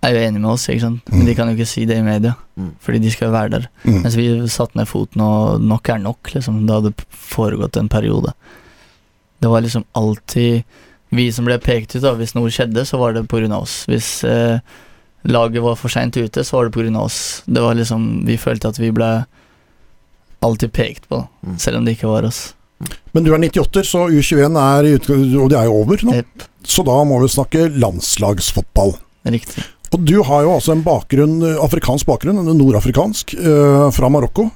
er 0.01 0.15
jo 0.15 0.21
enige 0.23 0.41
med 0.41 0.49
oss, 0.55 0.63
ikke 0.71 0.81
sant. 0.81 1.11
Men 1.13 1.27
de 1.27 1.35
kan 1.37 1.49
jo 1.51 1.57
ikke 1.57 1.67
si 1.69 1.83
det 1.85 1.97
i 1.99 2.05
media, 2.05 2.33
Mm. 2.57 2.71
fordi 2.81 2.99
de 2.99 3.11
skal 3.11 3.27
jo 3.29 3.33
være 3.35 3.49
der. 3.53 3.67
Mm. 3.85 4.01
Mens 4.03 4.15
vi 4.17 4.25
satte 4.49 4.75
ned 4.79 4.87
foten, 4.89 5.21
og 5.21 5.61
nok 5.61 5.89
er 5.93 5.99
nok, 6.01 6.31
liksom. 6.33 6.65
Det 6.67 6.75
hadde 6.75 6.93
foregått 7.13 7.77
en 7.77 7.87
periode. 7.91 8.33
Det 9.39 9.49
var 9.51 9.63
liksom 9.63 9.85
alltid 9.97 10.63
vi 11.15 11.31
som 11.33 11.47
ble 11.47 11.57
pekt 11.61 11.95
ut, 11.95 12.03
da. 12.03 12.13
Hvis 12.19 12.35
noe 12.37 12.51
skjedde, 12.53 12.85
så 12.85 12.99
var 13.01 13.15
det 13.15 13.25
av 13.31 13.63
oss. 13.63 13.81
Hvis 13.89 14.23
eh, 14.27 14.59
laget 15.25 15.63
var 15.65 15.77
for 15.79 15.89
seint 15.89 16.17
ute, 16.17 16.43
så 16.43 16.57
var 16.57 16.69
det 16.69 16.95
av 16.95 17.07
oss. 17.07 17.41
Det 17.45 17.61
var 17.61 17.75
liksom 17.75 18.25
Vi 18.27 18.37
følte 18.37 18.69
at 18.69 18.79
vi 18.79 18.91
ble 18.91 19.25
alltid 20.45 20.71
pekt 20.71 21.09
på, 21.09 21.23
da. 21.23 21.27
Mm. 21.43 21.57
selv 21.59 21.77
om 21.77 21.85
det 21.85 21.97
ikke 21.97 22.11
var 22.11 22.27
oss. 22.27 22.53
Men 23.11 23.25
du 23.25 23.33
er 23.33 23.41
98, 23.41 23.83
så 23.83 24.05
U21 24.07 24.55
er 24.55 24.87
Og 25.41 25.49
det 25.51 25.57
er 25.57 25.65
jo 25.67 25.81
over 25.81 25.99
nå. 26.05 26.13
Yep. 26.21 26.47
Så 26.63 26.85
da 26.87 26.95
må 27.03 27.19
vi 27.23 27.31
snakke 27.31 27.67
landslagsfotball. 27.75 28.95
Riktig. 29.27 29.65
Og 29.89 30.05
du 30.05 30.19
har 30.23 30.45
jo 30.45 30.53
altså 30.53 30.75
en 30.75 30.85
bakgrunn, 30.85 31.41
afrikansk 31.65 32.05
bakgrunn, 32.07 32.37
en 32.39 32.59
nordafrikansk, 32.59 33.33
eh, 33.33 33.89
fra 33.95 34.09
Marokko. 34.13 34.47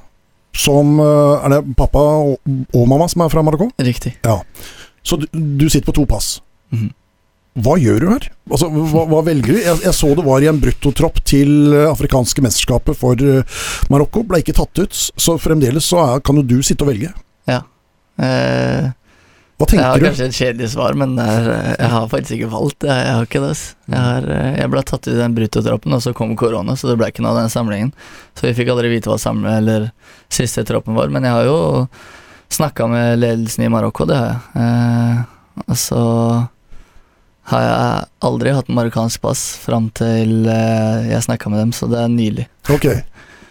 Som 0.53 0.99
eh, 1.01 1.45
Er 1.45 1.55
det 1.55 1.61
pappa 1.77 2.01
og, 2.23 2.35
og 2.73 2.89
mamma 2.89 3.07
som 3.09 3.25
er 3.25 3.31
fra 3.33 3.43
Marokko? 3.45 3.71
Riktig. 3.81 4.15
Så 5.03 5.17
du, 5.19 5.25
du 5.33 5.65
sitter 5.69 5.89
på 5.89 5.95
to 6.01 6.05
pass. 6.09 6.37
Mhm. 6.73 6.91
Hva 7.63 7.75
gjør 7.77 7.99
du 8.01 8.07
her? 8.09 8.23
Altså, 8.49 8.65
hva, 8.73 9.03
hva 9.11 9.19
velger 9.27 9.53
du? 9.53 9.59
Jeg, 9.61 9.81
jeg 9.85 9.93
så 9.93 10.07
det 10.17 10.23
var 10.25 10.41
i 10.41 10.47
en 10.49 10.57
bruttotropp 10.61 11.19
til 11.29 11.51
eh, 11.69 11.85
afrikanske 11.85 12.41
mesterskapet 12.41 12.97
for 12.97 13.19
eh, 13.21 13.59
Marokko. 13.93 14.23
Ble 14.25 14.39
ikke 14.41 14.55
tatt 14.57 14.81
ut, 14.81 14.97
så 14.97 15.35
fremdeles 15.41 15.85
så 15.85 15.99
er, 16.01 16.23
kan 16.25 16.39
jo 16.41 16.45
du 16.49 16.55
sitte 16.65 16.81
og 16.81 16.89
velge. 16.89 17.11
Ja. 17.49 17.59
Eh, 18.17 18.89
Hva 19.61 19.67
tenker 19.69 20.01
du? 20.01 20.05
kanskje 20.07 20.25
et 20.27 20.37
kjedelig 20.37 20.69
svar, 20.73 20.95
men 20.97 21.13
er, 21.21 21.49
eh, 21.53 21.75
jeg 21.77 21.91
har 21.93 22.07
faktisk 22.11 22.35
ikke 22.37 22.51
valgt. 22.53 22.87
Jeg, 22.87 23.05
jeg 23.05 23.17
har 23.17 23.27
ikke 23.27 23.43
det. 23.43 23.51
Jeg, 23.87 23.99
har, 23.99 24.29
eh, 24.37 24.49
jeg 24.59 24.71
ble 24.73 24.83
tatt 24.89 25.07
ut 25.07 25.13
i 25.13 25.19
den 25.19 25.35
brutotroppen, 25.37 25.93
og 25.93 26.01
så 26.03 26.13
kom 26.17 26.33
korona, 26.39 26.75
så 26.79 26.89
det 26.89 26.97
ble 26.99 27.11
ikke 27.13 27.23
noe 27.25 27.35
av 27.35 27.43
den 27.43 27.53
samlingen. 27.53 27.93
Så 28.33 28.47
vi 28.47 28.55
fikk 28.57 28.73
aldri 28.73 28.91
vite 28.91 29.11
hva 29.11 29.19
samle, 29.21 29.57
eller 29.61 29.91
siste 30.33 30.65
troppen 30.67 30.97
var. 30.97 31.13
Men 31.13 31.27
jeg 31.29 31.37
har 31.37 31.47
jo 31.47 31.59
snakka 32.53 32.89
med 32.89 33.21
ledelsen 33.21 33.65
i 33.65 33.69
Marokko, 33.73 34.09
det 34.09 34.17
har 34.17 34.33
jeg. 34.33 34.65
Eh, 34.65 35.63
og 35.67 35.77
så 35.77 36.01
har 37.51 37.63
jeg 37.67 38.05
aldri 38.23 38.53
hatt 38.55 38.69
marokkansk 38.71 39.21
pass 39.23 39.41
fram 39.61 39.89
til 39.95 40.47
eh, 40.49 41.09
jeg 41.11 41.25
snakka 41.27 41.51
med 41.51 41.59
dem, 41.63 41.73
så 41.75 41.89
det 41.91 41.99
er 42.01 42.11
nylig. 42.11 42.47
Ok, 42.73 42.87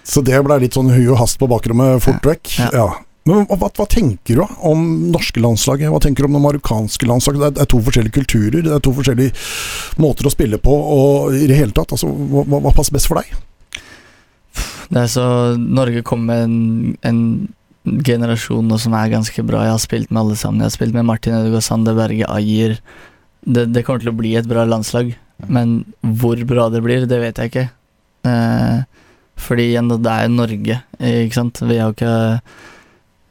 så 0.03 0.24
det 0.24 0.40
ble 0.46 0.59
litt 0.64 0.78
sånn 0.78 0.90
hui 0.92 1.05
og 1.12 1.20
hast 1.20 1.38
på 1.40 1.48
bakrommet 1.50 2.03
fort 2.05 2.24
vekk. 2.26 2.55
Ja. 2.59 2.70
Ja. 2.72 2.86
Men 3.28 3.44
hva, 3.46 3.68
hva 3.70 3.86
tenker 3.86 4.40
du 4.40 4.42
om 4.66 4.80
norske 5.14 5.38
landslaget? 5.42 5.92
Hva 5.92 6.00
tenker 6.02 6.24
du 6.24 6.30
om 6.30 6.36
det 6.38 6.42
marokkanske 6.42 7.06
landslaget? 7.06 7.38
Det 7.42 7.46
er, 7.46 7.54
det 7.58 7.62
er 7.66 7.70
to 7.70 7.78
forskjellige 7.86 8.16
kulturer, 8.16 8.60
det 8.66 8.72
er 8.74 8.82
to 8.82 8.94
forskjellige 8.96 9.34
måter 10.02 10.26
å 10.26 10.32
spille 10.34 10.58
på, 10.58 10.74
og 10.74 11.36
i 11.38 11.46
det 11.46 11.58
hele 11.60 11.74
tatt, 11.76 11.94
altså, 11.94 12.10
hva, 12.10 12.42
hva- 12.50 12.74
passer 12.74 12.96
best 12.96 13.06
for 13.10 13.20
deg? 13.20 13.30
Det 14.92 15.04
er 15.04 15.08
så 15.08 15.24
Norge 15.56 16.02
kom 16.04 16.26
med 16.28 16.42
en, 16.44 16.56
en 17.08 17.20
generasjon 18.04 18.66
nå 18.68 18.76
som 18.82 18.92
er 18.98 19.12
ganske 19.14 19.44
bra. 19.46 19.62
Jeg 19.68 19.74
har 19.76 19.80
spilt 19.86 20.10
med 20.12 20.20
alle 20.24 20.36
sammen. 20.36 20.60
Jeg 20.60 20.68
har 20.72 20.74
spilt 20.74 20.94
med 20.98 21.06
Martin 21.08 21.38
Ødegaard, 21.38 21.64
Sander 21.64 21.96
Berge, 21.96 22.26
Ayer. 22.28 22.74
Det, 23.42 23.68
det 23.74 23.84
kommer 23.86 24.02
til 24.04 24.12
å 24.12 24.18
bli 24.18 24.34
et 24.38 24.50
bra 24.50 24.66
landslag, 24.68 25.14
men 25.50 25.78
hvor 26.20 26.42
bra 26.46 26.68
det 26.74 26.82
blir, 26.84 27.06
det 27.10 27.22
vet 27.22 27.40
jeg 27.40 27.50
ikke. 27.54 27.64
Eh, 28.28 28.82
fordi 29.42 29.70
igjen, 29.72 29.88
det 29.94 30.12
er 30.12 30.28
Norge, 30.30 30.76
ikke 31.00 31.38
sant. 31.38 31.62
Vi 31.64 31.78
har 31.80 31.88
jo 31.90 31.96
ikke 31.96 32.14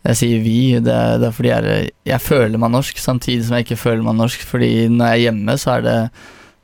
Jeg 0.01 0.17
sier 0.17 0.39
vi, 0.41 0.59
det 0.81 0.93
er, 0.93 1.19
det 1.21 1.27
er 1.27 1.33
fordi 1.35 1.51
jeg, 1.51 1.89
jeg 2.09 2.23
føler 2.25 2.61
meg 2.61 2.71
norsk, 2.73 2.97
samtidig 2.97 3.45
som 3.45 3.57
jeg 3.57 3.67
ikke 3.67 3.77
føler 3.77 4.05
meg 4.05 4.17
norsk. 4.17 4.45
Fordi 4.49 4.69
når 4.89 5.11
jeg 5.11 5.19
er 5.19 5.25
hjemme, 5.27 5.57
så 5.61 5.75
er 5.77 5.85
det 5.85 5.97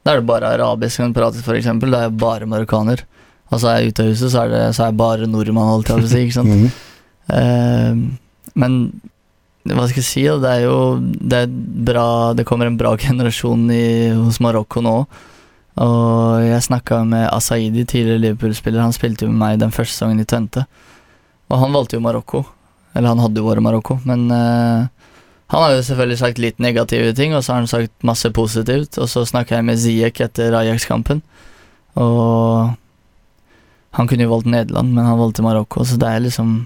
Da 0.08 0.14
er 0.14 0.22
det 0.22 0.30
bare 0.30 0.54
arabisk 0.56 1.04
prater, 1.14 1.44
for 1.44 1.58
eksempel. 1.60 1.92
Da 1.92 2.00
er 2.00 2.08
jeg 2.08 2.18
bare 2.18 2.48
marokkaner. 2.50 3.04
Og 3.52 3.60
så 3.60 3.70
er 3.70 3.82
jeg 3.82 3.92
ute 3.92 4.04
av 4.04 4.10
huset, 4.12 4.32
så 4.32 4.46
er, 4.46 4.54
det, 4.54 4.64
så 4.76 4.84
er 4.84 4.92
jeg 4.92 5.00
bare 5.00 5.28
nordmann, 5.30 5.70
holdt 5.72 5.92
jeg 5.92 6.02
på 6.02 6.08
å 6.08 6.14
si. 6.14 6.24
Ikke 6.26 6.40
sant? 6.42 6.56
Mhm. 7.28 7.36
uh, 7.36 7.96
men 8.58 8.76
hva 9.68 9.84
skal 9.90 10.00
jeg 10.00 10.08
si? 10.08 10.22
Det 10.24 10.48
er 10.48 10.62
jo 10.64 10.78
det 11.02 11.42
er 11.44 11.50
bra 11.90 12.32
Det 12.38 12.46
kommer 12.48 12.70
en 12.70 12.78
bra 12.80 12.94
generasjon 13.06 13.66
i, 13.74 14.10
hos 14.16 14.40
Marokko 14.44 14.82
nå. 14.82 14.98
Og 15.84 16.42
jeg 16.42 16.64
snakka 16.66 17.04
med 17.06 17.28
Asaidi, 17.30 17.84
tidligere 17.86 18.24
Liverpool-spiller. 18.24 18.82
Han 18.82 18.96
spilte 18.96 19.28
jo 19.28 19.34
med 19.34 19.42
meg 19.44 19.60
den 19.62 19.76
første 19.76 19.94
sesongen 19.94 20.24
i 20.24 20.26
Tvente. 20.26 20.64
Og 21.52 21.60
han 21.62 21.76
valgte 21.76 22.00
jo 22.00 22.06
Marokko. 22.06 22.46
Eller 22.98 23.14
han 23.14 23.22
hadde 23.22 23.42
jo 23.42 23.46
vært 23.46 23.62
i 23.62 23.66
Marokko, 23.68 24.00
men 24.10 24.26
uh, 24.34 24.88
han 25.54 25.64
har 25.64 25.76
jo 25.76 25.84
selvfølgelig 25.86 26.20
sagt 26.20 26.42
litt 26.44 26.58
negative 26.64 27.14
ting, 27.16 27.36
og 27.36 27.44
så 27.46 27.54
har 27.54 27.62
han 27.62 27.70
sagt 27.72 28.08
masse 28.08 28.32
positivt. 28.36 28.98
Og 29.00 29.08
så 29.12 29.24
snakka 29.28 29.60
jeg 29.60 29.68
med 29.70 29.80
Ziek 29.80 30.20
etter 30.26 30.58
Ajax-kampen, 30.58 31.22
og 32.02 32.74
han 33.98 34.10
kunne 34.10 34.28
jo 34.28 34.34
valgt 34.34 34.50
Nederland, 34.52 34.92
men 34.94 35.08
han 35.08 35.22
valgte 35.22 35.46
Marokko, 35.46 35.86
så 35.88 35.98
det 35.98 36.10
er 36.10 36.26
liksom 36.26 36.58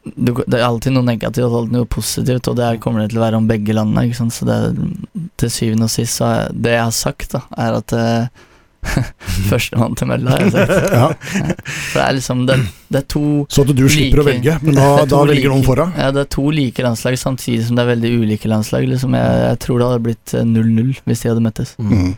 Det 0.00 0.56
er 0.56 0.64
alltid 0.64 0.94
noe 0.94 1.04
negativt 1.04 1.44
og 1.44 1.68
noe 1.70 1.86
positivt, 1.86 2.48
og 2.48 2.56
det 2.56 2.80
kommer 2.80 3.02
det 3.02 3.12
til 3.12 3.20
å 3.20 3.24
være 3.26 3.38
om 3.38 3.46
begge 3.46 3.74
landene. 3.76 4.30
Så 4.32 4.46
det 4.48 4.56
til 5.38 5.50
syvende 5.52 5.86
og 5.86 5.92
sist 5.92 6.16
så 6.18 6.24
er 6.24 6.54
det 6.56 6.72
jeg 6.72 6.86
har 6.86 6.94
sagt, 6.96 7.34
da, 7.36 7.42
er 7.60 7.76
at 7.76 7.92
eh, 7.92 8.46
Førstemann 9.50 9.94
til 9.98 10.08
mølla, 10.08 10.32
har 10.36 10.44
jeg 10.46 10.52
sagt. 10.54 10.70
Ja. 10.94 11.08
For 11.20 11.98
det 11.98 12.04
er 12.06 12.14
liksom 12.16 12.40
Det, 12.48 12.56
det 12.90 13.02
er 13.02 13.06
to 13.12 13.22
Så 13.52 13.64
at 13.66 13.72
du 13.76 13.82
slipper 13.92 14.22
å 14.22 14.24
Like- 14.24 14.30
velge, 14.32 14.54
men 14.64 14.74
da, 14.80 14.86
da 15.10 15.20
velger 15.28 15.52
noen 15.52 15.66
foran? 15.66 15.92
Ja, 16.00 16.08
det 16.16 16.24
er 16.24 16.30
to 16.32 16.46
like 16.54 16.82
landslag 16.86 17.18
samtidig 17.20 17.66
som 17.68 17.76
det 17.78 17.84
er 17.84 17.92
veldig 17.92 18.12
ulike 18.24 18.50
landslag. 18.50 18.88
Liksom 18.88 19.14
jeg, 19.18 19.44
jeg 19.50 19.60
tror 19.66 19.78
det 19.82 19.90
hadde 19.90 20.04
blitt 20.08 20.34
eh, 20.38 20.48
0-0 20.48 20.96
hvis 21.04 21.22
de 21.26 21.32
hadde 21.34 21.44
møttes. 21.44 21.74
Mm. 21.82 22.10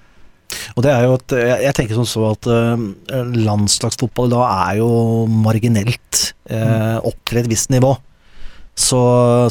Og 0.77 0.85
det 0.85 0.91
er 0.93 1.07
jo 1.09 1.15
at 1.17 1.33
jeg, 1.41 1.59
jeg 1.65 1.77
tenker 1.79 1.97
sånn 1.99 2.09
så 2.13 2.25
at 2.35 2.49
eh, 2.53 3.23
landslagsfotball 3.49 4.33
da 4.33 4.43
er 4.69 4.81
jo 4.83 4.89
marginelt 5.33 6.25
eh, 6.53 6.99
opp 7.03 7.19
til 7.29 7.41
et 7.43 7.49
visst 7.51 7.73
nivå. 7.73 7.95
Så, 8.73 8.99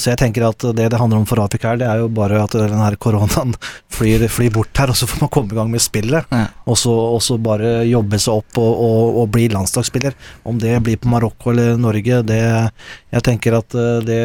så 0.02 0.10
jeg 0.10 0.18
tenker 0.18 0.48
at 0.48 0.64
det 0.74 0.88
det 0.90 0.98
handler 0.98 1.20
om 1.22 1.28
for 1.30 1.38
Rafik 1.38 1.62
her, 1.68 1.78
det 1.78 1.86
er 1.86 2.00
jo 2.02 2.08
bare 2.10 2.40
at 2.42 2.56
den 2.58 2.80
her 2.82 2.96
koronaen 2.98 3.54
flyr, 3.94 4.26
flyr 4.34 4.50
bort 4.56 4.82
her, 4.82 4.90
og 4.90 4.98
så 4.98 5.06
får 5.10 5.22
man 5.22 5.32
komme 5.34 5.54
i 5.54 5.60
gang 5.60 5.70
med 5.70 5.84
spillet. 5.84 6.26
Ja. 6.34 6.48
Og 6.66 6.80
så, 6.82 6.90
og 6.92 7.22
så 7.22 7.38
bare 7.42 7.84
jobbe 7.86 8.18
seg 8.22 8.42
opp 8.42 8.58
og, 8.62 8.82
og, 8.88 9.22
og 9.22 9.30
bli 9.36 9.46
landslagsspiller. 9.54 10.18
Om 10.50 10.58
det 10.64 10.74
blir 10.88 10.98
på 11.02 11.12
Marokko 11.14 11.54
eller 11.54 11.78
Norge, 11.78 12.24
det 12.26 12.42
Jeg 12.42 13.24
tenker 13.28 13.60
at 13.60 13.78
eh, 13.78 14.02
det 14.08 14.22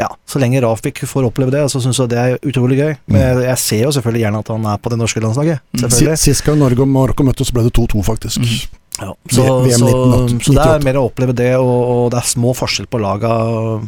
ja, 0.00 0.08
så 0.24 0.40
lenge 0.40 0.62
Rafik 0.64 1.02
får 1.04 1.26
oppleve 1.28 1.52
det, 1.52 1.66
så 1.68 1.80
syns 1.82 1.98
jeg 2.00 2.12
det 2.12 2.18
er 2.18 2.38
utrolig 2.46 2.78
gøy. 2.78 2.92
Men 3.10 3.20
jeg, 3.20 3.40
jeg 3.50 3.60
ser 3.60 3.82
jo 3.84 3.94
selvfølgelig 3.96 4.22
gjerne 4.24 4.40
at 4.40 4.52
han 4.54 4.68
er 4.72 4.80
på 4.80 4.92
det 4.92 4.98
norske 5.00 5.20
landslaget. 5.20 5.60
Mm. 5.76 6.16
Sist 6.16 6.46
gang 6.46 6.56
Norge 6.60 6.86
og 6.86 6.88
Marokko 6.88 7.26
møttes, 7.26 7.52
ble 7.52 7.66
det 7.66 7.74
2-2, 7.76 8.04
faktisk. 8.06 8.40
Mhm. 8.40 8.79
Ja, 9.00 9.14
så, 9.32 9.44
VM 9.64 9.78
så, 9.80 9.86
1998. 9.88 10.44
så 10.44 10.54
det 10.58 10.64
er 10.74 10.84
mer 10.84 10.98
å 11.00 11.04
oppleve 11.08 11.34
det, 11.36 11.50
og, 11.56 11.78
og 11.94 12.02
det 12.12 12.18
er 12.20 12.26
små 12.28 12.52
forskjell 12.56 12.88
på 12.92 13.00
laga, 13.00 13.30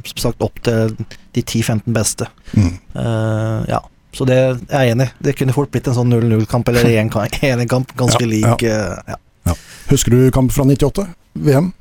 som 0.09 0.23
sagt, 0.25 0.41
opp 0.45 0.61
til 0.65 0.95
de 1.37 1.43
10-15 1.45 1.83
beste. 1.93 2.29
Mm. 2.57 2.71
Uh, 2.97 3.59
ja, 3.69 3.83
så 4.17 4.25
det 4.29 4.39
jeg 4.39 4.57
er 4.71 4.87
jeg 4.89 4.95
enig 4.97 5.09
i. 5.11 5.13
Det 5.29 5.37
kunne 5.39 5.55
fort 5.57 5.71
blitt 5.75 5.89
en 5.93 5.99
sånn 5.99 6.13
0-0-kamp 6.13 6.73
eller 6.73 6.89
1-1-kamp, 7.05 7.93
ganske 8.03 8.25
Ja, 8.25 8.33
lik. 8.33 8.65
eh, 8.69 9.15
Ja. 9.45 9.55
Husker 9.91 10.15
du 10.15 10.31
kamp 10.33 10.53
fra 10.55 10.65
98? 10.69 11.07
VM? 11.45 11.73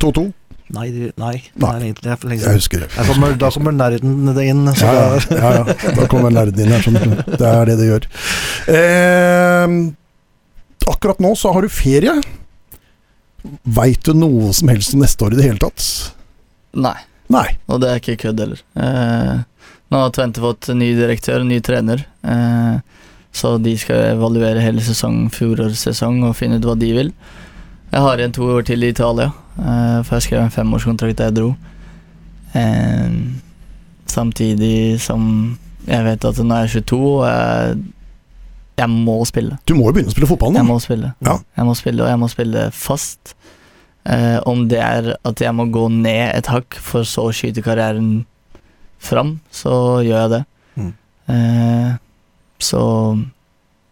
2-2? 0.00 0.30
Nei, 0.70 0.86
nei, 1.18 1.32
det 1.50 1.64
Nei. 1.64 1.70
egentlig 1.90 2.12
jeg, 2.12 2.38
Jeg 2.44 2.54
husker 2.60 2.82
det. 2.84 2.88
Kommer, 3.08 3.32
da 3.34 3.48
kommer 3.50 3.74
nerden 3.74 4.28
inn. 4.38 4.68
Så 4.78 4.86
Ja, 4.86 4.92
ja, 4.94 5.06
da, 5.18 5.38
ja, 5.40 5.50
ja. 5.98 6.04
Kommer 6.12 6.30
nerden 6.30 6.62
inn 6.62 6.70
her. 6.70 7.24
Det 7.26 7.48
er 7.48 7.64
det 7.72 7.74
det 7.80 7.88
gjør. 7.88 8.06
Eh, 8.70 9.74
akkurat 10.94 11.18
nå 11.22 11.34
så 11.38 11.52
har 11.54 11.66
du 11.66 11.72
ferie. 11.74 12.14
Veit 13.64 14.02
du 14.04 14.12
noe 14.16 14.52
som 14.56 14.68
helst 14.72 14.94
om 14.94 15.00
neste 15.04 15.24
år 15.26 15.34
i 15.34 15.40
det 15.40 15.46
hele 15.48 15.62
tatt? 15.62 15.84
Nei, 16.76 16.96
Nei. 17.32 17.46
og 17.66 17.80
det 17.82 17.90
er 17.90 18.00
ikke 18.02 18.18
kødd 18.26 18.42
heller. 18.44 18.60
Eh, 18.76 19.36
nå 19.90 20.00
har 20.04 20.12
Tvente 20.14 20.42
fått 20.42 20.68
ny 20.76 20.92
direktør, 20.98 21.42
ny 21.46 21.60
trener. 21.64 22.04
Eh, 22.22 22.80
så 23.32 23.54
de 23.62 23.76
skal 23.78 24.16
evaluere 24.16 24.62
hele 24.62 24.82
sesongen, 24.84 25.30
fjorårets 25.34 25.86
sesong 25.88 26.20
og 26.26 26.36
finne 26.38 26.58
ut 26.60 26.66
hva 26.66 26.76
de 26.78 26.90
vil. 26.94 27.12
Jeg 27.90 28.04
har 28.06 28.20
igjen 28.20 28.34
to 28.36 28.46
år 28.54 28.66
til 28.66 28.84
i 28.86 28.90
Italia, 28.92 29.30
eh, 29.58 30.00
for 30.06 30.16
jeg 30.18 30.28
skrev 30.28 30.44
en 30.44 30.54
femårskontrakt 30.54 31.18
da 31.18 31.30
jeg 31.30 31.38
dro. 31.40 31.54
Eh, 32.54 33.16
samtidig 34.10 35.00
som 35.02 35.56
jeg 35.88 36.04
vet 36.06 36.26
at 36.28 36.38
nå 36.44 36.54
er 36.54 36.66
jeg 36.68 36.84
22, 36.84 37.00
og 37.00 37.24
jeg, 37.26 37.80
jeg 38.80 38.90
må 38.90 39.18
spille. 39.28 39.58
Du 39.68 39.74
må 39.78 39.88
jo 39.88 39.96
begynne 39.96 40.12
å 40.12 40.14
spille 40.14 40.30
fotball 40.30 40.54
nå. 40.54 40.62
Jeg 40.62 40.68
må 40.68 40.78
spille. 40.82 41.12
Ja. 41.26 41.38
Jeg 41.58 41.68
må 41.68 41.76
spille, 41.78 42.04
og 42.04 42.12
jeg 42.12 42.20
må 42.22 42.30
spille 42.32 42.66
fast. 42.74 43.34
Eh, 44.08 44.38
om 44.48 44.64
det 44.70 44.80
er 44.80 45.10
at 45.28 45.42
jeg 45.44 45.52
må 45.56 45.68
gå 45.72 45.84
ned 45.92 46.30
et 46.32 46.48
hakk 46.48 46.78
for 46.80 47.04
så 47.08 47.26
å 47.28 47.34
skyte 47.36 47.64
karrieren 47.64 48.24
fram, 49.00 49.38
så 49.52 50.00
gjør 50.04 50.24
jeg 50.24 50.32
det. 50.32 50.40
Mm. 50.80 50.94
Eh, 51.34 51.92
så 52.64 52.80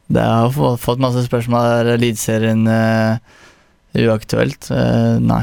det 0.08 0.24
har 0.24 0.52
fått, 0.80 1.00
masse 1.02 1.26
spørsmål 1.26 1.66
er 1.82 1.92
Eliteserien 1.98 2.64
uh, 2.64 3.20
uaktuelt. 3.98 4.70
Uh, 4.72 5.20
nei. 5.20 5.42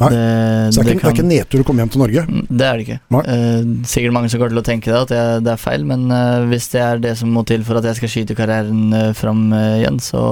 Nei. 0.00 0.08
Det, 0.14 0.74
Så 0.74 0.82
det 0.82 0.90
er, 0.90 0.96
ikke, 0.96 1.04
det 1.04 1.10
er 1.10 1.16
ikke 1.18 1.28
nedtur 1.28 1.62
å 1.62 1.66
komme 1.68 1.84
hjem 1.84 1.92
til 1.94 2.02
Norge. 2.02 2.24
Mm, 2.30 2.42
Det 2.48 2.66
er 2.66 2.78
det 2.80 2.86
ikke. 2.86 2.98
Eh, 3.34 3.70
sikkert 3.92 4.16
mange 4.16 4.30
som 4.32 4.40
går 4.42 4.52
til 4.54 4.60
å 4.62 4.66
tenke 4.66 4.90
det, 4.92 5.00
at 5.06 5.14
jeg, 5.16 5.40
det 5.46 5.52
er 5.54 5.60
feil, 5.60 5.84
men 5.88 6.06
eh, 6.16 6.46
hvis 6.50 6.68
det 6.72 6.82
er 6.84 7.02
det 7.04 7.14
som 7.20 7.32
må 7.34 7.44
til 7.48 7.64
for 7.68 7.80
at 7.80 7.88
jeg 7.90 8.00
skal 8.00 8.12
skyte 8.14 8.36
karrieren 8.38 8.92
eh, 8.96 9.10
fram 9.18 9.46
eh, 9.56 9.80
igjen, 9.82 10.00
så, 10.04 10.22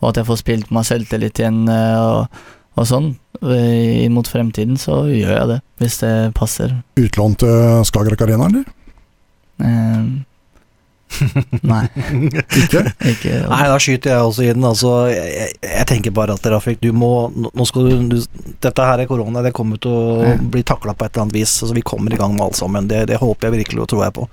og 0.00 0.08
at 0.10 0.20
jeg 0.22 0.28
får 0.30 0.40
spilt 0.42 0.72
meg 0.74 0.88
selvtillit 0.88 1.42
igjen 1.42 1.62
eh, 1.72 1.98
og, 2.00 2.40
og 2.76 2.88
sånn 2.88 3.10
eh, 3.42 4.06
mot 4.12 4.28
fremtiden, 4.28 4.76
så 4.80 5.02
gjør 5.10 5.34
jeg 5.34 5.50
det, 5.54 5.60
hvis 5.82 6.00
det 6.04 6.14
passer. 6.36 6.72
Utlånt 7.00 7.40
til 7.44 7.84
Skagerrak 7.88 8.24
Arena, 8.26 8.48
eller? 8.52 8.72
Eh, 11.06 11.44
Nei, 11.70 11.84
Ikke? 12.60 12.82
ikke 13.12 13.32
Nei, 13.48 13.62
da 13.70 13.76
skyter 13.80 14.10
jeg 14.12 14.26
også 14.26 14.42
i 14.44 14.50
den. 14.52 14.64
Altså, 14.68 14.90
jeg, 15.12 15.52
jeg, 15.62 15.86
tenker 15.88 16.14
bare 16.16 16.34
at 16.36 16.46
Rafik, 16.52 16.80
du 16.82 16.90
må 16.92 17.10
nå- 17.32 17.66
skal 17.68 17.88
du, 17.88 17.96
du 18.10 18.52
Dette 18.66 18.84
her 18.88 19.00
er 19.04 19.08
korona, 19.10 19.42
det 19.46 19.54
kommer 19.56 19.80
til 19.80 19.94
å 19.94 20.22
Ja. 20.26 20.34
bli 20.36 20.62
takla 20.66 20.94
på 20.94 21.06
et 21.06 21.14
eller 21.14 21.28
annet 21.28 21.38
vis. 21.38 21.56
Altså, 21.62 21.74
vi 21.78 21.84
kommer 21.86 22.12
i 22.12 22.18
gang 22.20 22.34
med 22.36 22.44
alt 22.48 22.58
sammen. 22.58 22.88
Det, 22.90 23.04
det 23.10 23.20
håper 23.22 23.48
jeg 23.50 23.60
virkelig 23.62 23.84
og 23.86 23.90
tror 23.94 24.04
jeg 24.08 24.16
på. 24.18 24.26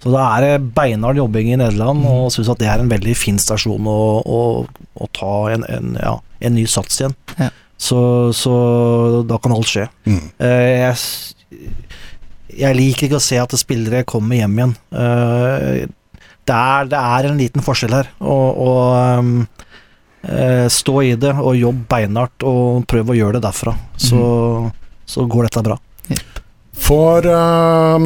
Så 0.00 0.12
da 0.14 0.22
er 0.38 0.44
det 0.46 0.70
beinhard 0.76 1.18
jobbing 1.20 1.50
i 1.52 1.58
Nederland, 1.60 2.06
og 2.08 2.30
syns 2.32 2.48
at 2.48 2.60
det 2.62 2.70
er 2.72 2.80
en 2.80 2.88
veldig 2.88 3.12
fin 3.20 3.36
stasjon 3.40 3.84
å, 3.90 3.98
å, 4.24 4.38
å 4.96 5.08
ta 5.12 5.32
en, 5.52 5.66
en, 5.68 5.90
ja, 6.00 6.14
en 6.40 6.54
ny 6.56 6.64
sats 6.70 7.02
igjen. 7.02 7.12
Ja. 7.36 7.50
Så, 7.80 7.98
så 8.36 8.54
da 9.28 9.36
kan 9.40 9.52
alt 9.56 9.68
skje. 9.68 9.86
Mm. 10.08 10.22
Eh, 10.40 10.72
jeg, 10.86 11.60
jeg 12.62 12.76
liker 12.80 13.06
ikke 13.10 13.20
å 13.20 13.24
se 13.24 13.36
at 13.40 13.52
spillere 13.60 14.02
kommer 14.08 14.40
hjem 14.40 14.56
igjen. 14.62 14.74
Det, 16.50 16.58
er, 16.58 16.90
det 16.90 17.00
er 17.00 17.28
en 17.28 17.38
liten 17.38 17.64
forskjell 17.64 17.94
her. 17.94 18.10
Og, 18.18 18.62
og 18.66 19.20
um, 19.20 19.34
eh, 20.26 20.66
stå 20.72 20.96
i 21.06 21.14
det 21.20 21.36
og 21.38 21.54
jobb 21.58 21.84
beinhardt 21.90 22.46
og 22.48 22.82
prøv 22.90 23.12
å 23.12 23.18
gjøre 23.18 23.38
det 23.38 23.46
derfra. 23.46 23.76
Så, 24.00 24.24
så 25.06 25.26
går 25.30 25.48
dette 25.48 25.64
bra. 25.70 25.78
For 26.80 27.26
uh, 27.26 27.98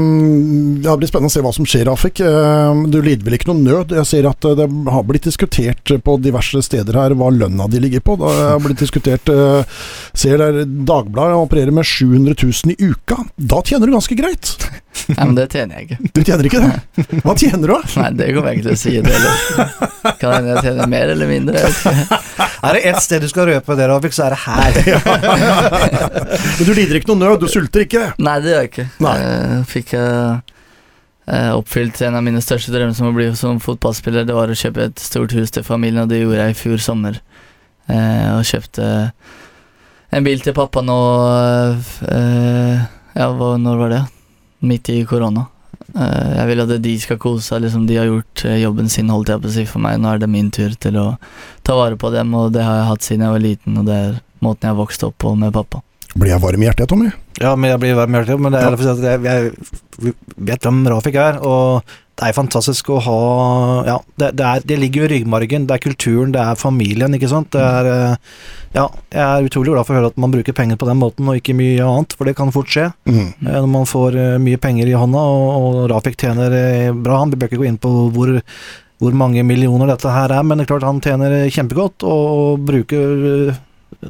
Det 0.83 0.97
blir 0.99 1.11
spennende 1.11 1.31
å 1.31 1.35
se 1.35 1.43
hva 1.45 1.53
som 1.55 1.67
skjer, 1.69 1.89
Afik. 1.93 2.21
Uh, 2.21 2.85
du 2.91 2.99
lider 3.05 3.25
vel 3.27 3.39
ikke 3.39 3.51
noe 3.53 3.63
nød? 3.63 3.95
Jeg 4.01 4.09
ser 4.11 4.29
at 4.29 4.49
eh, 4.49 4.57
det 4.59 4.69
har 4.91 5.07
blitt 5.09 5.29
diskutert 5.29 5.95
på 6.05 6.17
diverse 6.23 6.63
steder 6.67 6.99
her 6.99 7.15
hva 7.19 7.31
lønna 7.33 7.69
de 7.71 7.83
ligger 7.85 8.05
på. 8.05 8.19
Det 8.21 8.33
har 8.35 8.63
blitt 8.65 8.83
diskutert 8.83 9.31
uh, 9.33 9.63
Ser 10.15 10.41
der 10.43 10.65
Dagbladet 10.65 11.39
opererer 11.39 11.75
med 11.75 11.87
700 11.89 12.37
000 12.41 12.75
i 12.75 12.91
uka. 12.91 13.23
Da 13.37 13.63
tjener 13.65 13.89
du 13.89 13.97
ganske 13.97 14.19
greit. 14.19 14.57
Nei, 15.11 15.25
men 15.27 15.35
det 15.37 15.49
tjener 15.53 15.79
jeg 15.81 15.89
ikke. 15.89 16.11
Du 16.15 16.21
tjener 16.23 16.49
ikke 16.49 16.61
det? 16.63 17.05
Hva 17.25 17.35
tjener 17.37 17.67
du, 17.67 17.73
da? 17.75 17.81
Nei, 18.01 18.11
det 18.19 18.29
kommer 18.37 18.53
jeg 18.53 18.61
ikke 18.61 18.67
til 18.69 18.75
å 18.75 18.81
si. 18.81 18.93
Det 19.05 19.15
eller. 19.19 20.15
Kan 20.21 20.37
hende 20.37 20.55
jeg 20.55 20.65
tjener 20.69 20.91
mer 20.93 21.13
eller 21.15 21.31
mindre. 21.31 21.65
Er 22.65 22.79
det 22.79 22.85
ett 22.89 23.03
sted 23.05 23.25
du 23.25 23.29
skal 23.29 23.51
røpe 23.51 23.77
det, 23.77 23.89
Afik, 23.93 24.15
så 24.17 24.29
er 24.29 24.37
det 24.37 24.41
her. 24.45 24.79
Men 26.57 26.65
du 26.65 26.73
lider 26.73 27.01
ikke 27.01 27.11
noe 27.13 27.21
nød, 27.21 27.43
du 27.43 27.51
sulter 27.51 27.85
ikke. 27.85 28.07
Nei, 28.23 28.39
det 28.45 28.55
gjør 28.55 28.64
jeg 28.65 28.73
ikke. 28.73 28.89
Nei. 29.05 29.15
Jeg 29.21 29.63
fikk 29.71 29.95
jeg 29.97 30.11
eh, 31.27 31.53
oppfylt 31.55 32.03
en 32.05 32.19
av 32.19 32.27
mine 32.27 32.43
største 32.45 32.75
drømmer 32.75 32.97
som 32.97 33.09
å 33.11 33.15
bli 33.17 33.31
som 33.39 33.63
fotballspiller. 33.63 34.27
Det 34.29 34.37
var 34.37 34.53
å 34.53 34.59
kjøpe 34.59 34.89
et 34.89 35.01
stort 35.03 35.35
hus 35.37 35.55
til 35.55 35.67
familien, 35.67 36.05
og 36.05 36.13
det 36.13 36.21
gjorde 36.23 36.43
jeg 36.43 36.57
i 36.57 36.61
fjor 36.65 36.85
sommer. 36.85 37.23
Eh, 37.89 38.29
og 38.35 38.45
kjøpte 38.49 38.91
en 40.15 40.25
bil 40.25 40.41
til 40.41 40.55
pappa 40.57 40.81
nå 40.81 40.99
eh, 42.09 42.85
Ja, 43.15 43.27
når 43.35 43.81
var 43.81 43.93
det? 43.93 44.05
Midt 44.65 44.89
i 44.93 45.03
korona. 45.09 45.49
Eh, 45.95 46.31
jeg 46.39 46.47
vil 46.51 46.63
at 46.65 46.75
de 46.83 46.95
skal 47.03 47.19
kose 47.23 47.47
seg. 47.49 47.65
Liksom, 47.65 47.87
de 47.89 47.99
har 47.99 48.09
gjort 48.09 48.45
eh, 48.47 48.61
jobben 48.63 48.91
sin, 48.93 49.11
holdt 49.13 49.33
jeg 49.33 49.43
på 49.43 49.51
å 49.51 49.55
si, 49.57 49.67
for 49.71 49.85
meg. 49.85 49.99
Nå 50.01 50.13
er 50.13 50.23
det 50.23 50.31
min 50.31 50.53
tur 50.55 50.75
til 50.81 51.01
å 51.01 51.09
ta 51.67 51.77
vare 51.79 51.99
på 52.01 52.13
dem, 52.15 52.35
og 52.39 52.55
det 52.55 52.65
har 52.67 52.81
jeg 52.81 52.89
hatt 52.93 53.09
siden 53.09 53.27
jeg 53.27 53.37
var 53.37 53.45
liten, 53.45 53.81
og 53.81 53.91
det 53.91 53.99
er 53.99 54.23
måten 54.45 54.69
jeg 54.69 54.75
har 54.75 54.81
vokst 54.81 55.07
opp 55.07 55.19
på 55.25 55.35
med 55.39 55.55
pappa. 55.55 55.83
Blir 56.15 56.31
jeg 56.31 56.43
varm 56.45 56.63
i 56.63 56.69
hjertet, 56.69 56.89
Tommy? 56.91 57.11
Ja, 57.43 57.57
men 57.59 57.73
jeg 57.73 57.83
blir 57.83 57.99
varm 57.99 58.15
i 58.15 58.21
hjertet. 58.21 58.41
Men 58.41 58.55
det 58.55 58.63
er 58.63 58.75
ja. 58.79 58.95
jeg, 59.03 59.23
jeg, 59.27 60.17
vet 60.51 60.67
hvem 60.67 60.85
Rafik 60.93 61.19
er, 61.19 61.41
og 61.43 61.95
det 62.15 62.29
er 62.29 62.37
fantastisk 62.37 62.93
å 62.95 63.01
ha 63.03 63.15
Ja, 63.89 63.97
det, 64.21 64.29
det, 64.39 64.45
er, 64.47 64.67
det 64.71 64.77
ligger 64.79 65.03
jo 65.03 65.09
i 65.09 65.13
ryggmargen. 65.17 65.67
Det 65.67 65.75
er 65.75 65.83
kulturen, 65.83 66.35
det 66.35 66.45
er 66.45 66.61
familien, 66.61 67.17
ikke 67.17 67.31
sant. 67.33 67.51
Det 67.55 67.65
er 67.65 67.91
eh, 67.91 68.37
Ja, 68.77 68.87
jeg 69.11 69.25
er 69.25 69.49
utrolig 69.49 69.75
glad 69.75 69.89
for 69.89 69.97
å 69.97 69.99
høre 69.99 70.13
at 70.13 70.23
man 70.23 70.35
bruker 70.35 70.55
penger 70.55 70.79
på 70.79 70.87
den 70.87 71.01
måten, 71.03 71.27
og 71.27 71.41
ikke 71.41 71.57
mye 71.59 71.83
annet, 71.83 72.15
for 72.15 72.31
det 72.31 72.37
kan 72.39 72.55
fort 72.55 72.71
skje. 72.71 72.87
Mm. 73.11 73.27
Eh, 73.27 73.59
Når 73.59 73.69
man 73.75 73.91
får 73.91 74.21
eh, 74.23 74.39
mye 74.47 74.63
penger 74.63 74.93
i 74.93 74.97
hånda, 74.99 75.27
og, 75.35 75.51
og 75.59 75.83
Rafik 75.91 76.19
tjener 76.23 76.55
bra. 76.95 77.19
Han 77.25 77.35
bør 77.35 77.51
ikke 77.51 77.63
gå 77.65 77.69
inn 77.73 77.83
på 77.83 77.93
hvor, 78.15 78.37
hvor 79.03 79.19
mange 79.19 79.43
millioner 79.47 79.91
dette 79.91 80.15
her 80.15 80.39
er, 80.39 80.47
men 80.47 80.63
det 80.63 80.69
er 80.69 80.75
klart 80.77 80.87
han 80.87 81.03
tjener 81.03 81.41
kjempegodt, 81.51 82.07
og, 82.07 82.63
bruker, 82.71 83.57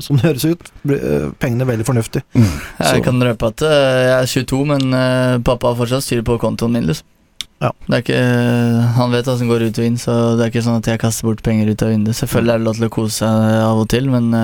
som 0.05 0.19
det 0.19 0.29
høres 0.29 0.47
ut, 0.47 0.71
eh, 0.91 1.27
pengene 1.41 1.67
veldig 1.69 1.87
fornuftig. 1.89 2.23
Mm. 2.35 2.53
Jeg 2.81 3.05
kan 3.07 3.27
røpe 3.29 3.51
at 3.53 3.65
eh, 3.67 3.99
jeg 4.05 4.15
er 4.21 4.31
22, 4.33 4.63
men 4.71 4.97
eh, 5.01 5.35
pappa 5.47 5.73
har 5.73 5.81
fortsatt 5.81 6.07
styr 6.07 6.25
på 6.27 6.39
kontoen 6.43 6.79
min. 6.79 6.89
liksom 6.91 7.11
Ja. 7.63 7.71
Det 7.87 7.95
er 7.97 8.03
ikke, 8.03 8.23
Han 8.97 9.13
vet 9.15 9.29
hva 9.29 9.37
som 9.39 9.49
går 9.49 9.69
ut 9.69 9.79
og 9.79 9.85
inn, 9.85 10.01
så 10.01 10.37
det 10.37 10.47
er 10.47 10.51
ikke 10.53 10.65
sånn 10.67 10.81
at 10.83 10.91
jeg 10.91 11.01
kaster 11.01 11.29
bort 11.29 11.45
penger 11.47 11.71
ut 11.71 11.83
av 11.87 11.95
vinduet. 11.95 12.19
Selvfølgelig 12.19 12.55
er 12.55 12.59
det 12.59 12.69
lov 12.69 12.81
til 12.81 12.89
å 12.91 12.97
kose 12.99 13.15
seg 13.23 13.63
av 13.63 13.85
og 13.85 13.89
til, 13.89 14.11
men 14.13 14.35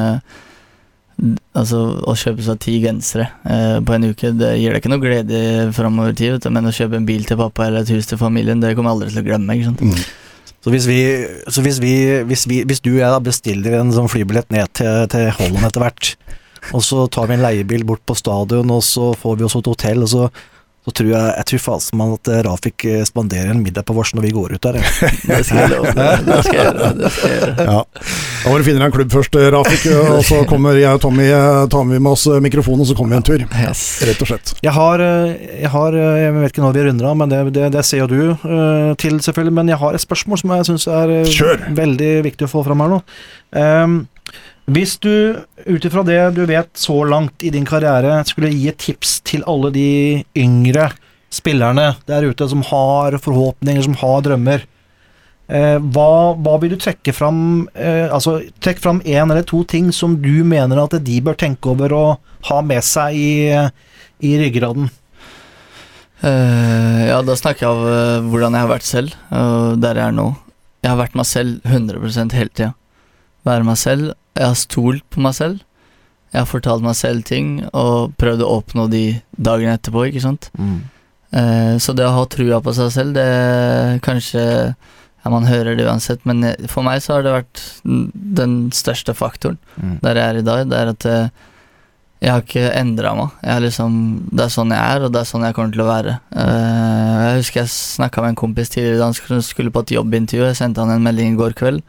altså 1.58 1.80
å 2.08 2.14
kjøpe 2.16 2.44
seg 2.44 2.60
ti 2.62 2.76
gensere 2.82 3.26
eh, 3.44 3.78
på 3.84 3.94
en 3.96 4.08
uke, 4.10 4.32
det 4.36 4.54
gir 4.60 4.72
deg 4.72 4.80
ikke 4.80 4.92
noe 4.92 5.02
glede 5.02 5.40
framover 5.76 6.14
i 6.14 6.18
tid, 6.18 6.48
men 6.54 6.70
å 6.70 6.74
kjøpe 6.74 6.98
en 7.00 7.08
bil 7.08 7.26
til 7.28 7.40
pappa 7.40 7.66
eller 7.66 7.84
et 7.84 7.92
hus 7.94 8.08
til 8.10 8.20
familien, 8.20 8.62
det 8.62 8.74
kommer 8.76 8.92
jeg 8.92 8.98
aldri 8.98 9.12
til 9.14 9.22
å 9.22 9.28
glemme. 9.28 9.56
ikke 9.56 9.70
sant? 9.70 9.84
Mm. 9.84 10.29
Så 10.60 10.72
hvis 10.74 10.86
vi, 10.88 11.00
så 11.48 11.62
hvis 11.64 11.80
vi, 11.80 11.94
hvis 12.28 12.44
vi 12.48 12.62
Hvis 12.68 12.82
du 12.84 12.90
og 12.92 13.00
jeg 13.00 13.24
bestiller 13.24 13.78
en 13.78 13.92
sånn 13.96 14.10
flybillett 14.12 14.50
ned 14.52 14.68
til, 14.76 15.06
til 15.12 15.30
Holland 15.38 15.70
etter 15.70 15.84
hvert, 15.86 16.10
og 16.76 16.82
så 16.84 17.06
tar 17.08 17.30
vi 17.30 17.38
en 17.38 17.44
leiebil 17.44 17.86
bort 17.88 18.02
på 18.04 18.16
stadion, 18.18 18.68
og 18.70 18.82
så 18.84 19.14
får 19.16 19.38
vi 19.38 19.46
oss 19.46 19.56
et 19.56 19.70
hotell, 19.70 20.04
og 20.04 20.10
så, 20.12 20.26
så 20.84 20.92
tror 20.96 21.10
jeg 21.12 21.32
Jeg 21.36 21.46
tror 21.50 21.60
fasen 21.60 21.98
man 22.00 22.14
at 22.16 22.28
eh, 22.32 22.40
Rafik 22.46 22.84
eh, 22.88 23.02
spanderer 23.04 23.50
en 23.52 23.60
middag 23.62 23.84
på 23.84 23.94
vårs 23.96 24.14
når 24.16 24.24
vi 24.24 24.32
går 24.32 24.54
ut 24.56 24.62
der. 24.64 24.78
Det 25.28 25.40
skal 25.44 25.58
jeg 25.60 25.72
love. 25.74 25.92
Det 25.92 26.38
skal 26.46 26.56
jeg 26.56 26.64
gjøre. 26.64 26.90
Det 26.96 27.10
skal 27.16 27.32
jeg 27.34 27.40
gjøre. 27.40 27.66
Ja. 27.68 27.80
Da 28.40 28.52
må 28.52 28.54
du 28.56 28.64
finne 28.64 28.80
deg 28.80 28.86
en 28.88 28.94
klubb 28.94 29.12
først, 29.12 29.36
eh, 29.36 29.48
Rafik, 29.52 29.84
og 29.92 30.22
så 30.24 30.40
kommer 30.48 30.78
jeg 30.80 30.96
og 30.96 31.02
Tommy 31.04 31.26
tar 31.72 31.84
med 31.90 32.08
oss 32.08 32.24
mikrofonen, 32.42 32.84
og 32.84 32.88
så 32.88 32.96
kommer 32.96 33.14
vi 33.14 33.20
en 33.20 33.28
tur. 33.28 33.44
Yes. 33.60 33.82
Rett 34.08 34.24
og 34.24 34.30
slett. 34.32 34.54
Jeg 34.64 34.72
har, 34.76 35.04
jeg 35.04 35.72
har 35.74 35.98
Jeg 36.00 36.32
vet 36.38 36.54
ikke 36.54 36.64
når 36.64 36.78
vi 36.78 36.86
runder 36.88 37.10
av, 37.10 37.18
men 37.20 37.32
det, 37.32 37.42
det, 37.56 37.68
det 37.76 37.84
ser 37.86 38.04
jo 38.04 38.08
du 38.10 38.96
til, 39.00 39.20
selvfølgelig. 39.20 39.56
Men 39.60 39.74
jeg 39.74 39.80
har 39.82 39.96
et 39.96 40.04
spørsmål 40.04 40.40
som 40.40 40.54
jeg 40.56 40.70
syns 40.70 40.88
er 40.88 41.12
Kjør! 41.28 41.68
veldig 41.76 42.12
viktig 42.30 42.48
å 42.48 42.52
få 42.54 42.64
fram 42.66 42.82
her 42.84 42.94
nå. 42.94 43.02
Ehm, 43.60 44.00
hvis 44.70 44.96
du, 45.02 45.12
ut 45.66 45.84
ifra 45.86 46.02
det 46.06 46.20
du 46.36 46.44
vet 46.48 46.70
så 46.78 47.00
langt 47.08 47.42
i 47.42 47.50
din 47.50 47.66
karriere, 47.66 48.20
skulle 48.28 48.52
gi 48.52 48.68
et 48.70 48.78
tips 48.80 49.18
til 49.26 49.42
alle 49.50 49.72
de 49.74 49.88
yngre 50.38 50.90
spillerne 51.30 51.94
der 52.10 52.26
ute 52.28 52.46
som 52.50 52.62
har 52.68 53.16
forhåpninger, 53.22 53.82
som 53.86 53.96
har 54.02 54.22
drømmer, 54.26 54.66
eh, 55.48 55.78
hva, 55.78 56.10
hva 56.38 56.56
vil 56.62 56.74
du 56.74 56.78
trekke 56.82 57.14
fram 57.14 57.68
eh, 57.74 58.06
Altså, 58.10 58.40
trekk 58.62 58.82
fram 58.82 59.02
én 59.02 59.30
eller 59.30 59.46
to 59.46 59.62
ting 59.64 59.90
som 59.94 60.18
du 60.22 60.42
mener 60.46 60.82
at 60.82 60.98
de 61.02 61.20
bør 61.24 61.38
tenke 61.38 61.72
over 61.72 61.94
og 61.96 62.34
ha 62.50 62.60
med 62.62 62.84
seg 62.86 63.16
i, 63.16 63.32
i 64.22 64.34
ryggraden. 64.40 64.90
Uh, 66.20 67.08
ja, 67.08 67.22
da 67.24 67.32
snakker 67.32 67.64
jeg 67.64 67.70
av 67.70 67.86
uh, 67.88 68.26
hvordan 68.28 68.52
jeg 68.52 68.66
har 68.66 68.72
vært 68.74 68.84
selv, 68.84 69.14
og 69.32 69.78
der 69.80 69.96
jeg 69.96 70.12
er 70.12 70.16
nå. 70.18 70.26
Jeg 70.84 70.92
har 70.92 70.98
vært 71.00 71.16
meg 71.16 71.28
selv 71.28 71.64
100% 71.64 72.36
hele 72.36 72.52
tida. 72.52 72.74
Være 73.48 73.64
meg 73.64 73.78
selv. 73.80 74.12
Jeg 74.38 74.46
har 74.46 74.58
stolt 74.58 75.04
på 75.10 75.22
meg 75.24 75.34
selv. 75.36 75.64
Jeg 76.30 76.44
har 76.44 76.48
fortalt 76.48 76.84
meg 76.84 76.94
selv 76.94 77.26
ting 77.26 77.58
og 77.74 78.14
prøvd 78.20 78.44
å 78.46 78.52
oppnå 78.60 78.86
de 78.92 79.04
dagene 79.34 79.74
etterpå, 79.74 80.06
ikke 80.08 80.22
sant. 80.22 80.50
Eh, 81.34 81.74
så 81.82 81.94
det 81.94 82.06
å 82.06 82.14
ha 82.14 82.24
trua 82.30 82.60
på 82.62 82.74
seg 82.74 82.90
selv, 82.94 83.14
det 83.18 84.00
kanskje 84.06 84.42
ja, 85.20 85.28
Man 85.30 85.44
hører 85.46 85.76
det 85.76 85.84
uansett, 85.86 86.24
men 86.24 86.42
eh, 86.46 86.66
for 86.70 86.86
meg 86.86 87.02
så 87.04 87.18
har 87.18 87.26
det 87.26 87.34
vært 87.34 87.62
den 87.84 88.70
største 88.74 89.14
faktoren 89.14 89.58
der 90.00 90.16
jeg 90.16 90.26
er 90.26 90.38
i 90.40 90.46
dag. 90.46 90.62
Det 90.70 90.78
er 90.78 90.92
at 90.94 91.06
eh, 91.10 91.46
jeg 92.20 92.32
har 92.34 92.42
ikke 92.44 92.72
endra 92.76 93.14
meg. 93.16 93.36
Jeg 93.40 93.52
er 93.54 93.62
liksom, 93.64 93.92
det 94.28 94.44
er 94.44 94.52
sånn 94.52 94.74
jeg 94.74 94.94
er, 94.94 95.04
og 95.06 95.12
det 95.14 95.22
er 95.22 95.28
sånn 95.28 95.44
jeg 95.46 95.56
kommer 95.56 95.72
til 95.72 95.82
å 95.86 95.88
være. 95.88 96.16
Uh, 96.34 97.14
jeg 97.24 97.38
husker 97.38 97.62
jeg 97.62 97.72
snakka 97.72 98.20
med 98.20 98.34
en 98.34 98.40
kompis 98.42 98.72
tidligere 98.74 98.98
da 99.00 99.08
han 99.08 99.44
skulle 99.46 99.72
på 99.72 99.82
et 99.86 99.94
jobbintervju. 99.96 100.44
Jeg 100.50 100.58
sendte 100.58 100.84
han 100.84 100.92
en 100.92 101.06
melding 101.06 101.32
i 101.32 101.38
går 101.40 101.56
kveld. 101.56 101.80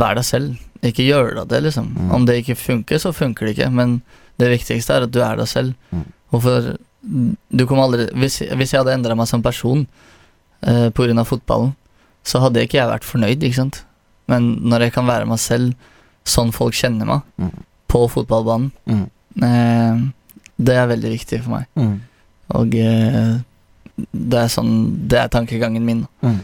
Vær 0.00 0.16
deg 0.16 0.24
selv. 0.24 0.56
Ikke 0.84 1.06
gjør 1.06 1.46
det, 1.48 1.62
liksom. 1.64 1.86
Mm. 1.96 2.10
Om 2.16 2.26
det 2.28 2.36
ikke 2.42 2.56
funker, 2.60 2.98
så 3.00 3.12
funker 3.16 3.46
det 3.46 3.54
ikke. 3.56 3.70
Men 3.72 4.02
det 4.40 4.50
viktigste 4.52 4.92
er 4.98 5.06
at 5.06 5.12
du 5.14 5.20
er 5.24 5.38
deg 5.40 5.48
selv. 5.48 5.74
Mm. 5.94 6.04
Hvorfor 6.34 6.76
du 7.04 7.66
kommer 7.68 7.84
aldri 7.84 8.06
Hvis, 8.16 8.38
hvis 8.56 8.72
jeg 8.72 8.80
hadde 8.80 8.94
endra 8.96 9.14
meg 9.16 9.28
som 9.28 9.42
person 9.44 9.86
eh, 10.64 10.88
av 10.88 11.26
fotballen, 11.28 11.74
så 12.24 12.40
hadde 12.40 12.62
ikke 12.64 12.78
jeg 12.78 12.88
vært 12.88 13.04
fornøyd, 13.04 13.42
ikke 13.44 13.58
sant. 13.60 13.82
Men 14.26 14.54
når 14.64 14.86
jeg 14.86 14.92
kan 14.94 15.06
være 15.06 15.26
meg 15.28 15.38
selv 15.38 15.74
sånn 16.24 16.52
folk 16.52 16.72
kjenner 16.74 17.04
meg, 17.06 17.20
Mm. 17.38 17.50
på 17.88 18.08
fotballbanen, 18.10 18.72
Mm. 18.88 19.10
eh, 19.42 20.10
det 20.58 20.74
er 20.74 20.86
veldig 20.88 21.10
viktig 21.18 21.42
for 21.42 21.50
meg. 21.50 21.66
Mm. 21.76 22.00
Og 22.54 22.74
eh, 22.74 23.38
det 24.12 24.38
er 24.40 24.48
sånn 24.48 25.06
Det 25.08 25.18
er 25.18 25.28
tankegangen 25.28 25.84
min. 25.84 26.06
Mm. 26.22 26.40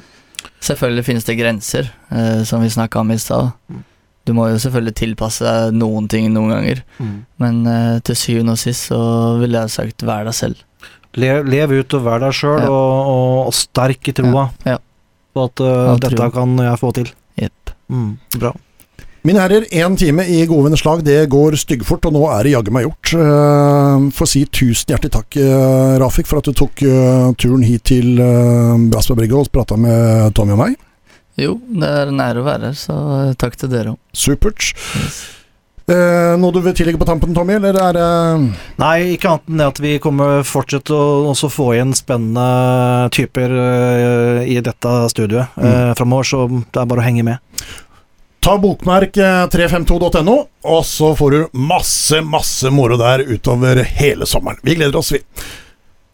Selvfølgelig 0.61 1.05
finnes 1.05 1.24
det 1.24 1.38
grenser, 1.38 1.91
eh, 2.11 2.43
som 2.45 2.61
vi 2.62 2.68
snakka 2.68 3.01
om 3.01 3.11
i 3.11 3.16
stad. 3.16 3.53
Mm. 3.70 3.84
Du 4.31 4.35
må 4.39 4.47
jo 4.53 4.61
selvfølgelig 4.62 4.95
tilpasse 5.03 5.43
deg 5.43 5.74
noen 5.81 6.07
ting 6.12 6.28
noen 6.31 6.55
ganger, 6.55 6.85
Mm. 7.03 7.14
men 7.43 7.61
uh, 7.66 7.99
til 8.07 8.14
syvende 8.20 8.55
og 8.55 8.61
sist 8.62 8.87
så 8.93 9.01
ville 9.43 9.59
jeg 9.64 9.74
sagt 9.74 10.07
vær 10.07 10.28
deg 10.31 10.37
selv. 10.39 10.62
Lev, 11.18 11.43
lev 11.51 11.72
ut 11.81 11.95
og 11.99 12.05
vær 12.07 12.20
deg 12.22 12.37
sjøl, 12.39 12.61
Ja. 12.62 12.70
og, 12.70 13.11
og, 13.11 13.47
og 13.51 13.55
sterk 13.59 14.12
i 14.12 14.14
troa 14.14 14.45
Ja. 14.68 14.76
på 15.35 15.45
at 15.51 15.61
uh, 15.66 15.97
dette 15.99 16.14
trua. 16.14 16.31
kan 16.39 16.55
jeg 16.62 16.78
få 16.78 16.93
til. 17.01 17.11
Jepp. 17.41 17.72
Mm, 17.91 18.12
bra. 18.39 18.53
Mine 19.26 19.41
herrer, 19.43 19.66
én 19.74 19.97
time 20.01 20.24
i 20.24 20.39
gode 20.49 20.64
venners 20.68 20.85
lag, 20.87 21.03
det 21.05 21.26
går 21.28 21.53
styggfort, 21.61 22.07
og 22.09 22.14
nå 22.14 22.22
er 22.33 22.47
det 22.47 22.53
jaggu 22.55 22.70
meg 22.72 22.87
gjort. 22.87 23.11
Uh, 23.20 24.07
Får 24.16 24.31
si 24.31 24.45
tusen 24.49 24.95
hjertelig 24.95 25.11
takk, 25.12 25.37
uh, 25.43 25.99
Rafik, 26.01 26.31
for 26.31 26.39
at 26.41 26.47
du 26.49 26.55
tok 26.57 26.81
uh, 26.87 27.26
turen 27.37 27.66
hit 27.66 27.85
til 27.91 28.14
uh, 28.22 28.78
Brassberg 28.95 29.18
Brygge 29.20 29.37
og 29.43 29.51
prata 29.53 29.76
med 29.76 30.31
Tommy 30.39 30.55
og 30.57 30.62
meg. 30.62 30.78
Jo, 31.41 31.55
det 31.72 31.88
er 31.88 32.11
en 32.12 32.20
ære 32.20 32.43
å 32.43 32.47
være 32.47 32.70
her, 32.70 32.76
så 32.76 32.97
eh, 33.16 33.34
takk 33.41 33.55
til 33.61 33.70
dere 33.72 33.95
òg. 33.95 34.01
Supert. 34.12 34.72
Uh, 35.91 36.36
noe 36.38 36.55
du 36.55 36.61
vil 36.62 36.74
tillegge 36.78 37.01
på 37.01 37.07
tampen, 37.09 37.32
Tommy, 37.34 37.57
eller 37.57 37.74
er 37.82 37.97
det 37.97 38.05
Nei, 38.78 39.16
ikke 39.16 39.32
annet 39.32 39.49
enn 39.51 39.59
det 39.59 39.66
at 39.72 39.80
vi 39.82 39.95
kommer 40.03 40.45
fortsette 40.47 40.95
å 40.95 41.30
også 41.32 41.49
få 41.51 41.64
igjen 41.74 41.91
spennende 41.99 43.09
typer 43.16 43.51
eh, 43.59 44.43
i 44.55 44.61
dette 44.62 44.93
studioet 45.11 45.57
Mm. 45.59 45.64
uh, 45.66 45.91
framover, 45.99 46.28
så 46.30 46.45
det 46.47 46.78
er 46.78 46.86
bare 46.93 47.03
å 47.03 47.07
henge 47.09 47.24
med. 47.26 47.66
Ta 48.41 48.55
bokmerk 48.62 49.18
eh, 49.20 49.41
352.no, 49.53 50.36
og 50.70 50.84
så 50.88 51.11
får 51.18 51.34
du 51.34 51.59
masse, 51.59 52.22
masse 52.22 52.70
moro 52.72 52.97
der 53.01 53.24
utover 53.26 53.82
hele 53.99 54.28
sommeren. 54.30 54.62
Vi 54.64 54.78
gleder 54.78 54.97
oss, 55.03 55.11
vi. 55.12 55.20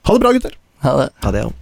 Ha 0.08 0.16
det 0.16 0.24
bra, 0.24 0.32
gutter. 0.38 0.56
Ha 0.86 0.96
det. 1.02 1.10
Ha 1.26 1.34
det, 1.36 1.44
ja. 1.44 1.52